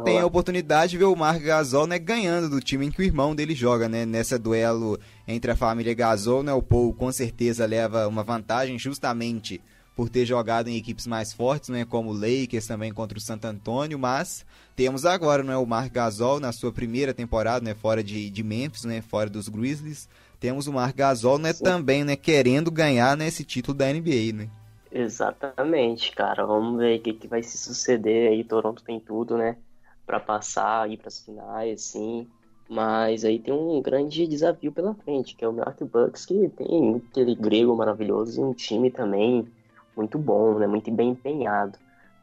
tem 0.06 0.20
a 0.20 0.26
oportunidade 0.26 0.92
de 0.92 0.98
ver 0.98 1.06
o 1.06 1.16
Mark 1.16 1.42
Gasol 1.42 1.88
né, 1.88 1.98
ganhando 1.98 2.50
do 2.50 2.62
time 2.62 2.86
em 2.86 2.92
que 2.92 3.02
o 3.02 3.04
irmão 3.04 3.36
dele 3.36 3.56
joga, 3.56 3.90
né? 3.90 4.06
Nessa 4.06 4.38
duelo 4.38 5.00
entre 5.28 5.52
a 5.52 5.56
família 5.56 5.94
Gasol, 5.94 6.44
né? 6.44 6.54
O 6.54 6.62
Paul 6.62 6.94
com 6.94 7.12
certeza 7.12 7.66
leva 7.66 8.08
uma 8.08 8.24
vantagem 8.24 8.78
justamente 8.78 9.60
por 9.96 10.10
ter 10.10 10.26
jogado 10.26 10.70
em 10.70 10.78
equipes 10.78 11.06
mais 11.06 11.34
fortes, 11.34 11.70
né, 11.70 11.86
como 11.86 12.12
o 12.12 12.14
Lakers 12.14 12.66
também 12.66 12.94
contra 12.94 13.18
o 13.18 13.22
Santo 13.22 13.46
Antônio, 13.46 14.00
mas 14.00 14.46
temos 14.76 15.06
agora 15.06 15.44
né, 15.44 15.56
o 15.58 15.66
Mark 15.66 15.92
Gasol 15.92 16.40
na 16.40 16.52
sua 16.52 16.72
primeira 16.72 17.14
temporada, 17.14 17.64
né, 17.64 17.76
fora 17.76 18.04
de, 18.04 18.30
de 18.30 18.44
Memphis, 18.44 18.86
né, 18.86 19.02
fora 19.02 19.30
dos 19.30 19.50
Grizzlies. 19.50 20.08
Temos 20.40 20.66
o 20.66 20.74
Mark 20.74 20.96
Gasol 20.96 21.38
né, 21.38 21.54
também 21.54 22.04
né, 22.04 22.16
querendo 22.16 22.72
ganhar 22.72 23.16
né, 23.18 23.28
esse 23.28 23.44
título 23.44 23.78
da 23.78 23.92
NBA. 23.92 24.34
Né? 24.34 24.50
Exatamente, 24.92 26.12
cara. 26.12 26.46
Vamos 26.46 26.78
ver 26.80 27.00
o 27.00 27.02
que, 27.02 27.14
que 27.14 27.28
vai 27.28 27.42
se 27.42 27.58
suceder 27.58 28.32
aí. 28.32 28.44
Toronto 28.44 28.84
tem 28.84 29.00
tudo, 29.00 29.38
né, 29.38 29.58
para 30.06 30.20
passar 30.20 30.84
aí 30.84 30.98
para 30.98 31.08
as 31.08 31.24
finais, 31.24 31.82
sim. 31.84 32.30
Mas 32.70 33.26
aí 33.26 33.40
tem 33.40 33.54
um 33.54 33.82
grande 33.82 34.28
desafio 34.28 34.72
pela 34.72 34.94
frente, 34.96 35.36
que 35.36 35.44
é 35.44 35.48
o 35.48 35.52
Milwaukee 35.54 35.84
Bucks, 35.86 36.26
que 36.26 36.50
tem 36.50 36.96
aquele 37.10 37.36
grego 37.36 37.76
maravilhoso 37.76 38.40
e 38.40 38.44
um 38.44 38.54
time 38.54 38.90
também 38.92 39.46
muito 39.96 40.18
bom, 40.18 40.58
né? 40.58 40.68
Muito 40.68 40.90
bem 40.92 41.10
empenhado. 41.10 41.78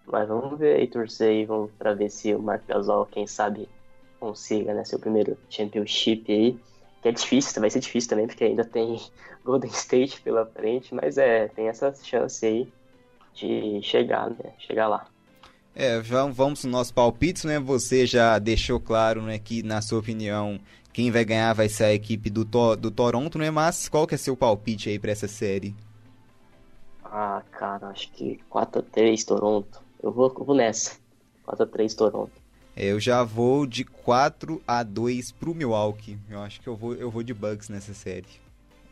Mas 0.07 0.29
vamos 0.29 0.59
ver 0.59 0.77
aí, 0.77 0.87
torcer 0.87 1.29
aí, 1.31 1.45
vamos 1.45 1.71
para 1.73 1.95
ver 1.95 2.11
se 2.11 2.35
o 2.35 2.43
Mark 2.43 2.67
Gasol, 2.67 3.07
quem 3.07 3.27
sabe, 3.27 3.69
consiga, 4.19 4.73
né? 4.75 4.85
Seu 4.85 4.99
primeiro 4.99 5.37
championship 5.51 6.33
aí. 6.33 6.59
Que 7.03 7.09
é 7.09 7.13
difícil, 7.13 7.61
vai 7.61 7.71
ser 7.71 7.81
difícil 7.81 8.11
também, 8.11 8.27
porque 8.27 8.45
ainda 8.45 8.65
tem 8.65 8.99
Golden 9.49 9.71
State 9.71 10.21
pela 10.21 10.45
frente, 10.45 10.95
mas 10.95 11.17
é, 11.17 11.49
tem 11.49 11.69
essa 11.69 11.91
chance 11.95 12.45
aí 12.45 12.69
de 13.33 13.81
chegar, 13.83 14.29
né? 14.29 14.53
Chegar 14.59 14.89
lá. 14.89 15.07
É, 15.75 15.99
vamos 16.01 16.65
no 16.65 16.71
nosso 16.71 16.93
palpite, 16.93 17.47
né? 17.47 17.59
Você 17.59 18.05
já 18.05 18.39
deixou 18.39 18.79
claro, 18.79 19.23
né, 19.23 19.39
que 19.39 19.63
na 19.63 19.81
sua 19.81 20.01
opinião 20.01 20.61
quem 20.93 21.11
vai 21.11 21.25
ganhar 21.25 21.55
vai 21.55 21.69
ser 21.69 21.85
a 21.85 21.95
equipe 21.95 22.29
do, 22.29 22.45
do 22.77 22.91
Toronto, 22.91 23.39
né? 23.39 23.51
Mas 23.51 23.89
qual 23.89 24.07
que 24.07 24.15
é 24.15 24.19
seu 24.19 24.37
palpite 24.37 24.91
aí 24.91 24.99
para 24.99 25.13
essa 25.13 25.29
série? 25.29 25.75
Ah, 27.03 27.43
cara, 27.51 27.89
acho 27.89 28.13
que 28.13 28.39
4x3 28.51 29.25
Toronto. 29.25 29.81
Eu 30.03 30.13
vou, 30.13 30.35
eu 30.37 30.45
vou 30.45 30.55
nessa. 30.55 30.99
4x3 31.47 31.97
Toronto. 31.97 32.33
É, 32.77 32.87
eu 32.87 33.01
já 33.01 33.23
vou 33.23 33.67
de 33.67 33.83
4 33.83 34.61
a 34.67 34.83
2 34.83 35.33
pro 35.33 35.55
Milwaukee. 35.55 36.19
Eu 36.29 36.41
acho 36.43 36.61
que 36.61 36.67
eu 36.67 36.77
vou, 36.77 36.95
eu 36.95 37.11
vou 37.11 37.23
de 37.23 37.33
Bucks 37.33 37.71
nessa 37.71 37.95
série. 37.95 38.27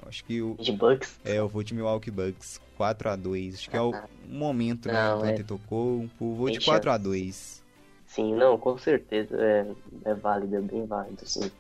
Eu 0.07 0.09
acho 0.09 0.25
que 0.25 0.41
o 0.41 0.57
De 0.61 0.73
Bucks? 0.73 1.19
É, 1.25 1.39
eu 1.39 1.49
vou 1.49 1.63
de 1.63 1.75
Milwaukee 1.75 2.11
Bucks. 2.11 2.61
4 2.77 3.09
a 3.09 3.17
2 3.17 3.55
Acho 3.55 3.71
que 3.71 3.77
é 3.77 3.81
o 3.81 3.95
ah. 3.95 4.05
momento, 4.29 4.87
né? 4.87 4.95
Não, 4.95 5.25
é... 5.25 5.43
tocou. 5.43 6.09
Vou 6.21 6.51
de 6.51 6.61
4 6.61 6.91
a 6.91 6.99
2 6.99 7.65
Sim, 8.07 8.35
não, 8.35 8.57
com 8.57 8.79
certeza. 8.79 9.37
É, 9.37 9.67
é 10.05 10.15
válido, 10.15 10.57
é 10.57 10.61
bem 10.61 10.87
válido, 10.87 11.27
sim. 11.27 11.51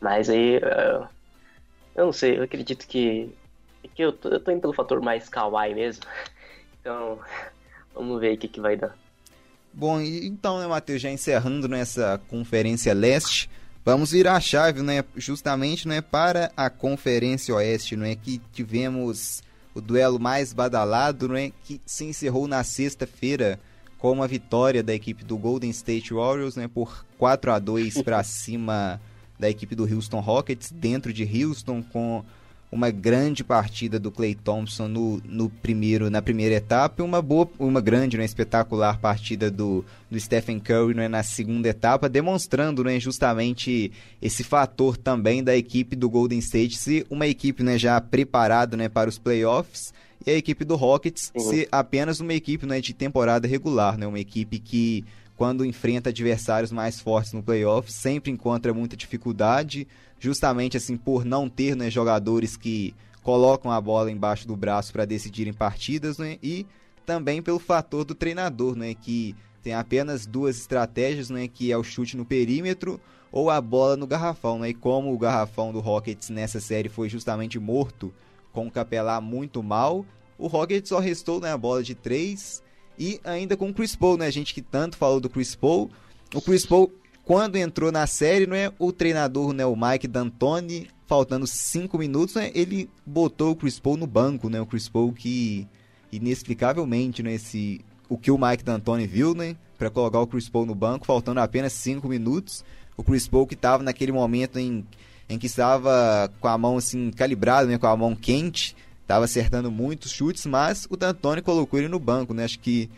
Mas 0.00 0.28
aí. 0.28 0.58
Uh, 0.58 1.06
eu 1.94 2.06
não 2.06 2.12
sei, 2.12 2.38
eu 2.38 2.42
acredito 2.42 2.86
que 2.86 3.32
que 3.94 4.02
eu 4.02 4.12
tô, 4.12 4.28
eu 4.28 4.40
tô 4.40 4.50
indo 4.50 4.60
pelo 4.60 4.72
fator 4.72 5.00
mais 5.00 5.28
kawaii 5.28 5.74
mesmo. 5.74 6.02
Então, 6.80 7.16
vamos 7.94 8.20
ver 8.20 8.34
o 8.34 8.38
que, 8.38 8.48
que 8.48 8.60
vai 8.60 8.76
dar. 8.76 8.98
Bom, 9.72 10.00
então, 10.00 10.58
né, 10.58 10.66
Matheus, 10.66 11.00
já 11.00 11.08
encerrando 11.08 11.68
nessa 11.68 12.20
Conferência 12.26 12.92
Leste, 12.92 13.48
vamos 13.84 14.12
virar 14.12 14.36
a 14.36 14.40
chave, 14.40 14.82
né, 14.82 15.04
justamente, 15.16 15.86
né, 15.88 16.00
para 16.00 16.52
a 16.56 16.70
Conferência 16.70 17.54
Oeste, 17.54 17.96
não 17.96 18.06
é 18.06 18.14
que 18.14 18.40
tivemos 18.52 19.42
o 19.74 19.80
duelo 19.80 20.20
mais 20.20 20.52
badalado, 20.52 21.28
não 21.28 21.36
é 21.36 21.50
que 21.64 21.80
se 21.86 22.04
encerrou 22.04 22.46
na 22.46 22.62
sexta-feira 22.62 23.58
com 23.98 24.12
uma 24.12 24.28
vitória 24.28 24.82
da 24.82 24.92
equipe 24.94 25.24
do 25.24 25.36
Golden 25.36 25.70
State 25.70 26.12
Warriors, 26.12 26.56
né, 26.56 26.68
por 26.68 27.04
4 27.18 27.52
a 27.52 27.58
2 27.58 28.02
para 28.02 28.22
cima 28.24 29.00
da 29.38 29.48
equipe 29.48 29.74
do 29.74 29.84
Houston 29.84 30.20
Rockets 30.20 30.70
dentro 30.70 31.12
de 31.12 31.24
Houston 31.24 31.82
com 31.82 32.24
uma 32.72 32.90
grande 32.90 33.44
partida 33.44 34.00
do 34.00 34.10
Clay 34.10 34.34
Thompson 34.34 34.88
no, 34.88 35.20
no 35.26 35.50
primeiro, 35.50 36.08
na 36.08 36.22
primeira 36.22 36.54
etapa 36.54 37.02
e 37.02 37.04
uma 37.04 37.20
boa, 37.20 37.46
uma 37.58 37.82
grande, 37.82 38.16
né, 38.16 38.24
espetacular 38.24 38.98
partida 38.98 39.50
do, 39.50 39.84
do 40.10 40.18
Stephen 40.18 40.58
Curry 40.58 40.94
né, 40.94 41.06
na 41.06 41.22
segunda 41.22 41.68
etapa, 41.68 42.08
demonstrando 42.08 42.82
né, 42.82 42.98
justamente 42.98 43.92
esse 44.22 44.42
fator 44.42 44.96
também 44.96 45.44
da 45.44 45.54
equipe 45.54 45.94
do 45.94 46.08
Golden 46.08 46.38
State 46.38 46.78
ser 46.78 47.06
uma 47.10 47.26
equipe 47.26 47.62
né, 47.62 47.76
já 47.76 48.00
preparada 48.00 48.74
né, 48.74 48.88
para 48.88 49.10
os 49.10 49.18
playoffs 49.18 49.92
e 50.26 50.30
a 50.30 50.34
equipe 50.34 50.64
do 50.64 50.74
Rockets 50.74 51.30
uhum. 51.34 51.42
ser 51.42 51.68
apenas 51.70 52.20
uma 52.20 52.32
equipe 52.32 52.64
né, 52.64 52.80
de 52.80 52.94
temporada 52.94 53.46
regular, 53.46 53.98
né, 53.98 54.06
uma 54.06 54.18
equipe 54.20 54.58
que 54.58 55.04
quando 55.42 55.64
enfrenta 55.64 56.10
adversários 56.10 56.70
mais 56.70 57.00
fortes 57.00 57.32
no 57.32 57.42
playoff 57.42 57.92
sempre 57.92 58.30
encontra 58.30 58.72
muita 58.72 58.96
dificuldade 58.96 59.88
justamente 60.20 60.76
assim 60.76 60.96
por 60.96 61.24
não 61.24 61.48
ter 61.48 61.74
né, 61.74 61.90
jogadores 61.90 62.56
que 62.56 62.94
colocam 63.24 63.72
a 63.72 63.80
bola 63.80 64.08
embaixo 64.08 64.46
do 64.46 64.54
braço 64.54 64.92
para 64.92 65.04
decidirem 65.04 65.52
partidas, 65.52 66.16
né, 66.16 66.38
e 66.40 66.64
também 67.04 67.42
pelo 67.42 67.58
fator 67.58 68.04
do 68.04 68.14
treinador, 68.14 68.76
né, 68.76 68.94
que 68.94 69.34
tem 69.64 69.74
apenas 69.74 70.26
duas 70.26 70.58
estratégias, 70.58 71.28
né, 71.28 71.48
que 71.48 71.72
é 71.72 71.76
o 71.76 71.82
chute 71.82 72.16
no 72.16 72.24
perímetro 72.24 73.00
ou 73.32 73.50
a 73.50 73.60
bola 73.60 73.96
no 73.96 74.06
garrafão, 74.06 74.60
né, 74.60 74.68
e 74.68 74.74
como 74.74 75.12
o 75.12 75.18
garrafão 75.18 75.72
do 75.72 75.80
Rockets 75.80 76.30
nessa 76.30 76.60
série 76.60 76.88
foi 76.88 77.08
justamente 77.08 77.58
morto 77.58 78.14
com 78.52 78.68
o 78.68 78.70
Capelá 78.70 79.20
muito 79.20 79.60
mal, 79.60 80.06
o 80.38 80.46
Rockets 80.46 80.88
só 80.88 81.00
restou 81.00 81.40
né, 81.40 81.50
a 81.50 81.58
bola 81.58 81.82
de 81.82 81.96
três 81.96 82.61
e 82.98 83.20
ainda 83.24 83.56
com 83.56 83.70
o 83.70 83.74
Chris 83.74 83.96
Paul, 83.96 84.16
né, 84.16 84.26
a 84.26 84.30
gente 84.30 84.54
que 84.54 84.62
tanto 84.62 84.96
falou 84.96 85.20
do 85.20 85.28
Chris 85.28 85.54
Paul, 85.54 85.90
o 86.34 86.40
Chris 86.40 86.66
Paul 86.66 86.92
quando 87.24 87.56
entrou 87.56 87.92
na 87.92 88.06
série, 88.06 88.46
não 88.46 88.56
é 88.56 88.72
o 88.78 88.92
treinador, 88.92 89.52
né, 89.52 89.64
o 89.64 89.76
Mike 89.76 90.08
D'Antoni, 90.08 90.88
faltando 91.06 91.46
cinco 91.46 91.98
minutos, 91.98 92.34
né, 92.34 92.50
ele 92.54 92.90
botou 93.06 93.52
o 93.52 93.56
Chris 93.56 93.78
Paul 93.78 93.96
no 93.96 94.06
banco, 94.06 94.48
né, 94.48 94.60
o 94.60 94.66
Chris 94.66 94.88
Paul 94.88 95.12
que 95.12 95.66
inexplicavelmente, 96.10 97.22
né, 97.22 97.34
esse, 97.34 97.80
o 98.08 98.18
que 98.18 98.30
o 98.30 98.38
Mike 98.38 98.64
D'Antoni 98.64 99.06
viu, 99.06 99.34
né, 99.34 99.56
para 99.78 99.90
colocar 99.90 100.20
o 100.20 100.26
Chris 100.26 100.48
Paul 100.48 100.66
no 100.66 100.74
banco, 100.74 101.06
faltando 101.06 101.40
apenas 101.40 101.72
cinco 101.72 102.08
minutos, 102.08 102.64
o 102.96 103.02
Chris 103.02 103.28
Paul 103.28 103.46
que 103.46 103.54
estava 103.54 103.82
naquele 103.82 104.12
momento 104.12 104.58
em, 104.58 104.86
em 105.28 105.38
que 105.38 105.46
estava 105.46 106.30
com 106.40 106.48
a 106.48 106.58
mão 106.58 106.76
assim 106.76 107.10
calibrada, 107.10 107.68
né, 107.68 107.78
com 107.78 107.86
a 107.86 107.96
mão 107.96 108.14
quente, 108.14 108.76
estava 109.12 109.26
acertando 109.26 109.70
muitos 109.70 110.10
chutes, 110.10 110.46
mas 110.46 110.86
o 110.88 110.96
D'Antoni 110.96 111.42
colocou 111.42 111.78
ele 111.78 111.88
no 111.88 111.98
banco, 111.98 112.32
né, 112.32 112.44
acho 112.44 112.58
que 112.58 112.88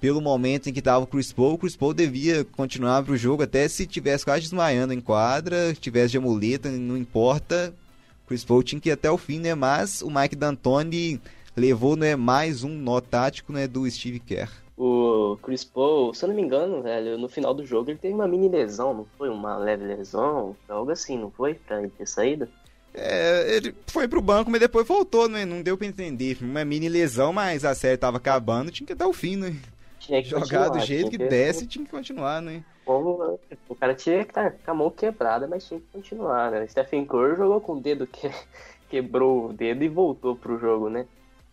pelo 0.00 0.20
momento 0.20 0.68
em 0.68 0.72
que 0.72 0.78
estava 0.78 1.02
o 1.02 1.06
Chris 1.06 1.32
Paul, 1.32 1.54
o 1.54 1.58
Chris 1.58 1.74
Paul 1.74 1.92
devia 1.92 2.44
continuar 2.44 3.02
para 3.02 3.12
o 3.12 3.16
jogo 3.16 3.42
até 3.42 3.66
se 3.66 3.84
tivesse 3.84 4.24
quase 4.24 4.42
desmaiando 4.42 4.92
em 4.92 5.00
quadra, 5.00 5.74
tivesse 5.74 6.12
de 6.12 6.18
amuleta, 6.18 6.70
não 6.70 6.96
importa. 6.96 7.74
O 8.24 8.28
Chris 8.28 8.44
Paul 8.44 8.62
tinha 8.62 8.80
que 8.80 8.90
ir 8.90 8.92
até 8.92 9.10
o 9.10 9.16
fim, 9.16 9.40
né? 9.40 9.54
Mas 9.54 10.02
o 10.02 10.10
Mike 10.10 10.36
D'Antoni 10.36 11.20
levou 11.56 11.96
né, 11.96 12.14
mais 12.14 12.62
um 12.62 12.68
nó 12.68 13.00
tático 13.00 13.52
né, 13.52 13.66
do 13.66 13.90
Steve 13.90 14.20
Kerr. 14.20 14.50
O 14.76 15.38
Chris 15.42 15.64
Paul, 15.64 16.12
se 16.12 16.24
eu 16.24 16.28
não 16.28 16.36
me 16.36 16.42
engano, 16.42 16.82
velho, 16.82 17.16
no 17.16 17.28
final 17.28 17.54
do 17.54 17.64
jogo 17.64 17.90
ele 17.90 17.98
teve 17.98 18.14
uma 18.14 18.28
mini 18.28 18.48
lesão, 18.48 18.92
não 18.92 19.06
foi? 19.16 19.30
Uma 19.30 19.56
leve 19.56 19.84
lesão, 19.86 20.54
algo 20.68 20.90
assim, 20.90 21.18
não 21.18 21.30
foi? 21.30 21.54
Pra 21.54 21.78
ele 21.78 21.88
ter 21.88 22.06
saído? 22.06 22.46
É, 22.96 23.56
ele 23.56 23.74
foi 23.86 24.08
pro 24.08 24.22
banco, 24.22 24.50
mas 24.50 24.60
depois 24.60 24.88
voltou, 24.88 25.28
né? 25.28 25.44
Não 25.44 25.62
deu 25.62 25.76
pra 25.76 25.86
entender. 25.86 26.38
Uma 26.40 26.64
mini 26.64 26.88
lesão, 26.88 27.32
mas 27.32 27.64
a 27.64 27.74
série 27.74 27.98
tava 27.98 28.16
acabando, 28.16 28.70
tinha 28.70 28.86
que 28.86 28.94
dar 28.94 29.06
o 29.06 29.12
fim, 29.12 29.36
né? 29.36 29.56
tinha 30.06 30.22
que 30.22 30.28
Jogar 30.28 30.68
do 30.68 30.80
jeito 30.80 31.10
que, 31.10 31.18
que 31.18 31.66
tinha 31.66 31.84
que 31.84 31.90
continuar, 31.90 32.40
né? 32.40 32.64
O, 32.86 33.38
o 33.68 33.74
cara 33.74 33.94
tinha 33.94 34.24
que 34.24 34.30
estar 34.30 34.50
tá 34.50 34.56
com 34.64 34.70
a 34.70 34.74
mão 34.74 34.90
quebrada, 34.90 35.46
mas 35.46 35.66
tinha 35.66 35.80
que 35.80 35.86
continuar, 35.92 36.52
né? 36.52 36.66
Stephen 36.68 37.04
Curry 37.04 37.36
jogou 37.36 37.60
com 37.60 37.72
o 37.72 37.80
dedo 37.80 38.06
que 38.06 38.30
quebrou 38.88 39.46
o 39.46 39.52
dedo 39.52 39.82
e 39.82 39.88
voltou 39.88 40.36
pro 40.36 40.58
jogo, 40.58 40.88
né? 40.88 41.06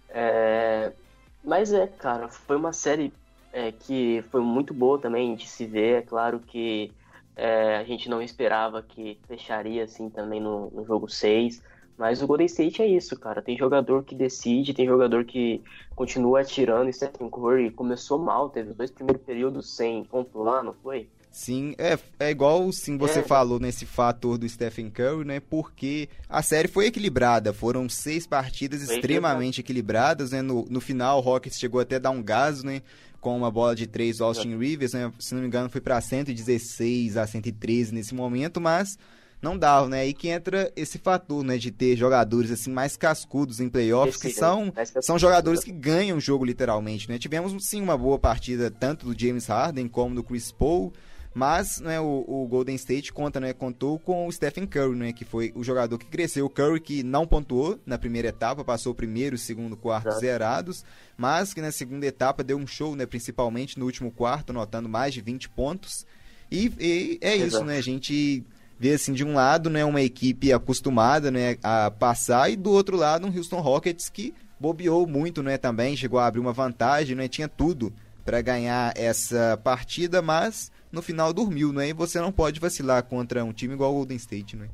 É... 0.10 0.92
Mas 1.44 1.74
é, 1.74 1.88
cara, 1.88 2.30
foi 2.30 2.56
uma 2.56 2.72
série 2.72 3.12
é, 3.52 3.72
que 3.72 4.24
foi 4.32 4.42
muito 4.42 4.74
boa 4.74 5.00
também 5.00 5.36
de 5.36 5.48
se 5.48 5.66
ver. 5.66 6.00
É 6.00 6.02
claro 6.02 6.40
que 6.40 6.92
é, 7.36 7.78
a 7.78 7.84
gente 7.84 8.10
não 8.10 8.22
esperava 8.22 8.82
que 8.82 9.18
fecharia 9.28 9.84
assim 9.84 10.10
também 10.10 10.40
no, 10.40 10.70
no 10.72 10.86
jogo 10.86 11.10
6. 11.10 11.62
Mas 11.98 12.24
o 12.24 12.28
Golden 12.28 12.48
State 12.48 12.82
é 12.82 12.88
isso, 12.88 13.18
cara. 13.20 13.42
Tem 13.42 13.58
jogador 13.58 14.04
que 14.04 14.16
decide, 14.16 14.74
tem 14.74 14.88
jogador 14.88 15.26
que 15.26 15.62
continua 15.96 16.42
atirando. 16.42 16.90
E 16.90 16.94
Stephen 16.94 17.30
Curry 17.30 17.70
começou 17.70 18.18
mal, 18.18 18.50
teve 18.50 18.72
os 18.72 18.76
dois 18.76 18.90
primeiros 18.90 19.24
períodos 19.24 19.76
sem 19.76 20.04
pontuar, 20.04 20.64
não 20.64 20.74
foi? 20.74 21.08
Sim, 21.32 21.74
é, 21.80 21.98
é 22.20 22.30
igual 22.30 22.72
sim 22.72 22.96
você 22.96 23.20
é. 23.20 23.24
falou 23.24 23.60
nesse 23.60 23.88
fator 23.88 24.38
do 24.38 24.48
Stephen 24.48 24.92
Curry, 24.92 25.26
né? 25.26 25.40
Porque 25.40 26.08
a 26.30 26.44
série 26.44 26.68
foi 26.68 26.86
equilibrada, 26.86 27.52
foram 27.52 27.90
seis 27.90 28.28
partidas 28.28 28.86
foi 28.86 28.96
extremamente 28.96 29.60
equilibradas, 29.60 30.32
né? 30.32 30.44
No, 30.44 30.64
no 30.70 30.80
final, 30.80 31.18
o 31.18 31.22
Rockets 31.22 31.58
chegou 31.58 31.82
até 31.82 31.96
a 31.96 32.00
dar 32.00 32.12
um 32.12 32.22
gás, 32.22 32.64
né? 32.64 32.84
Com 33.24 33.38
uma 33.38 33.50
bola 33.50 33.74
de 33.74 33.88
três 33.88 34.20
Austin 34.20 34.58
Rivers, 34.58 34.92
né? 34.92 35.10
Se 35.18 35.34
não 35.34 35.42
me 35.42 35.48
engano, 35.48 35.70
foi 35.70 35.80
para 35.80 36.00
116 36.02 37.16
a 37.16 37.26
113 37.26 37.94
nesse 37.94 38.14
momento, 38.14 38.60
mas 38.60 38.98
não 39.42 39.58
dava, 39.58 39.88
né? 39.88 40.02
Aí 40.02 40.14
que 40.14 40.28
entra 40.28 40.70
esse 40.76 40.98
fator, 40.98 41.42
né, 41.42 41.58
de 41.58 41.72
ter 41.72 41.96
jogadores 41.96 42.52
assim 42.52 42.70
mais 42.70 42.98
cascudos 42.98 43.62
em 43.62 43.70
playoffs, 43.70 44.18
que 44.18 44.30
são, 44.30 44.74
são 45.02 45.18
jogadores 45.18 45.64
que 45.64 45.72
ganham 45.72 46.18
o 46.18 46.22
jogo 46.22 46.44
literalmente, 46.44 47.10
né? 47.10 47.18
Tivemos 47.18 47.56
sim 47.66 47.82
uma 47.82 47.98
boa 47.98 48.20
partida 48.20 48.70
tanto 48.70 49.06
do 49.06 49.18
James 49.18 49.48
Harden 49.48 49.88
como 49.88 50.16
do 50.16 50.24
Chris 50.24 50.52
Paul, 50.52 50.92
mas 51.34 51.80
né, 51.80 52.00
o, 52.00 52.24
o, 52.28 52.48
Golden 52.48 52.76
State 52.76 53.12
conta, 53.12 53.40
né, 53.40 53.54
contou 53.54 53.98
com 53.98 54.28
o 54.28 54.32
Stephen 54.32 54.68
Curry, 54.68 54.96
né, 54.96 55.14
que 55.14 55.26
foi 55.26 55.52
o 55.56 55.64
jogador 55.64 55.98
que 55.98 56.06
cresceu. 56.06 56.46
O 56.46 56.50
Curry 56.50 56.80
que 56.80 57.02
não 57.02 57.26
pontuou 57.26 57.80
na 57.86 57.98
primeira 57.98 58.28
etapa, 58.28 58.64
passou 58.64 58.92
o 58.92 58.96
primeiro 58.96 59.36
e 59.36 59.40
segundo 59.40 59.76
quarto 59.76 60.12
zerados, 60.20 60.86
mas 61.18 61.54
que 61.54 61.62
na 61.62 61.72
segunda 61.72 62.06
etapa 62.06 62.44
deu 62.44 62.58
um 62.58 62.68
show, 62.68 62.96
né, 62.96 63.06
principalmente 63.06 63.80
no 63.80 63.86
último 63.86 64.12
quarto, 64.12 64.52
anotando 64.52 64.88
mais 64.88 65.14
de 65.14 65.22
20 65.22 65.50
pontos. 65.50 66.06
E, 66.52 66.72
e 66.80 67.20
é 67.20 67.36
Exato. 67.36 67.48
isso, 67.48 67.64
né? 67.64 67.78
A 67.78 67.82
gente 67.82 68.44
vê 68.80 68.94
assim 68.94 69.14
de 69.14 69.24
um 69.24 69.34
lado, 69.34 69.70
né, 69.70 69.84
uma 69.84 70.02
equipe 70.02 70.54
acostumada, 70.54 71.32
né, 71.32 71.58
a 71.64 71.90
passar 71.90 72.52
e 72.52 72.56
do 72.56 72.70
outro 72.70 72.98
lado 72.98 73.26
um 73.26 73.36
Houston 73.36 73.60
Rockets 73.60 74.10
que 74.10 74.34
bobeou 74.60 75.08
muito, 75.08 75.42
né, 75.42 75.58
também 75.58 75.96
chegou 75.96 76.20
a 76.20 76.28
abrir 76.28 76.40
uma 76.40 76.54
vantagem, 76.54 77.16
né, 77.16 77.28
tinha 77.28 77.48
tudo 77.48 77.94
para 78.24 78.42
ganhar 78.42 78.94
essa 78.96 79.60
partida, 79.64 80.22
mas 80.22 80.72
no 80.94 81.02
final 81.02 81.34
dormiu, 81.34 81.74
né? 81.74 81.90
E 81.90 81.94
você 81.94 82.22
não 82.22 82.32
pode 82.32 82.60
vacilar 82.60 83.04
contra 83.04 83.44
um 83.44 83.52
time 83.52 83.74
igual 83.74 83.92
o 83.92 83.96
Golden 83.96 84.16
State, 84.16 84.56
né? 84.56 84.70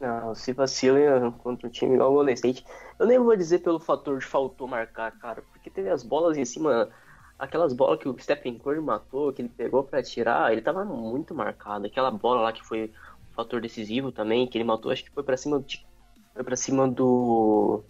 Não, 0.00 0.34
se 0.34 0.52
vacila 0.52 1.30
contra 1.42 1.66
um 1.66 1.70
time 1.70 1.96
igual 1.96 2.12
o 2.12 2.14
Golden 2.14 2.34
State. 2.34 2.64
Eu 2.98 3.06
nem 3.06 3.18
vou 3.18 3.36
dizer 3.36 3.58
pelo 3.58 3.80
fator 3.80 4.20
de 4.20 4.24
faltou 4.24 4.68
marcar, 4.68 5.10
cara, 5.18 5.42
porque 5.52 5.68
teve 5.68 5.90
as 5.90 6.04
bolas 6.04 6.38
em 6.38 6.44
cima, 6.44 6.88
aquelas 7.36 7.72
bolas 7.72 7.98
que 7.98 8.08
o 8.08 8.16
Stephen 8.18 8.56
Curry 8.56 8.80
matou, 8.80 9.32
que 9.32 9.42
ele 9.42 9.48
pegou 9.48 9.82
para 9.82 10.00
tirar, 10.00 10.52
ele 10.52 10.62
tava 10.62 10.84
muito 10.84 11.34
marcado. 11.34 11.86
Aquela 11.86 12.12
bola 12.12 12.42
lá 12.42 12.52
que 12.52 12.64
foi 12.64 12.92
um 13.30 13.34
fator 13.34 13.60
decisivo 13.60 14.12
também, 14.12 14.46
que 14.46 14.56
ele 14.56 14.64
matou, 14.64 14.92
acho 14.92 15.04
que 15.04 15.10
foi 15.10 15.24
para 15.24 15.36
cima 15.36 15.60
de, 15.60 15.84
foi 16.32 16.44
para 16.44 16.56
cima 16.56 16.86
do 16.86 17.82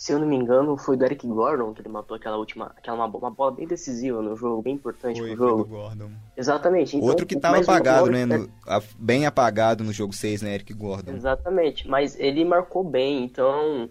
se 0.00 0.14
eu 0.14 0.18
não 0.18 0.26
me 0.26 0.34
engano, 0.34 0.78
foi 0.78 0.96
do 0.96 1.04
Eric 1.04 1.26
Gordon 1.26 1.74
que 1.74 1.82
ele 1.82 1.90
matou 1.90 2.16
aquela 2.16 2.38
última, 2.38 2.72
aquela 2.74 3.04
uma, 3.04 3.18
uma 3.18 3.30
bola 3.30 3.50
bem 3.50 3.66
decisiva 3.66 4.22
no 4.22 4.34
jogo, 4.34 4.62
bem 4.62 4.76
importante 4.76 5.20
foi, 5.20 5.36
pro 5.36 5.36
jogo. 5.36 5.56
Foi 5.56 5.64
do 5.64 5.76
Gordon. 5.76 6.10
Exatamente. 6.34 6.96
Então, 6.96 7.06
Outro 7.06 7.26
que 7.26 7.38
tava 7.38 7.58
apagado, 7.58 8.10
né? 8.10 8.24
No, 8.24 8.50
bem 8.98 9.26
apagado 9.26 9.84
no 9.84 9.92
jogo 9.92 10.14
6, 10.14 10.40
né, 10.40 10.54
Eric 10.54 10.72
Gordon. 10.72 11.12
Exatamente, 11.12 11.86
mas 11.86 12.18
ele 12.18 12.46
marcou 12.46 12.82
bem, 12.82 13.24
então 13.24 13.90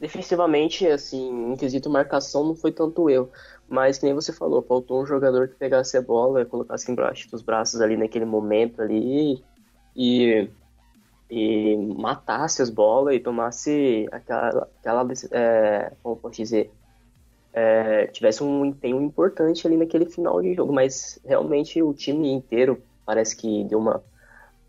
defensivamente, 0.00 0.86
assim, 0.86 1.52
em 1.52 1.56
quesito 1.56 1.90
marcação 1.90 2.42
não 2.42 2.54
foi 2.54 2.72
tanto 2.72 3.10
eu. 3.10 3.30
Mas 3.68 3.98
que 3.98 4.06
nem 4.06 4.14
você 4.14 4.32
falou, 4.32 4.62
faltou 4.62 5.02
um 5.02 5.06
jogador 5.06 5.46
que 5.46 5.56
pegasse 5.56 5.94
a 5.94 6.00
bola 6.00 6.40
e 6.40 6.46
colocasse 6.46 6.90
embaixo 6.90 7.30
dos 7.30 7.42
braços 7.42 7.82
ali 7.82 7.98
naquele 7.98 8.24
momento 8.24 8.80
ali 8.80 9.44
e 9.94 10.48
e 11.30 11.76
matasse 11.76 12.60
as 12.60 12.68
bolas 12.68 13.14
e 13.14 13.20
tomasse 13.20 14.08
aquela, 14.10 14.68
aquela 14.80 15.08
é, 15.30 15.92
como 16.02 16.16
posso 16.16 16.36
dizer, 16.36 16.70
é, 17.52 18.06
tivesse 18.08 18.42
um 18.42 18.64
empenho 18.64 19.00
importante 19.00 19.66
ali 19.66 19.76
naquele 19.76 20.06
final 20.06 20.42
de 20.42 20.54
jogo, 20.54 20.72
mas 20.72 21.20
realmente 21.24 21.80
o 21.82 21.94
time 21.94 22.30
inteiro 22.30 22.82
parece 23.06 23.36
que 23.36 23.64
deu 23.64 23.78
uma, 23.78 24.02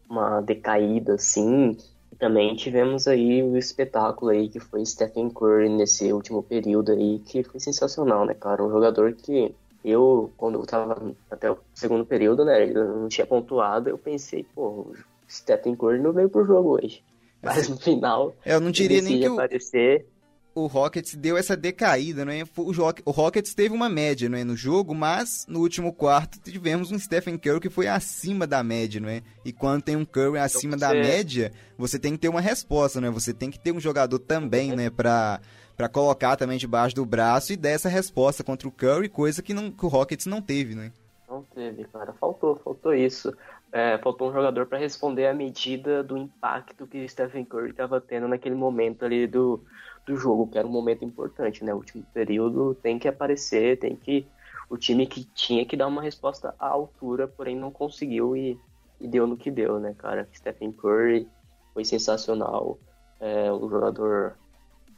uma 0.09 0.41
decaída, 0.41 1.15
assim, 1.15 1.77
e 2.11 2.15
também 2.15 2.55
tivemos 2.55 3.07
aí 3.07 3.41
o 3.41 3.57
espetáculo 3.57 4.31
aí 4.31 4.47
que 4.47 4.59
foi 4.59 4.85
Stephen 4.85 5.29
Curry 5.29 5.69
nesse 5.69 6.13
último 6.13 6.43
período 6.43 6.91
aí, 6.91 7.19
que 7.19 7.43
foi 7.43 7.59
sensacional, 7.59 8.25
né, 8.25 8.33
cara, 8.33 8.63
um 8.63 8.69
jogador 8.69 9.13
que 9.13 9.53
eu, 9.83 10.31
quando 10.37 10.59
eu 10.59 10.65
tava 10.65 11.15
até 11.29 11.49
o 11.49 11.57
segundo 11.73 12.05
período, 12.05 12.45
né, 12.45 12.61
ele 12.61 12.73
não 12.73 13.07
tinha 13.07 13.25
pontuado, 13.25 13.89
eu 13.89 13.97
pensei, 13.97 14.45
pô, 14.55 14.93
Stephen 15.31 15.75
Curry 15.75 15.99
não 15.99 16.11
veio 16.11 16.29
pro 16.29 16.45
jogo 16.45 16.77
hoje. 16.77 17.03
Mas 17.41 17.67
no 17.69 17.77
final. 17.77 18.35
É, 18.45 18.53
eu 18.53 18.59
não 18.59 18.69
diria 18.69 19.01
nem 19.01 19.19
que 19.19 19.27
o, 19.27 19.33
aparecer. 19.33 20.05
o 20.53 20.67
Rockets 20.67 21.15
deu 21.15 21.37
essa 21.37 21.57
decaída, 21.57 22.23
não 22.23 22.31
é? 22.31 22.43
O, 22.55 22.71
o 23.05 23.11
Rockets 23.11 23.55
teve 23.55 23.73
uma 23.73 23.89
média, 23.89 24.29
não 24.29 24.37
é, 24.37 24.43
no 24.43 24.55
jogo, 24.55 24.93
mas 24.93 25.45
no 25.47 25.59
último 25.59 25.91
quarto 25.91 26.39
tivemos 26.39 26.91
um 26.91 26.99
Stephen 26.99 27.37
Curry 27.37 27.59
que 27.59 27.69
foi 27.69 27.87
acima 27.87 28.45
da 28.45 28.61
média, 28.61 29.01
não 29.01 29.09
é? 29.09 29.23
E 29.43 29.51
quando 29.51 29.81
tem 29.81 29.95
um 29.95 30.05
Curry 30.05 30.31
então 30.31 30.43
acima 30.43 30.75
então, 30.75 30.89
da 30.89 30.93
média, 30.93 31.51
você 31.77 31.97
tem 31.97 32.11
que 32.13 32.19
ter 32.19 32.29
uma 32.29 32.41
resposta, 32.41 33.01
não 33.01 33.07
é? 33.07 33.11
Você 33.11 33.33
tem 33.33 33.49
que 33.49 33.59
ter 33.59 33.71
um 33.71 33.79
jogador 33.79 34.19
também, 34.19 34.75
né, 34.75 34.89
para 34.89 35.39
para 35.75 35.89
colocar 35.89 36.35
também 36.35 36.59
debaixo 36.59 36.93
do 36.93 37.03
braço 37.03 37.53
e 37.53 37.57
dar 37.57 37.69
essa 37.69 37.89
resposta 37.89 38.43
contra 38.43 38.67
o 38.67 38.71
Curry, 38.71 39.09
coisa 39.09 39.41
que, 39.41 39.51
não, 39.51 39.71
que 39.71 39.83
o 39.83 39.89
Rockets 39.89 40.27
não 40.27 40.39
teve, 40.39 40.75
né? 40.75 40.91
Não 41.27 41.41
teve, 41.55 41.85
cara. 41.85 42.13
Faltou, 42.19 42.55
faltou 42.63 42.93
isso 42.93 43.33
é, 43.71 43.97
faltou 43.99 44.29
um 44.29 44.33
jogador 44.33 44.65
para 44.65 44.77
responder 44.77 45.27
à 45.27 45.33
medida 45.33 46.03
do 46.03 46.17
impacto 46.17 46.85
que 46.85 47.07
Stephen 47.07 47.45
Curry 47.45 47.69
estava 47.69 48.01
tendo 48.01 48.27
naquele 48.27 48.55
momento 48.55 49.05
ali 49.05 49.25
do, 49.25 49.63
do 50.05 50.15
jogo, 50.17 50.47
que 50.47 50.57
era 50.57 50.67
um 50.67 50.71
momento 50.71 51.05
importante, 51.05 51.63
né? 51.63 51.73
O 51.73 51.77
último 51.77 52.03
período 52.13 52.75
tem 52.75 52.99
que 52.99 53.07
aparecer, 53.07 53.79
tem 53.79 53.95
que. 53.95 54.27
O 54.69 54.77
time 54.77 55.05
que 55.05 55.23
tinha 55.23 55.65
que 55.65 55.77
dar 55.77 55.87
uma 55.87 56.01
resposta 56.01 56.55
à 56.59 56.67
altura, 56.67 57.27
porém 57.27 57.55
não 57.55 57.71
conseguiu 57.71 58.35
e, 58.35 58.57
e 58.99 59.07
deu 59.07 59.27
no 59.27 59.37
que 59.37 59.51
deu, 59.51 59.79
né, 59.79 59.93
cara? 59.97 60.27
Stephen 60.33 60.71
Curry 60.71 61.27
foi 61.73 61.85
sensacional. 61.85 62.77
É 63.19 63.51
um 63.51 63.69
jogador 63.69 64.37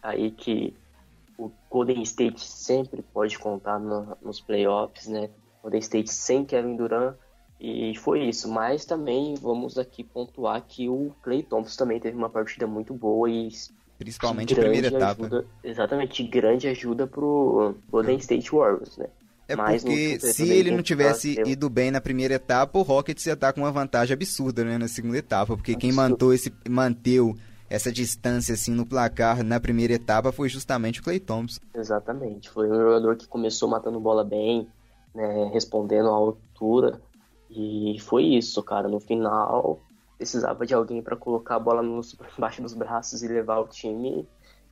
aí 0.01 0.31
que 0.31 0.75
o 1.37 1.51
Golden 1.69 2.01
State 2.03 2.39
sempre 2.39 3.01
pode 3.01 3.37
contar 3.37 3.79
no, 3.79 4.17
nos 4.21 4.39
playoffs, 4.39 5.07
né? 5.07 5.29
Golden 5.61 5.79
State 5.79 6.11
sem 6.11 6.45
Kevin 6.45 6.75
Durant 6.75 7.15
e 7.59 7.95
foi 7.95 8.25
isso, 8.25 8.49
mas 8.49 8.85
também 8.85 9.35
vamos 9.35 9.77
aqui 9.77 10.03
pontuar 10.03 10.61
que 10.67 10.89
o 10.89 11.11
Clay 11.23 11.43
Thompson 11.43 11.77
também 11.77 11.99
teve 11.99 12.17
uma 12.17 12.29
partida 12.29 12.67
muito 12.67 12.93
boa 12.93 13.29
e 13.29 13.49
principalmente 13.97 14.53
a 14.53 14.57
primeira 14.57 14.87
etapa. 14.87 15.25
Ajuda, 15.25 15.45
exatamente, 15.63 16.23
grande 16.23 16.67
ajuda 16.67 17.07
pro 17.07 17.75
Golden 17.89 18.17
State 18.17 18.51
Warriors, 18.51 18.97
né? 18.97 19.07
É 19.47 19.55
mas 19.55 19.83
porque 19.83 20.19
se 20.19 20.49
ele 20.49 20.71
não 20.71 20.81
tivesse 20.81 21.39
ido 21.45 21.69
bem 21.69 21.91
na 21.91 21.99
primeira 21.99 22.35
etapa, 22.35 22.79
o 22.79 22.81
Rockets 22.81 23.25
ia 23.25 23.33
estar 23.33 23.53
com 23.53 23.61
uma 23.61 23.71
vantagem 23.71 24.13
absurda, 24.13 24.63
né, 24.63 24.77
na 24.77 24.87
segunda 24.87 25.17
etapa, 25.17 25.55
porque 25.55 25.75
quem 25.75 25.91
manteve 25.91 26.35
esse 26.35 26.53
manteu 26.69 27.35
essa 27.69 27.91
distância 27.91 28.53
assim 28.53 28.71
no 28.71 28.85
placar 28.85 29.43
na 29.43 29.59
primeira 29.59 29.93
etapa 29.93 30.31
foi 30.31 30.47
justamente 30.47 30.99
o 30.99 31.03
Clay 31.03 31.19
Thompson. 31.19 31.59
Exatamente, 31.73 32.49
foi 32.49 32.69
um 32.69 32.75
jogador 32.75 33.15
que 33.15 33.27
começou 33.27 33.69
matando 33.69 33.99
bola 33.99 34.23
bem, 34.23 34.67
né, 35.13 35.49
respondendo 35.53 36.07
à 36.09 36.13
altura, 36.13 37.01
e 37.55 37.99
foi 37.99 38.23
isso, 38.23 38.61
cara. 38.63 38.87
No 38.87 38.99
final, 38.99 39.79
precisava 40.17 40.65
de 40.65 40.73
alguém 40.73 41.01
para 41.01 41.15
colocar 41.15 41.55
a 41.55 41.59
bola 41.59 41.81
nos, 41.81 42.15
embaixo 42.37 42.61
dos 42.61 42.73
braços 42.73 43.21
e 43.23 43.27
levar 43.27 43.59
o 43.59 43.67
time. 43.67 44.27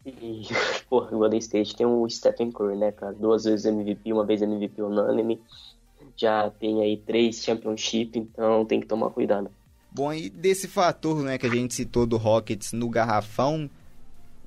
E, 0.06 0.48
porra, 0.90 1.16
o 1.16 1.20
Golden 1.20 1.40
State 1.40 1.76
tem 1.76 1.86
o 1.86 2.10
Stephen 2.10 2.52
Curry, 2.52 2.78
né, 2.78 2.92
cara? 2.92 3.14
Duas 3.14 3.44
vezes 3.44 3.66
MVP, 3.66 4.12
uma 4.12 4.26
vez 4.26 4.42
MVP 4.42 4.82
unânime. 4.82 5.42
Já 6.16 6.50
tem 6.50 6.82
aí 6.82 6.98
três 6.98 7.44
championship, 7.44 8.18
então 8.18 8.66
tem 8.66 8.80
que 8.80 8.88
tomar 8.88 9.10
cuidado. 9.12 9.50
Bom, 9.92 10.14
e 10.14 10.30
desse 10.30 10.68
fator, 10.68 11.22
né, 11.22 11.38
que 11.38 11.46
a 11.46 11.50
gente 11.50 11.74
citou 11.74 12.06
do 12.06 12.18
Rockets 12.18 12.72
no 12.74 12.90
garrafão, 12.90 13.70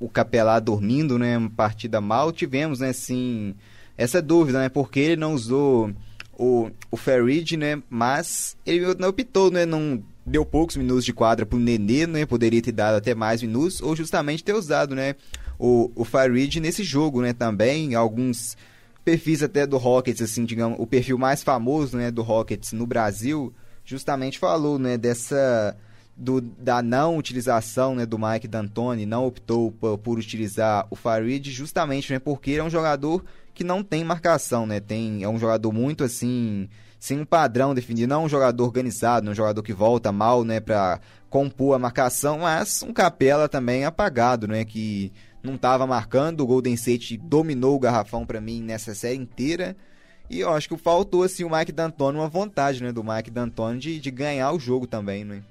o 0.00 0.08
Capelá 0.08 0.58
dormindo, 0.58 1.18
né, 1.18 1.36
uma 1.36 1.50
partida 1.50 2.00
mal, 2.00 2.32
tivemos, 2.32 2.80
né, 2.80 2.92
sim, 2.92 3.54
essa 3.96 4.22
dúvida, 4.22 4.58
né, 4.58 4.68
porque 4.68 5.00
ele 5.00 5.16
não 5.16 5.34
usou 5.34 5.92
o, 6.38 6.70
o 6.90 6.96
Farid, 6.96 7.56
né? 7.56 7.82
Mas 7.88 8.56
ele 8.64 8.86
optou, 8.86 9.50
né? 9.50 9.64
Não 9.64 10.02
deu 10.26 10.44
poucos 10.44 10.76
minutos 10.76 11.04
de 11.04 11.12
quadra 11.12 11.44
pro 11.44 11.58
Nenê, 11.58 12.06
né? 12.06 12.26
Poderia 12.26 12.62
ter 12.62 12.72
dado 12.72 12.96
até 12.96 13.14
mais 13.14 13.42
minutos, 13.42 13.80
ou 13.80 13.94
justamente 13.94 14.44
ter 14.44 14.54
usado, 14.54 14.94
né? 14.94 15.14
O, 15.58 15.90
o 15.94 16.04
Farid 16.04 16.60
nesse 16.60 16.82
jogo, 16.82 17.22
né? 17.22 17.32
Também, 17.32 17.94
alguns 17.94 18.56
perfis 19.04 19.42
até 19.42 19.66
do 19.66 19.76
Rockets, 19.76 20.22
assim, 20.22 20.44
digamos, 20.44 20.78
o 20.80 20.86
perfil 20.86 21.18
mais 21.18 21.42
famoso, 21.42 21.96
né? 21.96 22.10
Do 22.10 22.22
Rockets 22.22 22.72
no 22.72 22.86
Brasil, 22.86 23.52
justamente 23.84 24.38
falou, 24.38 24.78
né? 24.78 24.96
Dessa... 24.96 25.76
Do, 26.16 26.40
da 26.40 26.80
não 26.80 27.16
utilização 27.16 27.96
né, 27.96 28.06
do 28.06 28.16
Mike 28.16 28.46
D'Antoni, 28.46 29.04
não 29.04 29.26
optou 29.26 29.72
por, 29.72 30.16
utilizar 30.16 30.86
o 30.88 30.94
Farid 30.94 31.50
justamente 31.50 32.12
né, 32.12 32.20
porque 32.20 32.52
ele 32.52 32.60
é 32.60 32.64
um 32.64 32.70
jogador 32.70 33.24
que 33.52 33.64
não 33.64 33.82
tem 33.82 34.04
marcação, 34.04 34.66
né? 34.66 34.80
Tem, 34.80 35.22
é 35.22 35.28
um 35.28 35.38
jogador 35.38 35.72
muito 35.72 36.04
assim, 36.04 36.68
sem 36.98 37.20
um 37.20 37.24
padrão 37.24 37.74
definido, 37.74 38.08
não 38.08 38.22
é 38.22 38.24
um 38.26 38.28
jogador 38.28 38.64
organizado, 38.64 39.30
um 39.30 39.34
jogador 39.34 39.62
que 39.62 39.72
volta 39.72 40.10
mal, 40.10 40.44
né, 40.44 40.60
para 40.60 41.00
compor 41.30 41.74
a 41.74 41.78
marcação, 41.78 42.40
mas 42.40 42.82
um 42.82 42.92
Capela 42.92 43.48
também 43.48 43.84
apagado, 43.84 44.48
né, 44.48 44.64
que 44.64 45.12
não 45.42 45.54
estava 45.54 45.86
marcando, 45.86 46.40
o 46.40 46.46
Golden 46.46 46.74
State 46.74 47.16
dominou 47.16 47.76
o 47.76 47.80
garrafão 47.80 48.24
para 48.24 48.40
mim 48.40 48.62
nessa 48.62 48.94
série 48.94 49.16
inteira. 49.16 49.76
E 50.28 50.40
eu 50.40 50.50
acho 50.52 50.68
que 50.68 50.76
faltou 50.76 51.22
assim 51.22 51.44
o 51.44 51.50
Mike 51.50 51.70
D'Antoni 51.70 52.18
uma 52.18 52.28
vontade, 52.28 52.82
né, 52.82 52.90
do 52.90 53.04
Mike 53.04 53.30
D'Antoni 53.30 53.78
de, 53.78 54.00
de 54.00 54.10
ganhar 54.10 54.52
o 54.52 54.58
jogo 54.58 54.86
também, 54.86 55.24
né? 55.24 55.42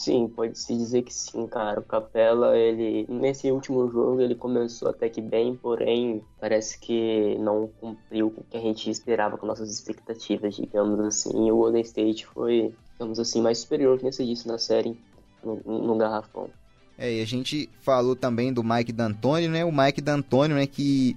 Sim, 0.00 0.28
pode-se 0.28 0.74
dizer 0.74 1.02
que 1.02 1.12
sim, 1.12 1.46
cara. 1.46 1.78
O 1.78 1.82
Capela, 1.82 2.56
ele 2.56 3.04
nesse 3.06 3.52
último 3.52 3.86
jogo 3.90 4.22
ele 4.22 4.34
começou 4.34 4.88
até 4.88 5.10
que 5.10 5.20
bem, 5.20 5.54
porém 5.54 6.24
parece 6.40 6.78
que 6.78 7.36
não 7.38 7.68
cumpriu 7.78 8.28
o 8.28 8.44
que 8.44 8.56
a 8.56 8.60
gente 8.60 8.88
esperava 8.88 9.36
com 9.36 9.44
nossas 9.44 9.70
expectativas, 9.70 10.56
digamos 10.56 10.98
assim. 11.00 11.50
O 11.50 11.56
Golden 11.58 11.82
State 11.82 12.26
foi, 12.26 12.74
digamos 12.92 13.18
assim, 13.18 13.42
mais 13.42 13.58
superior, 13.58 13.98
que 13.98 14.10
você 14.10 14.24
disse 14.24 14.48
na 14.48 14.56
série 14.56 14.98
no, 15.44 15.56
no 15.66 15.98
garrafão. 15.98 16.48
É, 16.96 17.18
e 17.18 17.20
a 17.20 17.26
gente 17.26 17.68
falou 17.82 18.16
também 18.16 18.54
do 18.54 18.64
Mike 18.64 18.92
D'Antoni, 18.92 19.48
né? 19.48 19.66
O 19.66 19.72
Mike 19.72 20.00
D'Antoni, 20.00 20.54
né, 20.54 20.66
que 20.66 21.14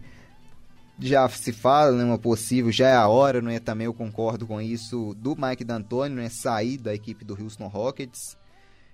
já 0.99 1.29
se 1.29 1.53
fala, 1.53 1.93
né, 1.93 2.03
uma 2.03 2.17
possível, 2.17 2.69
já 2.69 2.89
é 2.89 2.95
a 2.95 3.07
hora, 3.07 3.41
né? 3.41 3.61
Também 3.61 3.85
eu 3.85 3.93
concordo 3.93 4.45
com 4.45 4.59
isso, 4.59 5.15
do 5.17 5.37
Mike 5.37 5.63
D'Antoni, 5.63 6.15
né, 6.15 6.27
sair 6.27 6.77
da 6.77 6.93
equipe 6.93 7.23
do 7.23 7.41
Houston 7.41 7.67
Rockets. 7.67 8.42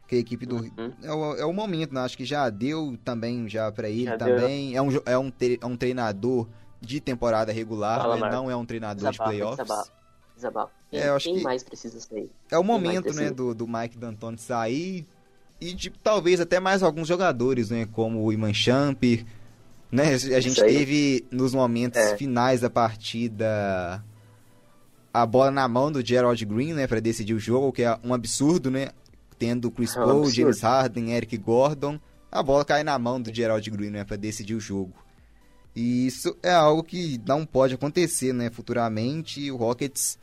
Que 0.10 0.16
a 0.16 0.20
equipe 0.20 0.44
do. 0.44 0.56
Uhum. 0.56 0.92
É, 1.04 1.14
o, 1.14 1.36
é 1.36 1.46
o 1.46 1.54
momento, 1.54 1.94
né? 1.94 2.02
Acho 2.02 2.18
que 2.18 2.26
já 2.26 2.50
deu 2.50 2.98
também 3.06 3.48
já 3.48 3.72
para 3.72 3.88
ele 3.88 4.06
já 4.06 4.18
também. 4.18 4.76
É 4.76 4.82
um, 4.82 4.90
é, 5.06 5.18
um, 5.20 5.32
é 5.62 5.66
um 5.68 5.78
treinador 5.78 6.48
de 6.82 7.00
temporada 7.00 7.52
regular, 7.52 8.02
Fala, 8.02 8.18
né? 8.18 8.32
não 8.32 8.50
é 8.50 8.56
um 8.56 8.66
treinador 8.66 9.12
de 9.12 9.18
playoffs. 9.20 9.68
Desabafo. 10.36 10.72
É, 10.92 11.10
eu 11.10 11.16
acho 11.16 11.26
Quem 11.26 11.38
que 11.38 11.44
mais 11.44 11.64
precisa 11.64 12.00
sair? 12.00 12.32
É 12.50 12.58
o 12.58 12.64
momento, 12.64 13.14
né, 13.14 13.30
do, 13.30 13.54
do 13.54 13.68
Mike 13.68 14.00
D'Antoni 14.00 14.40
sair 14.40 15.06
e 15.62 15.74
de, 15.74 15.92
talvez 15.92 16.40
até 16.40 16.60
mais 16.60 16.82
alguns 16.82 17.08
jogadores, 17.08 17.70
né, 17.70 17.88
como 17.92 18.24
o 18.24 18.34
Iman 18.34 18.54
Champ, 18.54 19.04
né? 19.92 20.14
A 20.14 20.40
gente 20.40 20.60
teve 20.60 21.28
nos 21.30 21.54
momentos 21.54 22.00
é. 22.00 22.18
finais 22.18 22.62
da 22.62 22.70
partida 22.70 24.04
a 25.14 25.26
bola 25.26 25.52
na 25.52 25.68
mão 25.68 25.92
do 25.92 26.04
Gerald 26.04 26.44
Green, 26.46 26.74
né, 26.74 26.88
para 26.88 27.00
decidir 27.00 27.34
o 27.34 27.40
jogo, 27.40 27.72
que 27.72 27.84
é 27.84 28.00
um 28.04 28.14
absurdo, 28.14 28.72
né? 28.72 28.90
Tendo 29.40 29.72
Chris 29.72 29.96
é 29.96 30.02
um 30.02 30.06
Paul, 30.06 30.30
James 30.30 30.62
Harden, 30.62 31.14
Eric 31.14 31.38
Gordon, 31.38 32.00
a 32.32 32.44
bola 32.44 32.64
cai 32.66 32.84
na 32.84 33.00
mão 33.00 33.20
do 33.20 33.34
Gerald 33.34 33.68
Green, 33.72 33.90
né, 33.90 34.04
para 34.04 34.18
decidir 34.18 34.54
o 34.54 34.60
jogo. 34.60 34.94
E 35.76 36.08
isso 36.08 36.38
é 36.44 36.52
algo 36.52 36.84
que 36.84 37.20
não 37.26 37.46
pode 37.46 37.74
acontecer, 37.74 38.34
né, 38.34 38.50
futuramente. 38.50 39.50
O 39.50 39.56
Rockets 39.56 40.20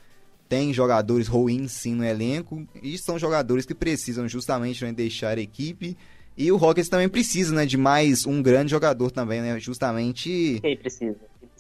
tem 0.49 0.73
jogadores 0.73 1.27
ruins 1.27 1.73
sim 1.73 1.95
no 1.95 2.05
elenco 2.05 2.67
e 2.83 2.97
são 2.99 3.19
jogadores 3.19 3.65
que 3.65 3.75
precisam 3.75 4.29
justamente 4.29 4.85
né, 4.85 4.93
deixar 4.93 5.39
a 5.39 5.41
equipe 5.41 5.97
e 6.37 6.53
o 6.53 6.57
Rockets 6.57 6.91
também 6.91 7.09
precisa, 7.09 7.55
né, 7.55 7.65
de 7.65 7.79
mais 7.79 8.27
um 8.27 8.43
grande 8.43 8.71
jogador 8.71 9.11
também, 9.11 9.41
né, 9.41 9.59
justamente... 9.59 10.61
Quem 10.61 10.77
precisa? 10.77 11.17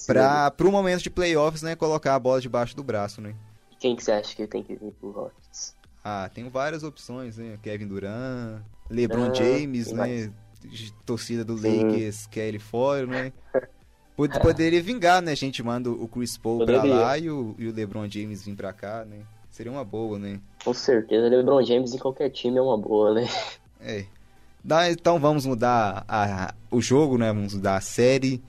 Para 0.07 0.53
o 0.61 0.71
momento 0.71 1.03
de 1.03 1.09
playoffs, 1.09 1.63
né, 1.63 1.75
colocar 1.75 2.15
a 2.15 2.19
bola 2.19 2.41
debaixo 2.41 2.77
do 2.77 2.85
braço, 2.85 3.23
né. 3.23 3.35
Quem 3.81 3.97
que 3.97 4.05
você 4.05 4.13
acha 4.13 4.37
que 4.37 4.47
tem 4.47 4.63
que 4.63 4.75
vir 4.75 4.93
pro 5.01 5.11
Rockets? 5.11 5.75
Ah, 6.09 6.31
tem 6.33 6.49
várias 6.49 6.85
opções, 6.85 7.37
né, 7.37 7.59
Kevin 7.61 7.89
Durant, 7.89 8.63
LeBron 8.89 9.25
ah, 9.25 9.35
James, 9.35 9.91
né, 9.91 10.33
torcida 11.05 11.45
do 11.45 11.59
Sim. 11.59 11.83
Lakers 11.83 12.29
quer 12.29 12.47
ele 12.47 12.61
fora, 12.61 13.05
né. 13.09 13.33
Poderia 14.41 14.81
vingar, 14.81 15.21
né, 15.21 15.33
a 15.33 15.35
gente 15.35 15.65
manda 15.65 15.91
o 15.91 16.07
Chris 16.07 16.39
Paul 16.39 16.59
Poderia. 16.59 16.81
pra 16.81 16.91
lá 16.91 17.19
e 17.19 17.29
o, 17.29 17.57
e 17.59 17.67
o 17.67 17.75
LeBron 17.75 18.09
James 18.09 18.45
vir 18.45 18.55
pra 18.55 18.73
cá, 18.73 19.05
né. 19.05 19.23
Seria 19.51 19.73
uma 19.73 19.83
boa, 19.85 20.17
né? 20.17 20.41
Com 20.65 20.73
certeza, 20.73 21.27
LeBron 21.27 21.65
James 21.65 21.93
em 21.93 21.99
qualquer 21.99 22.31
time 22.31 22.57
é 22.57 22.63
uma 22.63 22.79
boa, 22.79 23.13
né? 23.13 23.29
É. 23.81 24.07
Então 24.93 25.19
vamos 25.19 25.45
mudar 25.45 26.05
a, 26.07 26.55
o 26.71 26.81
jogo, 26.81 27.19
né? 27.19 27.33
Vamos 27.33 27.55
mudar 27.55 27.79
a 27.79 27.81
série. 27.81 28.41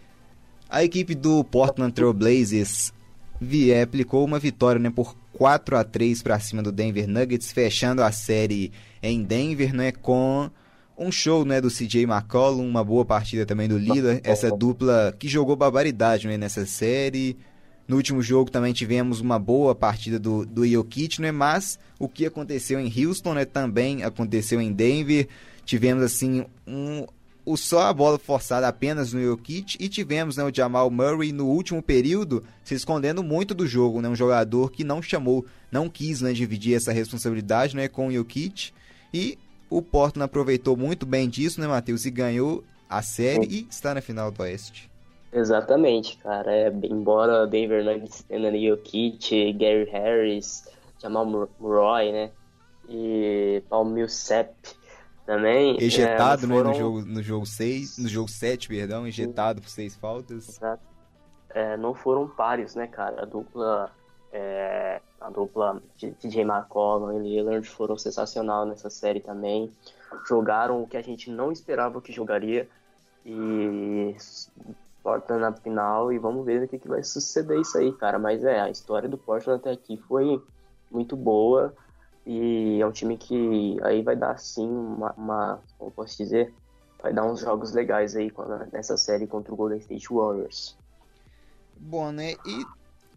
A 0.70 0.84
equipe 0.84 1.16
do 1.16 1.44
Portland 1.44 1.92
Trail 1.92 2.14
Blazers 2.14 2.94
vie, 3.40 3.80
aplicou 3.80 4.26
uma 4.26 4.40
vitória 4.40 4.80
né, 4.80 4.90
por 4.90 5.16
4 5.38 5.78
a 5.78 5.84
3 5.84 6.24
para 6.24 6.40
cima 6.40 6.64
do 6.64 6.72
Denver 6.72 7.08
Nuggets, 7.08 7.52
fechando 7.52 8.02
a 8.02 8.12
série 8.12 8.72
em 9.02 9.24
Denver, 9.24 9.74
né, 9.74 9.92
com 9.92 10.50
um 10.98 11.12
show 11.12 11.46
né, 11.46 11.62
do 11.62 11.70
CJ 11.70 12.04
McCollum, 12.04 12.68
uma 12.68 12.84
boa 12.84 13.06
partida 13.06 13.46
também 13.46 13.68
do 13.68 13.78
Lillard, 13.78 14.20
essa 14.24 14.50
dupla 14.50 15.16
que 15.18 15.28
jogou 15.28 15.56
barbaridade 15.56 16.28
né, 16.28 16.38
nessa 16.38 16.66
série. 16.66 17.38
No 17.88 17.96
último 17.96 18.22
jogo 18.22 18.50
também 18.50 18.74
tivemos 18.74 19.22
uma 19.22 19.38
boa 19.38 19.76
partida 19.76 20.20
do, 20.20 20.46
do 20.46 20.68
Jokic, 20.68 21.22
né, 21.22 21.32
mas 21.32 21.78
o 22.00 22.10
que 22.10 22.26
aconteceu 22.26 22.80
em 22.80 22.92
Houston 22.92 23.36
né, 23.36 23.46
também 23.46 24.04
aconteceu 24.04 24.60
em 24.60 24.74
Denver 24.74 25.28
tivemos 25.68 26.02
assim 26.02 26.46
um, 26.66 27.06
o 27.48 27.56
só 27.56 27.84
a 27.84 27.94
bola 27.94 28.20
forçada 28.20 28.68
apenas 28.68 29.14
no 29.14 29.24
Jokic 29.24 29.78
e 29.80 29.88
tivemos 29.88 30.36
né, 30.36 30.44
o 30.44 30.54
Jamal 30.54 30.92
Murray 30.92 31.32
no 31.32 31.48
último 31.48 31.82
período 31.82 32.44
se 32.62 32.76
escondendo 32.76 33.24
muito 33.24 33.54
do 33.54 33.66
jogo, 33.66 34.02
né, 34.02 34.10
um 34.10 34.16
jogador 34.16 34.70
que 34.70 34.84
não 34.84 35.02
chamou, 35.02 35.46
não 35.72 35.88
quis 35.88 36.20
né, 36.20 36.34
dividir 36.34 36.76
essa 36.76 36.92
responsabilidade 36.92 37.74
né, 37.74 37.88
com 37.88 38.08
o 38.08 38.12
Jokic 38.12 38.74
e 39.14 39.40
o 39.70 39.82
Portland 39.82 40.26
aproveitou 40.26 40.76
muito 40.76 41.06
bem 41.06 41.30
disso, 41.30 41.62
né, 41.62 41.68
Matheus, 41.68 42.06
e 42.06 42.12
ganhou 42.12 42.66
a 42.90 43.02
série 43.02 43.48
e 43.48 43.68
está 43.70 43.94
na 43.94 44.02
final 44.02 44.30
do 44.30 44.44
Oeste. 44.44 44.92
Exatamente, 45.32 46.18
cara. 46.18 46.54
É, 46.54 46.70
embora 46.84 47.48
Denver 47.48 47.82
Nuggets 47.82 48.24
tenha 48.24 48.46
ali 48.46 48.68
Jokic, 48.68 49.54
Gary 49.54 49.90
Harris, 49.90 50.66
Jamal 51.02 51.26
Murray, 51.60 52.12
né, 52.12 52.30
e 52.90 53.64
Paul 53.70 53.86
Millsap, 53.86 54.54
também. 55.28 55.78
Ejetado, 55.80 56.46
é, 56.46 56.48
foram... 56.48 56.72
né, 56.72 56.78
no 56.78 56.80
jogo, 56.80 57.02
no 57.06 57.22
jogo 57.22 57.46
6, 57.46 57.98
no 57.98 58.08
jogo 58.08 58.30
7, 58.30 58.70
perdão, 58.70 59.06
ejetado 59.06 59.62
por 59.62 59.70
seis 59.70 59.94
faltas. 59.96 60.48
Exato. 60.48 60.82
É, 61.50 61.76
não 61.76 61.94
foram 61.94 62.28
pares, 62.28 62.74
né, 62.74 62.88
cara? 62.88 63.22
A 63.22 63.26
dupla. 63.26 63.92
É, 64.32 65.02
a 65.20 65.30
dupla 65.30 65.82
TJ 65.98 66.42
McCollum 66.42 67.18
e 67.18 67.20
Lillard 67.20 67.68
foram 67.68 67.98
sensacional 67.98 68.66
nessa 68.66 68.90
série 68.90 69.20
também. 69.20 69.72
Jogaram 70.28 70.82
o 70.82 70.88
que 70.88 70.96
a 70.96 71.02
gente 71.02 71.30
não 71.30 71.52
esperava 71.52 72.02
que 72.02 72.12
jogaria. 72.12 72.68
E 73.26 74.16
Portland 75.04 75.42
na 75.42 75.52
final 75.54 76.14
e 76.14 76.20
vamos 76.20 76.46
ver 76.46 76.64
o 76.64 76.68
que, 76.68 76.78
que 76.78 76.88
vai 76.88 77.04
suceder 77.04 77.60
isso 77.60 77.78
aí, 77.78 77.92
cara. 77.94 78.20
Mas 78.20 78.44
é, 78.44 78.60
a 78.60 78.70
história 78.70 79.10
do 79.10 79.18
Portland 79.18 79.60
até 79.60 79.72
aqui 79.72 79.98
foi 80.08 80.42
muito 80.92 81.16
boa. 81.16 81.74
E 82.30 82.82
é 82.82 82.86
um 82.86 82.92
time 82.92 83.18
que 83.18 83.78
aí 83.82 84.04
vai 84.04 84.14
dar 84.14 84.38
sim 84.38 84.68
uma, 84.68 85.14
uma 85.14 85.60
como 85.78 85.90
posso 85.92 86.18
dizer, 86.18 86.54
vai 87.02 87.14
dar 87.14 87.26
uns 87.26 87.40
jogos 87.40 87.72
legais 87.72 88.18
aí 88.18 88.30
nessa 88.74 88.98
série 88.98 89.26
contra 89.26 89.54
o 89.54 89.56
Golden 89.56 89.80
State 89.80 90.10
Warriors. 90.12 90.76
Bom, 91.80 92.12
né? 92.12 92.34
E 92.46 92.66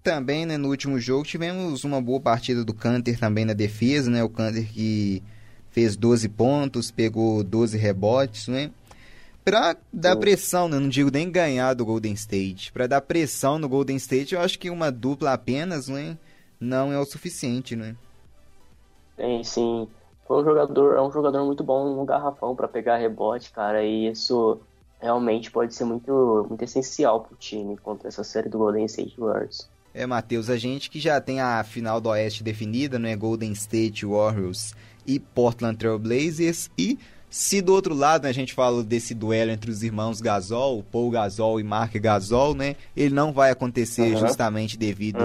também, 0.01 0.47
né, 0.47 0.57
no 0.57 0.69
último 0.69 1.01
jogo 1.01 1.25
tivemos 1.25 1.83
uma 1.83 2.01
boa 2.01 2.21
partida 2.21 2.65
do 2.65 2.73
Canter 2.73 3.19
também 3.19 3.45
na 3.45 3.53
defesa, 3.53 4.09
né? 4.09 4.23
O 4.23 4.29
Canter 4.29 4.73
que 4.73 5.25
fez 5.71 5.97
12 5.97 6.29
pontos, 6.29 6.93
pegou 6.93 7.43
12 7.43 7.77
rebotes, 7.77 8.47
né? 8.47 8.71
Pra 9.45 9.77
dar 9.93 10.15
pressão, 10.17 10.69
né? 10.69 10.79
Não 10.79 10.89
digo 10.89 11.11
nem 11.11 11.29
ganhar 11.29 11.75
do 11.75 11.85
Golden 11.85 12.13
State. 12.13 12.71
Pra 12.71 12.87
dar 12.87 13.01
pressão 13.01 13.59
no 13.59 13.69
Golden 13.69 13.97
State, 13.97 14.37
eu 14.37 14.41
acho 14.41 14.57
que 14.57 14.71
uma 14.71 14.93
dupla 14.93 15.33
apenas, 15.33 15.89
né? 15.89 16.17
Não 16.61 16.93
é 16.93 16.99
o 16.99 17.05
suficiente, 17.05 17.75
né? 17.75 17.97
Tem 19.21 19.45
sim. 19.45 19.87
Foi 20.27 20.41
um 20.41 20.45
jogador, 20.45 20.97
é 20.97 21.03
um 21.03 21.13
jogador 21.13 21.45
muito 21.45 21.63
bom 21.63 21.95
no 21.95 22.07
garrafão 22.07 22.57
para 22.57 22.67
pegar 22.67 22.97
rebote, 22.97 23.53
cara, 23.53 23.85
e 23.85 24.09
isso 24.09 24.59
realmente 24.99 25.51
pode 25.51 25.75
ser 25.75 25.85
muito, 25.85 26.47
muito 26.49 26.65
essencial 26.65 27.21
pro 27.21 27.37
time 27.37 27.77
contra 27.77 28.09
essa 28.09 28.25
série 28.25 28.49
do 28.49 28.57
Golden 28.57 28.87
State 28.87 29.21
Warriors. 29.21 29.69
É, 29.93 30.07
Matheus, 30.07 30.49
a 30.49 30.57
gente 30.57 30.89
que 30.89 30.99
já 30.99 31.21
tem 31.21 31.39
a 31.39 31.63
final 31.63 32.01
do 32.01 32.09
Oeste 32.09 32.43
definida, 32.43 32.99
né? 32.99 33.15
Golden 33.15 33.53
State 33.53 34.07
Warriors 34.07 34.73
e 35.07 35.19
Portland 35.19 35.77
Trail 35.77 35.99
Blazers. 35.99 36.71
E 36.79 36.99
se 37.29 37.61
do 37.61 37.75
outro 37.75 37.93
lado 37.93 38.23
né, 38.23 38.31
a 38.31 38.33
gente 38.33 38.55
fala 38.55 38.83
desse 38.83 39.15
duelo 39.15 39.51
entre 39.51 39.71
os 39.71 39.83
irmãos 39.83 40.21
Gasol, 40.21 40.83
Paul 40.91 41.11
Gasol 41.11 41.61
e 41.61 41.65
Mark 41.65 41.93
Gasol, 41.97 42.55
né? 42.55 42.77
Ele 42.97 43.15
não 43.15 43.33
vai 43.33 43.51
acontecer 43.51 44.17
justamente 44.17 44.79
devido 44.79 45.19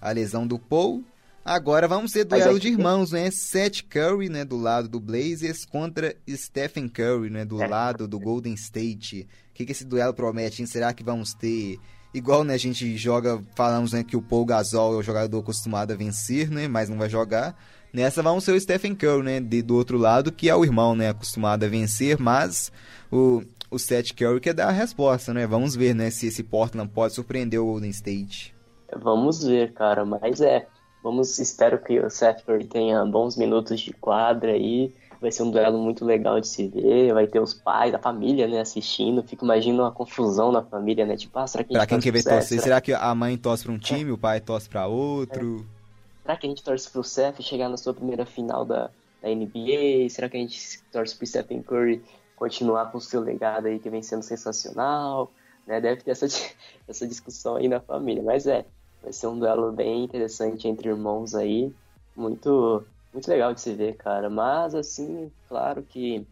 à 0.00 0.12
lesão 0.12 0.46
do 0.46 0.58
Paul. 0.58 1.02
Agora 1.44 1.88
vamos 1.88 2.12
ter 2.12 2.24
duelo 2.24 2.60
de 2.60 2.68
irmãos, 2.68 3.12
né? 3.12 3.30
Seth 3.30 3.82
Curry, 3.88 4.28
né, 4.28 4.44
do 4.44 4.56
lado 4.56 4.88
do 4.88 5.00
Blazers 5.00 5.64
contra 5.64 6.14
Stephen 6.28 6.88
Curry, 6.88 7.30
né, 7.30 7.44
do 7.44 7.62
é. 7.62 7.66
lado 7.66 8.06
do 8.06 8.20
Golden 8.20 8.54
State. 8.54 9.26
O 9.50 9.54
que, 9.54 9.64
que 9.64 9.72
esse 9.72 9.84
duelo 9.84 10.12
promete? 10.12 10.60
Hein? 10.60 10.66
Será 10.66 10.92
que 10.92 11.02
vamos 11.02 11.32
ter 11.32 11.78
igual, 12.12 12.44
né, 12.44 12.54
a 12.54 12.58
gente 12.58 12.96
joga, 12.96 13.40
falamos, 13.54 13.92
né, 13.92 14.04
que 14.04 14.16
o 14.16 14.22
Paul 14.22 14.44
Gasol 14.44 14.94
é 14.94 14.96
o 14.98 15.02
jogador 15.02 15.38
acostumado 15.38 15.92
a 15.92 15.96
vencer, 15.96 16.50
né, 16.50 16.68
mas 16.68 16.88
não 16.88 16.98
vai 16.98 17.08
jogar. 17.08 17.56
Nessa 17.92 18.22
vamos 18.22 18.44
ser 18.44 18.52
o 18.52 18.60
Stephen 18.60 18.94
Curry, 18.94 19.22
né, 19.22 19.40
de, 19.40 19.62
do 19.62 19.76
outro 19.76 19.96
lado, 19.96 20.30
que 20.30 20.48
é 20.48 20.54
o 20.54 20.64
irmão, 20.64 20.94
né, 20.94 21.08
acostumado 21.08 21.64
a 21.64 21.68
vencer, 21.68 22.18
mas 22.18 22.70
o 23.10 23.42
o 23.70 23.78
Seth 23.78 24.12
Curry 24.16 24.40
quer 24.40 24.52
dar 24.52 24.68
a 24.68 24.72
resposta, 24.72 25.32
né? 25.32 25.46
Vamos 25.46 25.76
ver, 25.76 25.94
né, 25.94 26.10
se 26.10 26.26
esse 26.26 26.42
Portland 26.42 26.90
pode 26.90 27.14
surpreender 27.14 27.60
o 27.60 27.66
Golden 27.66 27.90
State. 27.90 28.54
Vamos 28.96 29.44
ver, 29.44 29.72
cara, 29.72 30.04
mas 30.04 30.40
é, 30.40 30.66
Vamos, 31.02 31.38
espero 31.38 31.78
que 31.78 31.98
o 31.98 32.10
Seth 32.10 32.44
Curry 32.44 32.66
tenha 32.66 33.04
bons 33.04 33.36
minutos 33.36 33.80
de 33.80 33.92
quadra 33.92 34.52
aí. 34.52 34.94
Vai 35.20 35.30
ser 35.30 35.42
um 35.42 35.50
duelo 35.50 35.78
muito 35.78 36.04
legal 36.04 36.40
de 36.40 36.48
se 36.48 36.68
ver. 36.68 37.12
Vai 37.12 37.26
ter 37.26 37.40
os 37.40 37.54
pais, 37.54 37.94
a 37.94 37.98
família, 37.98 38.46
né, 38.46 38.60
assistindo. 38.60 39.22
Fico 39.22 39.44
imaginando 39.44 39.82
uma 39.82 39.92
confusão 39.92 40.50
na 40.50 40.62
família, 40.62 41.04
né? 41.04 41.16
Tipo, 41.16 41.38
ah, 41.38 41.46
será 41.46 41.64
que 41.64 41.74
a 41.74 41.78
gente 41.78 41.86
pra 41.86 41.86
quem 41.86 42.00
quer 42.00 42.12
ver 42.12 42.22
torcer, 42.22 42.48
será... 42.48 42.62
será 42.62 42.80
que 42.80 42.92
a 42.92 43.14
mãe 43.14 43.36
torce 43.36 43.64
pra 43.64 43.72
um 43.72 43.78
time, 43.78 44.10
é. 44.10 44.12
o 44.12 44.18
pai 44.18 44.40
torce 44.40 44.68
pra 44.68 44.86
outro? 44.86 45.66
É. 45.76 46.22
Será 46.22 46.36
que 46.36 46.46
a 46.46 46.50
gente 46.50 46.62
torce 46.62 46.90
pro 46.90 47.02
Seth 47.02 47.40
chegar 47.42 47.68
na 47.68 47.76
sua 47.76 47.92
primeira 47.92 48.24
final 48.24 48.64
da, 48.64 48.90
da 49.22 49.28
NBA? 49.28 50.08
Será 50.08 50.28
que 50.28 50.36
a 50.36 50.40
gente 50.40 50.80
torce 50.92 51.16
pro 51.16 51.26
Stephen 51.26 51.62
Curry 51.62 52.02
continuar 52.36 52.90
com 52.90 52.98
o 52.98 53.00
seu 53.00 53.20
legado 53.20 53.66
aí 53.66 53.78
que 53.78 53.90
vem 53.90 54.02
sendo 54.02 54.22
sensacional? 54.22 55.30
Né? 55.66 55.80
Deve 55.80 56.02
ter 56.02 56.12
essa, 56.12 56.26
essa 56.88 57.06
discussão 57.06 57.56
aí 57.56 57.68
na 57.68 57.80
família. 57.80 58.22
Mas 58.22 58.46
é, 58.46 58.64
Vai 59.02 59.12
ser 59.12 59.26
um 59.28 59.38
duelo 59.38 59.72
bem 59.72 60.04
interessante 60.04 60.68
entre 60.68 60.88
irmãos 60.88 61.34
aí. 61.34 61.74
Muito, 62.14 62.86
muito 63.12 63.28
legal 63.28 63.54
de 63.54 63.60
se 63.60 63.74
ver, 63.74 63.96
cara. 63.96 64.28
Mas, 64.28 64.74
assim, 64.74 65.32
claro 65.48 65.82
que, 65.82 66.26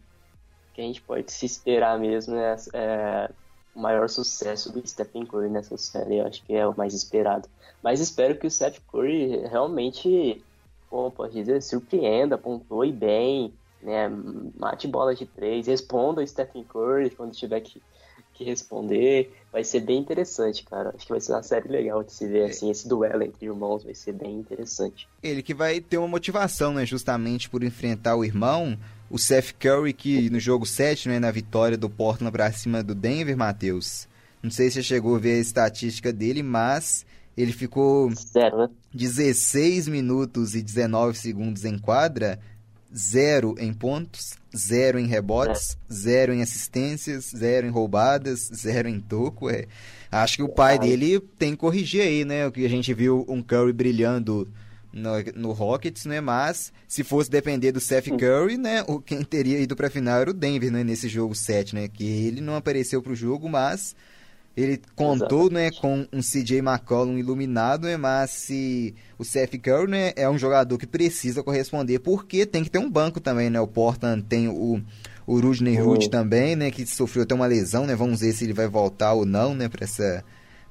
que 0.73 0.81
a 0.81 0.83
gente 0.83 1.01
pode 1.01 1.31
se 1.31 1.45
esperar 1.45 1.99
mesmo, 1.99 2.35
né? 2.35 2.55
É, 2.73 3.33
o 3.73 3.81
maior 3.81 4.09
sucesso 4.09 4.71
do 4.71 4.85
Stephen 4.87 5.25
Curry 5.25 5.49
nessa 5.49 5.77
série, 5.77 6.17
eu 6.17 6.27
acho 6.27 6.43
que 6.43 6.53
é 6.53 6.67
o 6.67 6.77
mais 6.77 6.93
esperado. 6.93 7.49
Mas 7.81 7.99
espero 7.99 8.37
que 8.37 8.47
o 8.47 8.51
Stephen 8.51 8.81
Curry 8.87 9.47
realmente, 9.47 10.45
como 10.89 11.11
pode 11.11 11.33
dizer, 11.33 11.61
surpreenda, 11.61 12.37
pontue 12.37 12.91
bem, 12.91 13.57
né? 13.81 14.09
Mate 14.57 14.87
bola 14.87 15.15
de 15.15 15.25
três, 15.25 15.67
responda 15.67 16.21
o 16.21 16.27
Stephen 16.27 16.63
Curry 16.65 17.15
quando 17.15 17.31
tiver 17.33 17.61
que 17.61 17.81
que 18.39 18.43
responder. 18.45 19.31
Vai 19.51 19.63
ser 19.63 19.81
bem 19.81 19.99
interessante, 19.99 20.63
cara. 20.63 20.93
Acho 20.95 21.05
que 21.05 21.11
vai 21.11 21.19
ser 21.19 21.33
uma 21.33 21.43
série 21.43 21.67
legal 21.67 22.01
de 22.03 22.13
se 22.13 22.25
ver, 22.25 22.49
assim, 22.49 22.71
esse 22.71 22.87
duelo 22.87 23.21
entre 23.23 23.45
irmãos 23.45 23.83
vai 23.83 23.93
ser 23.93 24.13
bem 24.13 24.35
interessante. 24.35 25.07
Ele 25.21 25.43
que 25.43 25.53
vai 25.53 25.81
ter 25.81 25.97
uma 25.97 26.07
motivação, 26.07 26.73
né, 26.73 26.85
justamente 26.85 27.49
por 27.49 27.63
enfrentar 27.63 28.15
o 28.15 28.23
irmão, 28.23 28.77
o 29.09 29.17
Seth 29.19 29.53
Curry, 29.59 29.91
que 29.91 30.29
no 30.29 30.39
jogo 30.39 30.65
7, 30.65 31.09
né, 31.09 31.19
na 31.19 31.31
vitória 31.31 31.77
do 31.77 31.89
Portland 31.89 32.31
pra 32.31 32.51
cima 32.51 32.81
do 32.81 32.95
Denver, 32.95 33.35
Matheus. 33.35 34.07
Não 34.41 34.49
sei 34.49 34.69
se 34.69 34.75
você 34.75 34.83
chegou 34.83 35.15
a 35.15 35.19
ver 35.19 35.33
a 35.33 35.41
estatística 35.41 36.13
dele, 36.13 36.41
mas 36.41 37.05
ele 37.35 37.51
ficou 37.51 38.09
Zero, 38.15 38.57
né? 38.57 38.69
16 38.93 39.89
minutos 39.89 40.55
e 40.55 40.61
19 40.61 41.17
segundos 41.17 41.65
em 41.65 41.77
quadra, 41.77 42.39
zero 42.95 43.55
em 43.59 43.73
pontos, 43.73 44.35
zero 44.55 44.99
em 44.99 45.07
rebotes, 45.07 45.77
é. 45.89 45.93
zero 45.93 46.33
em 46.33 46.41
assistências, 46.41 47.31
zero 47.35 47.67
em 47.67 47.69
roubadas, 47.69 48.49
zero 48.53 48.87
em 48.87 48.99
toco. 48.99 49.49
É. 49.49 49.65
Acho 50.11 50.37
que 50.37 50.43
o 50.43 50.49
pai 50.49 50.79
dele 50.79 51.19
tem 51.37 51.51
que 51.51 51.57
corrigir 51.57 52.01
aí, 52.01 52.25
né? 52.25 52.47
O 52.47 52.51
que 52.51 52.65
a 52.65 52.69
gente 52.69 52.93
viu 52.93 53.25
um 53.27 53.41
Curry 53.41 53.73
brilhando 53.73 54.47
no, 54.91 55.11
no 55.35 55.51
Rockets, 55.51 56.05
né? 56.05 56.19
Mas 56.19 56.73
se 56.87 57.03
fosse 57.03 57.29
depender 57.29 57.71
do 57.71 57.79
Seth 57.79 58.09
Curry, 58.09 58.57
né? 58.57 58.83
O, 58.87 58.99
quem 58.99 59.23
teria 59.23 59.59
ido 59.59 59.75
pra 59.75 59.89
final 59.89 60.21
era 60.21 60.31
o 60.31 60.33
Denver, 60.33 60.71
né? 60.71 60.83
Nesse 60.83 61.07
jogo 61.07 61.35
7, 61.35 61.75
né? 61.75 61.87
Que 61.87 62.05
ele 62.05 62.41
não 62.41 62.55
apareceu 62.55 63.01
pro 63.01 63.15
jogo, 63.15 63.47
mas 63.47 63.95
ele 64.59 64.81
contou 64.95 65.49
né, 65.49 65.71
com 65.71 66.05
um 66.11 66.19
CJ 66.19 66.59
McCollum 66.59 67.17
iluminado, 67.17 67.83
né, 67.83 67.95
mas 67.95 68.31
se 68.31 68.93
o 69.17 69.23
Seth 69.23 69.57
Curry 69.57 69.89
né, 69.89 70.13
é 70.15 70.29
um 70.29 70.37
jogador 70.37 70.77
que 70.77 70.85
precisa 70.85 71.41
corresponder, 71.41 71.99
porque 71.99 72.45
tem 72.45 72.63
que 72.63 72.69
ter 72.69 72.79
um 72.79 72.89
banco 72.89 73.19
também, 73.19 73.49
né? 73.49 73.59
O 73.59 73.67
Portland 73.67 74.23
tem 74.23 74.47
o, 74.47 74.81
o 75.25 75.39
Rudney 75.39 75.79
uhum. 75.79 75.97
também, 76.09 76.55
né? 76.55 76.71
Que 76.71 76.85
sofreu 76.85 77.23
até 77.23 77.33
uma 77.33 77.45
lesão, 77.45 77.85
né? 77.85 77.95
Vamos 77.95 78.19
ver 78.19 78.33
se 78.33 78.43
ele 78.43 78.53
vai 78.53 78.67
voltar 78.67 79.13
ou 79.13 79.25
não, 79.25 79.53
né? 79.53 79.69
Para 79.69 79.83
essa, 79.85 80.23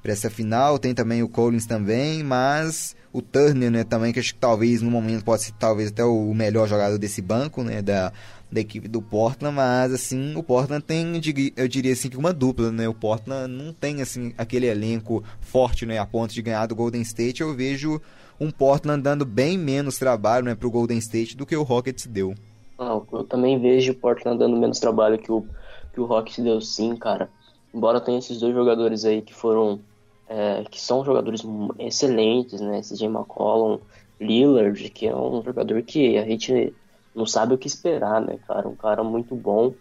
pra 0.03 0.11
essa 0.11 0.29
final. 0.29 0.77
Tem 0.77 0.93
também 0.93 1.23
o 1.23 1.29
Collins 1.29 1.65
também, 1.65 2.23
mas 2.23 2.95
o 3.11 3.21
Turner, 3.21 3.71
né? 3.71 3.83
Também, 3.83 4.13
que 4.13 4.19
acho 4.19 4.33
que 4.33 4.39
talvez 4.39 4.81
no 4.81 4.91
momento 4.91 5.23
pode 5.23 5.43
ser 5.43 5.53
talvez 5.59 5.89
até 5.89 6.03
o 6.03 6.33
melhor 6.33 6.67
jogador 6.67 6.97
desse 6.97 7.21
banco, 7.21 7.63
né? 7.63 7.81
Da, 7.81 8.11
da 8.51 8.59
equipe 8.61 8.87
do 8.87 9.01
Portland, 9.01 9.55
mas 9.55 9.93
assim, 9.93 10.35
o 10.35 10.41
Portland 10.41 10.83
tem, 10.83 11.21
eu 11.55 11.67
diria 11.67 11.93
assim, 11.93 12.09
que 12.09 12.17
uma 12.17 12.33
dupla, 12.33 12.71
né? 12.71 12.87
O 12.87 12.93
Portland 12.93 13.51
não 13.51 13.71
tem 13.71 14.01
assim 14.01 14.33
aquele 14.37 14.65
elenco 14.65 15.23
forte, 15.39 15.85
né, 15.85 15.99
a 15.99 16.05
ponto 16.05 16.33
de 16.33 16.41
ganhar 16.41 16.65
do 16.65 16.75
Golden 16.75 17.01
State. 17.01 17.41
Eu 17.41 17.55
vejo 17.55 18.01
um 18.39 18.49
Portland 18.49 19.03
dando 19.03 19.25
bem 19.25 19.57
menos 19.57 19.97
trabalho, 19.97 20.45
né, 20.45 20.55
pro 20.55 20.71
Golden 20.71 20.97
State 20.97 21.37
do 21.37 21.45
que 21.45 21.55
o 21.55 21.63
Rockets 21.63 22.07
deu. 22.07 22.33
Ah, 22.77 22.99
eu 23.11 23.23
também 23.23 23.59
vejo 23.59 23.91
o 23.91 23.95
Portland 23.95 24.39
dando 24.39 24.57
menos 24.57 24.79
trabalho 24.79 25.19
que 25.19 25.31
o 25.31 25.45
que 25.93 25.99
o 25.99 26.05
Rockets 26.05 26.43
deu 26.43 26.61
sim, 26.61 26.95
cara. 26.95 27.29
Embora 27.73 27.99
tenha 27.99 28.19
esses 28.19 28.39
dois 28.39 28.53
jogadores 28.53 29.05
aí 29.05 29.21
que 29.21 29.33
foram 29.33 29.79
é, 30.27 30.63
que 30.69 30.79
são 30.79 31.03
jogadores 31.03 31.41
excelentes, 31.77 32.61
né? 32.61 32.79
Esse 32.79 32.95
Jay 32.95 33.09
McCollum, 33.09 33.79
Lillard, 34.19 34.89
que 34.89 35.07
é 35.07 35.15
um 35.15 35.43
jogador 35.43 35.81
que 35.81 36.17
a 36.17 36.25
gente 36.25 36.73
não 37.19 37.25
sabe 37.25 37.53
o 37.53 37.57
que 37.57 37.67
esperar, 37.67 38.21
né, 38.21 38.39
cara? 38.47 38.67
Um 38.67 38.75
cara 38.75 39.03
muito 39.03 39.35
bom. 39.35 39.73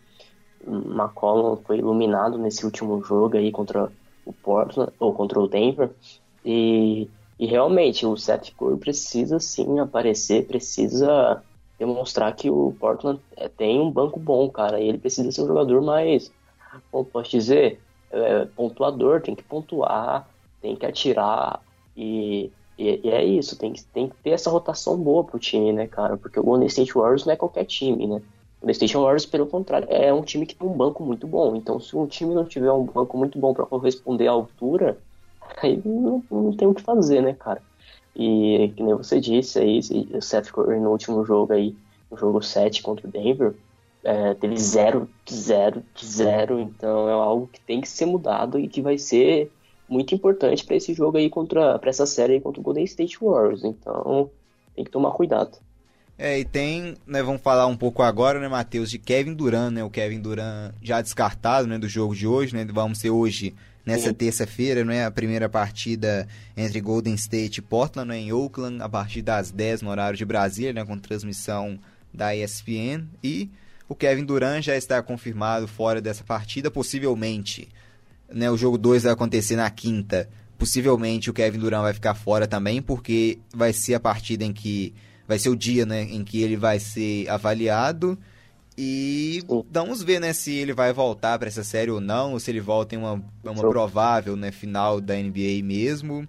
McCollum 0.66 1.56
foi 1.64 1.78
iluminado 1.78 2.36
nesse 2.36 2.64
último 2.64 3.00
jogo 3.02 3.36
aí 3.36 3.52
contra 3.52 3.90
o 4.26 4.32
Portland, 4.32 4.92
ou 4.98 5.14
contra 5.14 5.38
o 5.38 5.46
Denver. 5.46 5.90
E, 6.44 7.08
e 7.38 7.46
realmente, 7.46 8.04
o 8.04 8.16
Seth 8.16 8.52
Curry 8.56 8.76
precisa 8.76 9.38
sim 9.38 9.78
aparecer, 9.78 10.46
precisa 10.46 11.42
demonstrar 11.78 12.34
que 12.34 12.50
o 12.50 12.74
Portland 12.78 13.20
é, 13.36 13.48
tem 13.48 13.80
um 13.80 13.90
banco 13.90 14.18
bom, 14.18 14.50
cara. 14.50 14.80
E 14.80 14.88
ele 14.88 14.98
precisa 14.98 15.30
ser 15.30 15.42
um 15.42 15.46
jogador 15.46 15.80
mais, 15.80 16.32
como 16.90 17.04
posso 17.04 17.30
dizer, 17.30 17.80
é, 18.10 18.46
pontuador, 18.46 19.22
tem 19.22 19.36
que 19.36 19.44
pontuar, 19.44 20.28
tem 20.60 20.74
que 20.74 20.84
atirar. 20.84 21.62
E 21.96 22.50
e, 22.78 23.00
e, 23.02 23.10
é 23.10 23.24
isso, 23.24 23.58
tem 23.58 23.72
que, 23.72 23.84
tem 23.86 24.08
que 24.08 24.16
ter 24.22 24.30
essa 24.30 24.48
rotação 24.48 24.96
boa 24.96 25.24
pro 25.24 25.38
time, 25.38 25.72
né, 25.72 25.88
cara? 25.88 26.16
Porque 26.16 26.38
o 26.38 26.44
Golden 26.44 26.68
State 26.68 26.94
Warriors 26.94 27.24
não 27.26 27.32
é 27.32 27.36
qualquer 27.36 27.64
time, 27.64 28.06
né? 28.06 28.16
O 28.16 28.60
Golden 28.60 28.72
State 28.72 28.96
Warriors, 28.96 29.26
pelo 29.26 29.46
contrário, 29.46 29.88
é 29.90 30.14
um 30.14 30.22
time 30.22 30.46
que 30.46 30.54
tem 30.54 30.66
um 30.66 30.72
banco 30.72 31.02
muito 31.02 31.26
bom. 31.26 31.56
Então, 31.56 31.80
se 31.80 31.96
um 31.96 32.06
time 32.06 32.34
não 32.34 32.44
tiver 32.44 32.70
um 32.70 32.84
banco 32.84 33.18
muito 33.18 33.36
bom 33.36 33.52
para 33.52 33.66
corresponder 33.66 34.28
à 34.28 34.30
altura, 34.30 34.96
aí 35.60 35.82
não, 35.84 36.22
não, 36.30 36.52
tem 36.52 36.68
o 36.68 36.74
que 36.74 36.82
fazer, 36.82 37.20
né, 37.20 37.34
cara? 37.34 37.60
E 38.14 38.72
que 38.76 38.82
nem 38.82 38.94
você 38.94 39.20
disse 39.20 39.58
aí, 39.58 39.80
o 40.12 40.22
Seth 40.22 40.50
Curry 40.52 40.78
no 40.78 40.90
último 40.90 41.24
jogo 41.24 41.52
aí, 41.52 41.76
no 42.10 42.16
jogo 42.16 42.40
7 42.40 42.82
contra 42.82 43.06
o 43.06 43.10
Denver, 43.10 43.54
é, 44.04 44.34
teve 44.34 44.56
0, 44.56 45.08
0, 45.28 45.82
0. 46.00 46.60
Então 46.60 47.08
é 47.08 47.12
algo 47.12 47.48
que 47.52 47.60
tem 47.60 47.80
que 47.80 47.88
ser 47.88 48.06
mudado 48.06 48.58
e 48.58 48.68
que 48.68 48.80
vai 48.80 48.98
ser 48.98 49.50
muito 49.88 50.14
importante 50.14 50.64
para 50.64 50.76
esse 50.76 50.92
jogo 50.94 51.18
aí 51.18 51.30
contra 51.30 51.78
para 51.78 51.90
essa 51.90 52.06
série 52.06 52.34
aí 52.34 52.40
contra 52.40 52.60
o 52.60 52.62
Golden 52.62 52.84
State 52.84 53.18
Warriors. 53.20 53.64
Então, 53.64 54.30
tem 54.74 54.84
que 54.84 54.90
tomar 54.90 55.12
cuidado. 55.12 55.58
É, 56.16 56.38
e 56.38 56.44
tem, 56.44 56.96
né, 57.06 57.22
vamos 57.22 57.40
falar 57.40 57.66
um 57.68 57.76
pouco 57.76 58.02
agora, 58.02 58.40
né, 58.40 58.48
Matheus, 58.48 58.90
de 58.90 58.98
Kevin 58.98 59.34
Durant, 59.34 59.72
né? 59.72 59.84
O 59.84 59.90
Kevin 59.90 60.20
Durant 60.20 60.74
já 60.82 61.00
descartado, 61.00 61.68
né, 61.68 61.78
do 61.78 61.88
jogo 61.88 62.14
de 62.14 62.26
hoje, 62.26 62.54
né? 62.54 62.66
Vamos 62.68 62.98
ser 62.98 63.10
hoje 63.10 63.54
nessa 63.88 64.12
terça-feira, 64.12 64.84
né, 64.84 65.06
a 65.06 65.10
primeira 65.10 65.48
partida 65.48 66.28
entre 66.54 66.78
Golden 66.78 67.14
State 67.14 67.60
e 67.60 67.62
Portland, 67.62 68.08
né, 68.08 68.18
em 68.18 68.32
Oakland, 68.32 68.82
a 68.82 68.88
partir 68.88 69.22
das 69.22 69.50
10 69.50 69.80
no 69.80 69.88
horário 69.88 70.18
de 70.18 70.26
Brasília, 70.26 70.74
né, 70.74 70.84
com 70.84 70.98
transmissão 70.98 71.78
da 72.12 72.36
ESPN, 72.36 73.06
e 73.24 73.48
o 73.88 73.94
Kevin 73.94 74.26
Durant 74.26 74.62
já 74.62 74.76
está 74.76 75.02
confirmado 75.02 75.66
fora 75.66 76.02
dessa 76.02 76.22
partida, 76.22 76.70
possivelmente 76.70 77.68
né, 78.32 78.50
o 78.50 78.56
jogo 78.56 78.78
2 78.78 79.04
vai 79.04 79.12
acontecer 79.12 79.56
na 79.56 79.68
quinta. 79.70 80.28
Possivelmente 80.56 81.30
o 81.30 81.32
Kevin 81.32 81.58
Durant 81.58 81.82
vai 81.82 81.92
ficar 81.92 82.14
fora 82.14 82.46
também, 82.46 82.82
porque 82.82 83.38
vai 83.54 83.72
ser 83.72 83.94
a 83.94 84.00
partida 84.00 84.44
em 84.44 84.52
que. 84.52 84.94
Vai 85.26 85.38
ser 85.38 85.50
o 85.50 85.56
dia 85.56 85.84
né, 85.84 86.02
em 86.02 86.24
que 86.24 86.42
ele 86.42 86.56
vai 86.56 86.78
ser 86.78 87.28
avaliado. 87.28 88.18
E 88.76 89.42
vamos 89.70 90.02
ver 90.02 90.20
né, 90.20 90.32
se 90.32 90.52
ele 90.52 90.72
vai 90.72 90.92
voltar 90.92 91.38
para 91.38 91.48
essa 91.48 91.64
série 91.64 91.90
ou 91.90 92.00
não, 92.00 92.32
ou 92.32 92.40
se 92.40 92.50
ele 92.50 92.60
volta 92.60 92.94
em 92.94 92.98
uma, 92.98 93.22
uma 93.44 93.68
provável 93.68 94.36
né, 94.36 94.52
final 94.52 95.00
da 95.00 95.16
NBA 95.16 95.62
mesmo. 95.64 96.26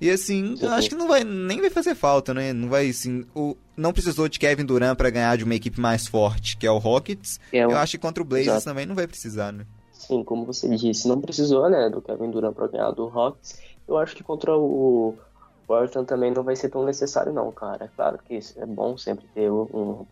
E 0.00 0.10
assim, 0.10 0.56
acho 0.70 0.88
que 0.88 0.96
não 0.96 1.06
vai 1.06 1.22
nem 1.22 1.60
vai 1.60 1.70
fazer 1.70 1.94
falta, 1.94 2.34
né? 2.34 2.52
Não 2.52 2.68
vai 2.68 2.88
assim, 2.88 3.24
o 3.36 3.56
não 3.76 3.92
precisou 3.92 4.28
de 4.28 4.38
Kevin 4.38 4.64
Durant 4.64 4.96
para 4.96 5.10
ganhar 5.10 5.36
de 5.36 5.44
uma 5.44 5.54
equipe 5.54 5.80
mais 5.80 6.08
forte, 6.08 6.56
que 6.56 6.66
é 6.66 6.70
o 6.70 6.78
Rockets. 6.78 7.38
É 7.52 7.62
Eu 7.62 7.76
acho 7.76 7.92
que 7.92 7.98
contra 7.98 8.20
o 8.20 8.26
Blazers 8.26 8.48
Exato. 8.48 8.64
também 8.64 8.84
não 8.84 8.96
vai 8.96 9.06
precisar, 9.06 9.52
né? 9.52 9.64
Sim, 10.12 10.22
como 10.24 10.44
você 10.44 10.68
disse, 10.76 11.08
não 11.08 11.22
precisou, 11.22 11.70
né, 11.70 11.88
do 11.88 12.02
Kevin 12.02 12.30
Durant 12.30 12.54
para 12.54 12.66
ganhar 12.66 12.90
do 12.90 13.06
Rockets. 13.06 13.58
Eu 13.88 13.96
acho 13.96 14.14
que 14.14 14.22
contra 14.22 14.54
o 14.54 15.16
Portland 15.66 16.06
também 16.06 16.30
não 16.30 16.42
vai 16.42 16.54
ser 16.54 16.68
tão 16.68 16.84
necessário 16.84 17.32
não, 17.32 17.50
cara. 17.50 17.90
Claro 17.96 18.18
que 18.18 18.38
é 18.56 18.66
bom 18.66 18.98
sempre 18.98 19.26
ter 19.28 19.50
um, 19.50 20.04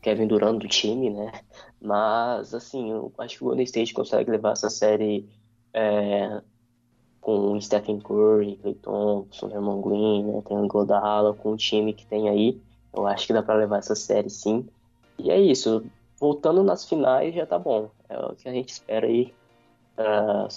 Kevin 0.00 0.26
Durant 0.26 0.58
do 0.58 0.66
time, 0.66 1.10
né? 1.10 1.32
Mas, 1.78 2.54
assim, 2.54 2.90
eu 2.90 3.12
acho 3.18 3.36
que 3.36 3.44
o 3.44 3.48
Golden 3.48 3.64
State 3.64 3.92
consegue 3.92 4.30
levar 4.30 4.52
essa 4.52 4.70
série 4.70 5.28
é, 5.74 6.40
com 7.20 7.60
Stephen 7.60 8.00
Curry, 8.00 8.56
Clay 8.56 8.74
Thompson, 8.74 9.50
Herman 9.50 9.82
Green, 9.82 10.24
né? 10.24 10.42
Tem 10.46 10.56
o 10.56 10.66
Godala, 10.66 11.34
com 11.34 11.52
o 11.52 11.56
time 11.58 11.92
que 11.92 12.06
tem 12.06 12.30
aí. 12.30 12.58
Eu 12.94 13.06
acho 13.06 13.26
que 13.26 13.34
dá 13.34 13.42
para 13.42 13.58
levar 13.58 13.80
essa 13.80 13.94
série 13.94 14.30
sim. 14.30 14.66
E 15.18 15.30
é 15.30 15.38
isso 15.38 15.84
voltando 16.18 16.62
nas 16.62 16.88
finais 16.88 17.34
já 17.34 17.46
tá 17.46 17.58
bom. 17.58 17.90
É 18.08 18.18
o 18.18 18.34
que 18.34 18.48
a 18.48 18.52
gente 18.52 18.70
espera 18.70 19.06
aí. 19.06 19.32
Uh, 19.96 20.48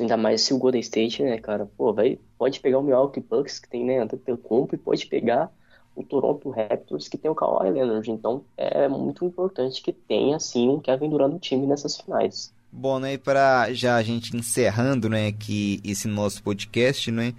ainda 0.00 0.16
mais 0.16 0.42
se 0.42 0.52
o 0.52 0.58
Golden 0.58 0.80
State, 0.80 1.22
né, 1.22 1.38
cara? 1.38 1.68
Pô, 1.76 1.92
vai, 1.92 2.18
pode 2.36 2.60
pegar 2.60 2.78
o 2.78 2.82
Milwaukee 2.82 3.20
Bucks, 3.20 3.58
que 3.58 3.68
tem, 3.68 3.84
né, 3.84 3.98
Antetokounmpo, 3.98 4.74
e 4.74 4.78
pode 4.78 5.06
pegar 5.06 5.50
o 5.94 6.02
Toronto 6.02 6.50
Raptors, 6.50 7.08
que 7.08 7.18
tem 7.18 7.30
o 7.30 7.34
Kawhi 7.34 7.70
Leonard. 7.70 8.10
Então, 8.10 8.44
é 8.56 8.86
muito 8.88 9.24
importante 9.24 9.82
que 9.82 9.92
tenha, 9.92 10.36
assim, 10.36 10.68
um 10.68 10.80
Kevin 10.80 11.10
Durant 11.10 11.32
no 11.32 11.38
time 11.38 11.66
nessas 11.66 11.96
finais. 11.96 12.52
Bom, 12.70 12.98
né, 12.98 13.16
para 13.16 13.72
já 13.72 13.96
a 13.96 14.02
gente 14.02 14.36
encerrando, 14.36 15.08
né, 15.08 15.28
aqui 15.28 15.80
esse 15.82 16.06
nosso 16.06 16.42
podcast, 16.42 17.10
né, 17.10 17.34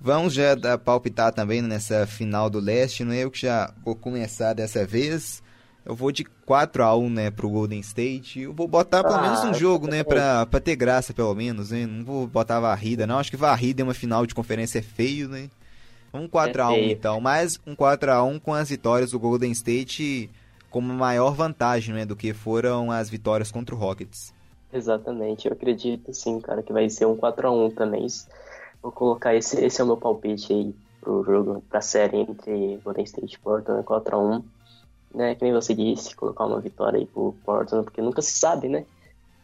vamos 0.00 0.34
já 0.34 0.56
palpitar 0.76 1.32
também 1.32 1.62
nessa 1.62 2.04
final 2.06 2.50
do 2.50 2.58
leste, 2.58 3.04
né, 3.04 3.22
eu 3.22 3.30
que 3.30 3.40
já 3.40 3.72
vou 3.84 3.94
começar 3.94 4.52
dessa 4.52 4.84
vez, 4.84 5.40
eu 5.84 5.94
vou 5.94 6.12
de 6.12 6.24
4 6.24 6.84
a 6.84 6.96
1 6.96 7.10
né, 7.10 7.30
pro 7.30 7.50
Golden 7.50 7.80
State. 7.80 8.40
Eu 8.40 8.52
vou 8.52 8.68
botar 8.68 9.02
pelo 9.02 9.16
ah, 9.16 9.22
menos 9.22 9.44
um 9.44 9.54
jogo, 9.54 9.88
né, 9.88 10.04
pra, 10.04 10.46
pra 10.46 10.60
ter 10.60 10.76
graça, 10.76 11.12
pelo 11.12 11.34
menos, 11.34 11.70
né? 11.70 11.86
Não 11.86 12.04
vou 12.04 12.26
botar 12.26 12.60
varrida, 12.60 13.06
não. 13.06 13.18
Acho 13.18 13.30
que 13.30 13.36
varrida 13.36 13.82
em 13.82 13.84
uma 13.84 13.94
final 13.94 14.24
de 14.24 14.34
conferência 14.34 14.78
é 14.78 14.82
feio, 14.82 15.28
né? 15.28 15.50
Um 16.14 16.28
4x1 16.28 16.74
é 16.74 16.92
então, 16.92 17.20
mas 17.20 17.58
um 17.66 17.74
4x1 17.74 18.40
com 18.40 18.52
as 18.52 18.68
vitórias 18.68 19.12
do 19.12 19.18
Golden 19.18 19.50
State 19.50 20.30
como 20.70 20.92
maior 20.92 21.34
vantagem, 21.34 21.94
né, 21.94 22.06
do 22.06 22.16
que 22.16 22.32
foram 22.32 22.90
as 22.90 23.10
vitórias 23.10 23.50
contra 23.50 23.74
o 23.74 23.78
Rockets. 23.78 24.32
Exatamente, 24.72 25.46
eu 25.46 25.52
acredito 25.52 26.14
sim, 26.14 26.40
cara, 26.40 26.62
que 26.62 26.72
vai 26.72 26.88
ser 26.88 27.06
um 27.06 27.16
4x1 27.16 27.74
também. 27.74 28.06
Vou 28.82 28.90
colocar 28.90 29.34
esse, 29.34 29.62
esse 29.62 29.80
é 29.80 29.84
o 29.84 29.86
meu 29.86 29.98
palpite 29.98 30.52
aí 30.52 30.74
pro 31.00 31.22
jogo, 31.24 31.62
pra 31.68 31.80
série 31.80 32.16
entre 32.18 32.80
Golden 32.82 33.04
State 33.04 33.34
e 33.34 33.38
Portland 33.38 33.84
4x1. 33.84 34.42
Né, 35.14 35.34
que 35.34 35.44
nem 35.44 35.52
você 35.52 35.74
disse, 35.74 36.16
colocar 36.16 36.46
uma 36.46 36.60
vitória 36.60 36.98
aí 36.98 37.06
pro 37.06 37.34
Portland, 37.44 37.84
porque 37.84 38.00
nunca 38.00 38.22
se 38.22 38.32
sabe, 38.32 38.68
né? 38.68 38.86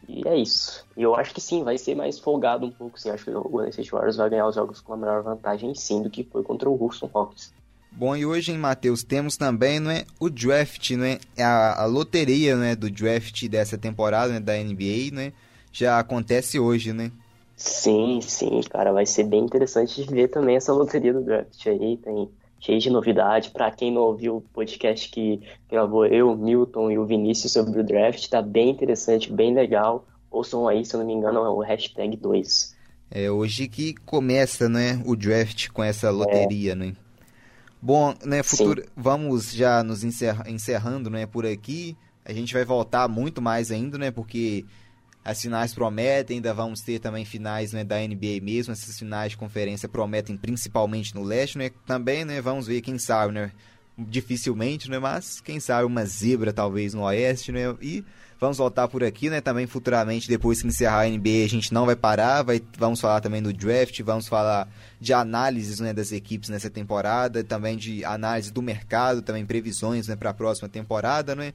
E 0.08 0.26
é 0.26 0.34
isso. 0.36 0.86
E 0.96 1.02
eu 1.02 1.14
acho 1.14 1.34
que 1.34 1.40
sim, 1.40 1.62
vai 1.62 1.76
ser 1.76 1.94
mais 1.94 2.18
folgado 2.18 2.64
um 2.64 2.70
pouco, 2.70 2.98
sim. 2.98 3.10
Acho 3.10 3.24
que 3.24 3.30
o 3.30 3.42
Golden 3.42 3.68
State 3.68 3.90
Warriors 3.90 4.16
vai 4.16 4.30
ganhar 4.30 4.46
os 4.46 4.54
jogos 4.54 4.80
com 4.80 4.94
a 4.94 4.96
melhor 4.96 5.22
vantagem, 5.22 5.74
sim, 5.74 6.02
do 6.02 6.08
que 6.08 6.24
foi 6.24 6.42
contra 6.42 6.68
o 6.70 6.82
Houston 6.82 7.10
Rockets. 7.12 7.52
Bom, 7.92 8.16
e 8.16 8.24
hoje, 8.24 8.52
em 8.52 8.58
Matheus, 8.58 9.02
temos 9.02 9.36
também 9.36 9.80
não 9.80 9.90
é, 9.90 10.04
o 10.18 10.30
draft, 10.30 10.90
não 10.92 11.04
é, 11.04 11.18
a, 11.38 11.82
a 11.82 11.86
loteria 11.86 12.56
não 12.56 12.64
é, 12.64 12.74
do 12.74 12.90
draft 12.90 13.46
dessa 13.48 13.76
temporada 13.76 14.32
né, 14.32 14.40
da 14.40 14.56
NBA, 14.56 15.10
né? 15.12 15.32
Já 15.72 15.98
acontece 15.98 16.58
hoje, 16.58 16.92
né? 16.92 17.10
Sim, 17.56 18.20
sim, 18.22 18.60
cara, 18.70 18.92
vai 18.92 19.04
ser 19.04 19.24
bem 19.24 19.44
interessante 19.44 20.02
de 20.02 20.08
ver 20.08 20.28
também 20.28 20.56
essa 20.56 20.72
loteria 20.72 21.12
do 21.12 21.24
draft 21.24 21.66
aí, 21.66 21.96
tem 21.96 22.30
cheio 22.60 22.78
de 22.80 22.90
novidade. 22.90 23.50
Para 23.50 23.70
quem 23.70 23.92
não 23.92 24.02
ouviu 24.02 24.36
o 24.36 24.40
podcast 24.40 25.10
que 25.10 25.40
gravou 25.68 26.06
eu, 26.06 26.36
Milton 26.36 26.90
e 26.90 26.98
o 26.98 27.06
Vinícius 27.06 27.52
sobre 27.52 27.80
o 27.80 27.84
draft, 27.84 28.28
tá 28.28 28.42
bem 28.42 28.70
interessante, 28.70 29.32
bem 29.32 29.54
legal. 29.54 30.06
Ouçam 30.30 30.68
aí, 30.68 30.84
se 30.84 30.94
eu 30.94 31.00
não 31.00 31.06
me 31.06 31.14
engano, 31.14 31.38
é 31.38 31.48
o 31.48 31.60
hashtag 31.60 32.16
2. 32.16 32.76
É 33.10 33.30
hoje 33.30 33.68
que 33.68 33.94
começa, 33.94 34.68
né, 34.68 35.02
o 35.06 35.16
draft 35.16 35.68
com 35.68 35.82
essa 35.82 36.10
loteria, 36.10 36.72
é. 36.72 36.74
né? 36.74 36.96
Bom, 37.80 38.12
né, 38.24 38.42
futuro, 38.42 38.82
Sim. 38.82 38.88
vamos 38.96 39.52
já 39.52 39.82
nos 39.82 40.02
encerra, 40.02 40.44
encerrando, 40.48 41.08
né, 41.08 41.26
por 41.26 41.46
aqui. 41.46 41.96
A 42.24 42.32
gente 42.32 42.52
vai 42.52 42.64
voltar 42.64 43.08
muito 43.08 43.40
mais 43.40 43.70
ainda, 43.70 43.96
né, 43.96 44.10
porque 44.10 44.66
as 45.28 45.42
finais 45.42 45.74
prometem, 45.74 46.38
ainda 46.38 46.54
vamos 46.54 46.80
ter 46.80 46.98
também 47.00 47.22
finais 47.22 47.74
né, 47.74 47.84
da 47.84 47.98
NBA 47.98 48.40
mesmo, 48.40 48.72
essas 48.72 48.98
finais 48.98 49.32
de 49.32 49.36
conferência 49.36 49.86
prometem 49.86 50.38
principalmente 50.38 51.14
no 51.14 51.22
leste, 51.22 51.58
né? 51.58 51.70
Também, 51.86 52.24
né, 52.24 52.40
vamos 52.40 52.66
ver, 52.66 52.80
quem 52.80 52.98
sabe, 52.98 53.34
né? 53.34 53.52
Dificilmente, 53.98 54.90
né? 54.90 54.98
Mas 54.98 55.38
quem 55.42 55.60
sabe 55.60 55.84
uma 55.84 56.02
zebra 56.06 56.50
talvez 56.50 56.94
no 56.94 57.02
oeste, 57.02 57.52
né? 57.52 57.76
E 57.82 58.02
vamos 58.40 58.56
voltar 58.56 58.88
por 58.88 59.04
aqui, 59.04 59.28
né? 59.28 59.42
Também 59.42 59.66
futuramente, 59.66 60.30
depois 60.30 60.62
que 60.62 60.68
encerrar 60.68 61.02
a 61.02 61.08
NBA, 61.10 61.44
a 61.44 61.48
gente 61.48 61.74
não 61.74 61.84
vai 61.84 61.96
parar, 61.96 62.42
vai, 62.42 62.62
vamos 62.78 62.98
falar 62.98 63.20
também 63.20 63.42
do 63.42 63.52
draft, 63.52 64.00
vamos 64.00 64.26
falar 64.26 64.66
de 64.98 65.12
análises 65.12 65.78
né, 65.78 65.92
das 65.92 66.10
equipes 66.10 66.48
nessa 66.48 66.70
temporada, 66.70 67.44
também 67.44 67.76
de 67.76 68.02
análise 68.02 68.50
do 68.50 68.62
mercado, 68.62 69.20
também 69.20 69.44
previsões 69.44 70.08
né, 70.08 70.16
para 70.16 70.30
a 70.30 70.34
próxima 70.34 70.70
temporada, 70.70 71.34
né? 71.34 71.52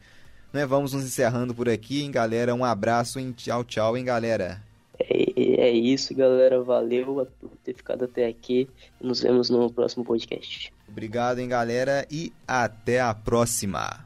Né? 0.54 0.66
Vamos 0.66 0.94
nos 0.94 1.04
encerrando 1.04 1.54
por 1.54 1.68
aqui, 1.68 2.04
hein, 2.04 2.12
galera. 2.12 2.54
Um 2.54 2.64
abraço, 2.64 3.20
hein? 3.20 3.34
Tchau, 3.36 3.64
tchau, 3.64 3.98
hein, 3.98 4.06
galera. 4.06 4.62
É, 5.00 5.62
é 5.62 5.72
isso, 5.72 6.16
galera. 6.16 6.62
Valeu 6.62 7.28
por 7.42 7.50
ter 7.64 7.74
ficado 7.74 8.06
até 8.06 8.28
aqui. 8.28 8.70
Nos 9.02 9.22
vemos 9.22 9.50
no 9.50 9.72
próximo 9.72 10.06
podcast. 10.06 10.72
Obrigado, 10.88 11.40
hein, 11.40 11.48
galera, 11.48 12.06
e 12.12 12.32
até 12.48 13.02
a 13.02 13.14
próxima. 13.14 14.06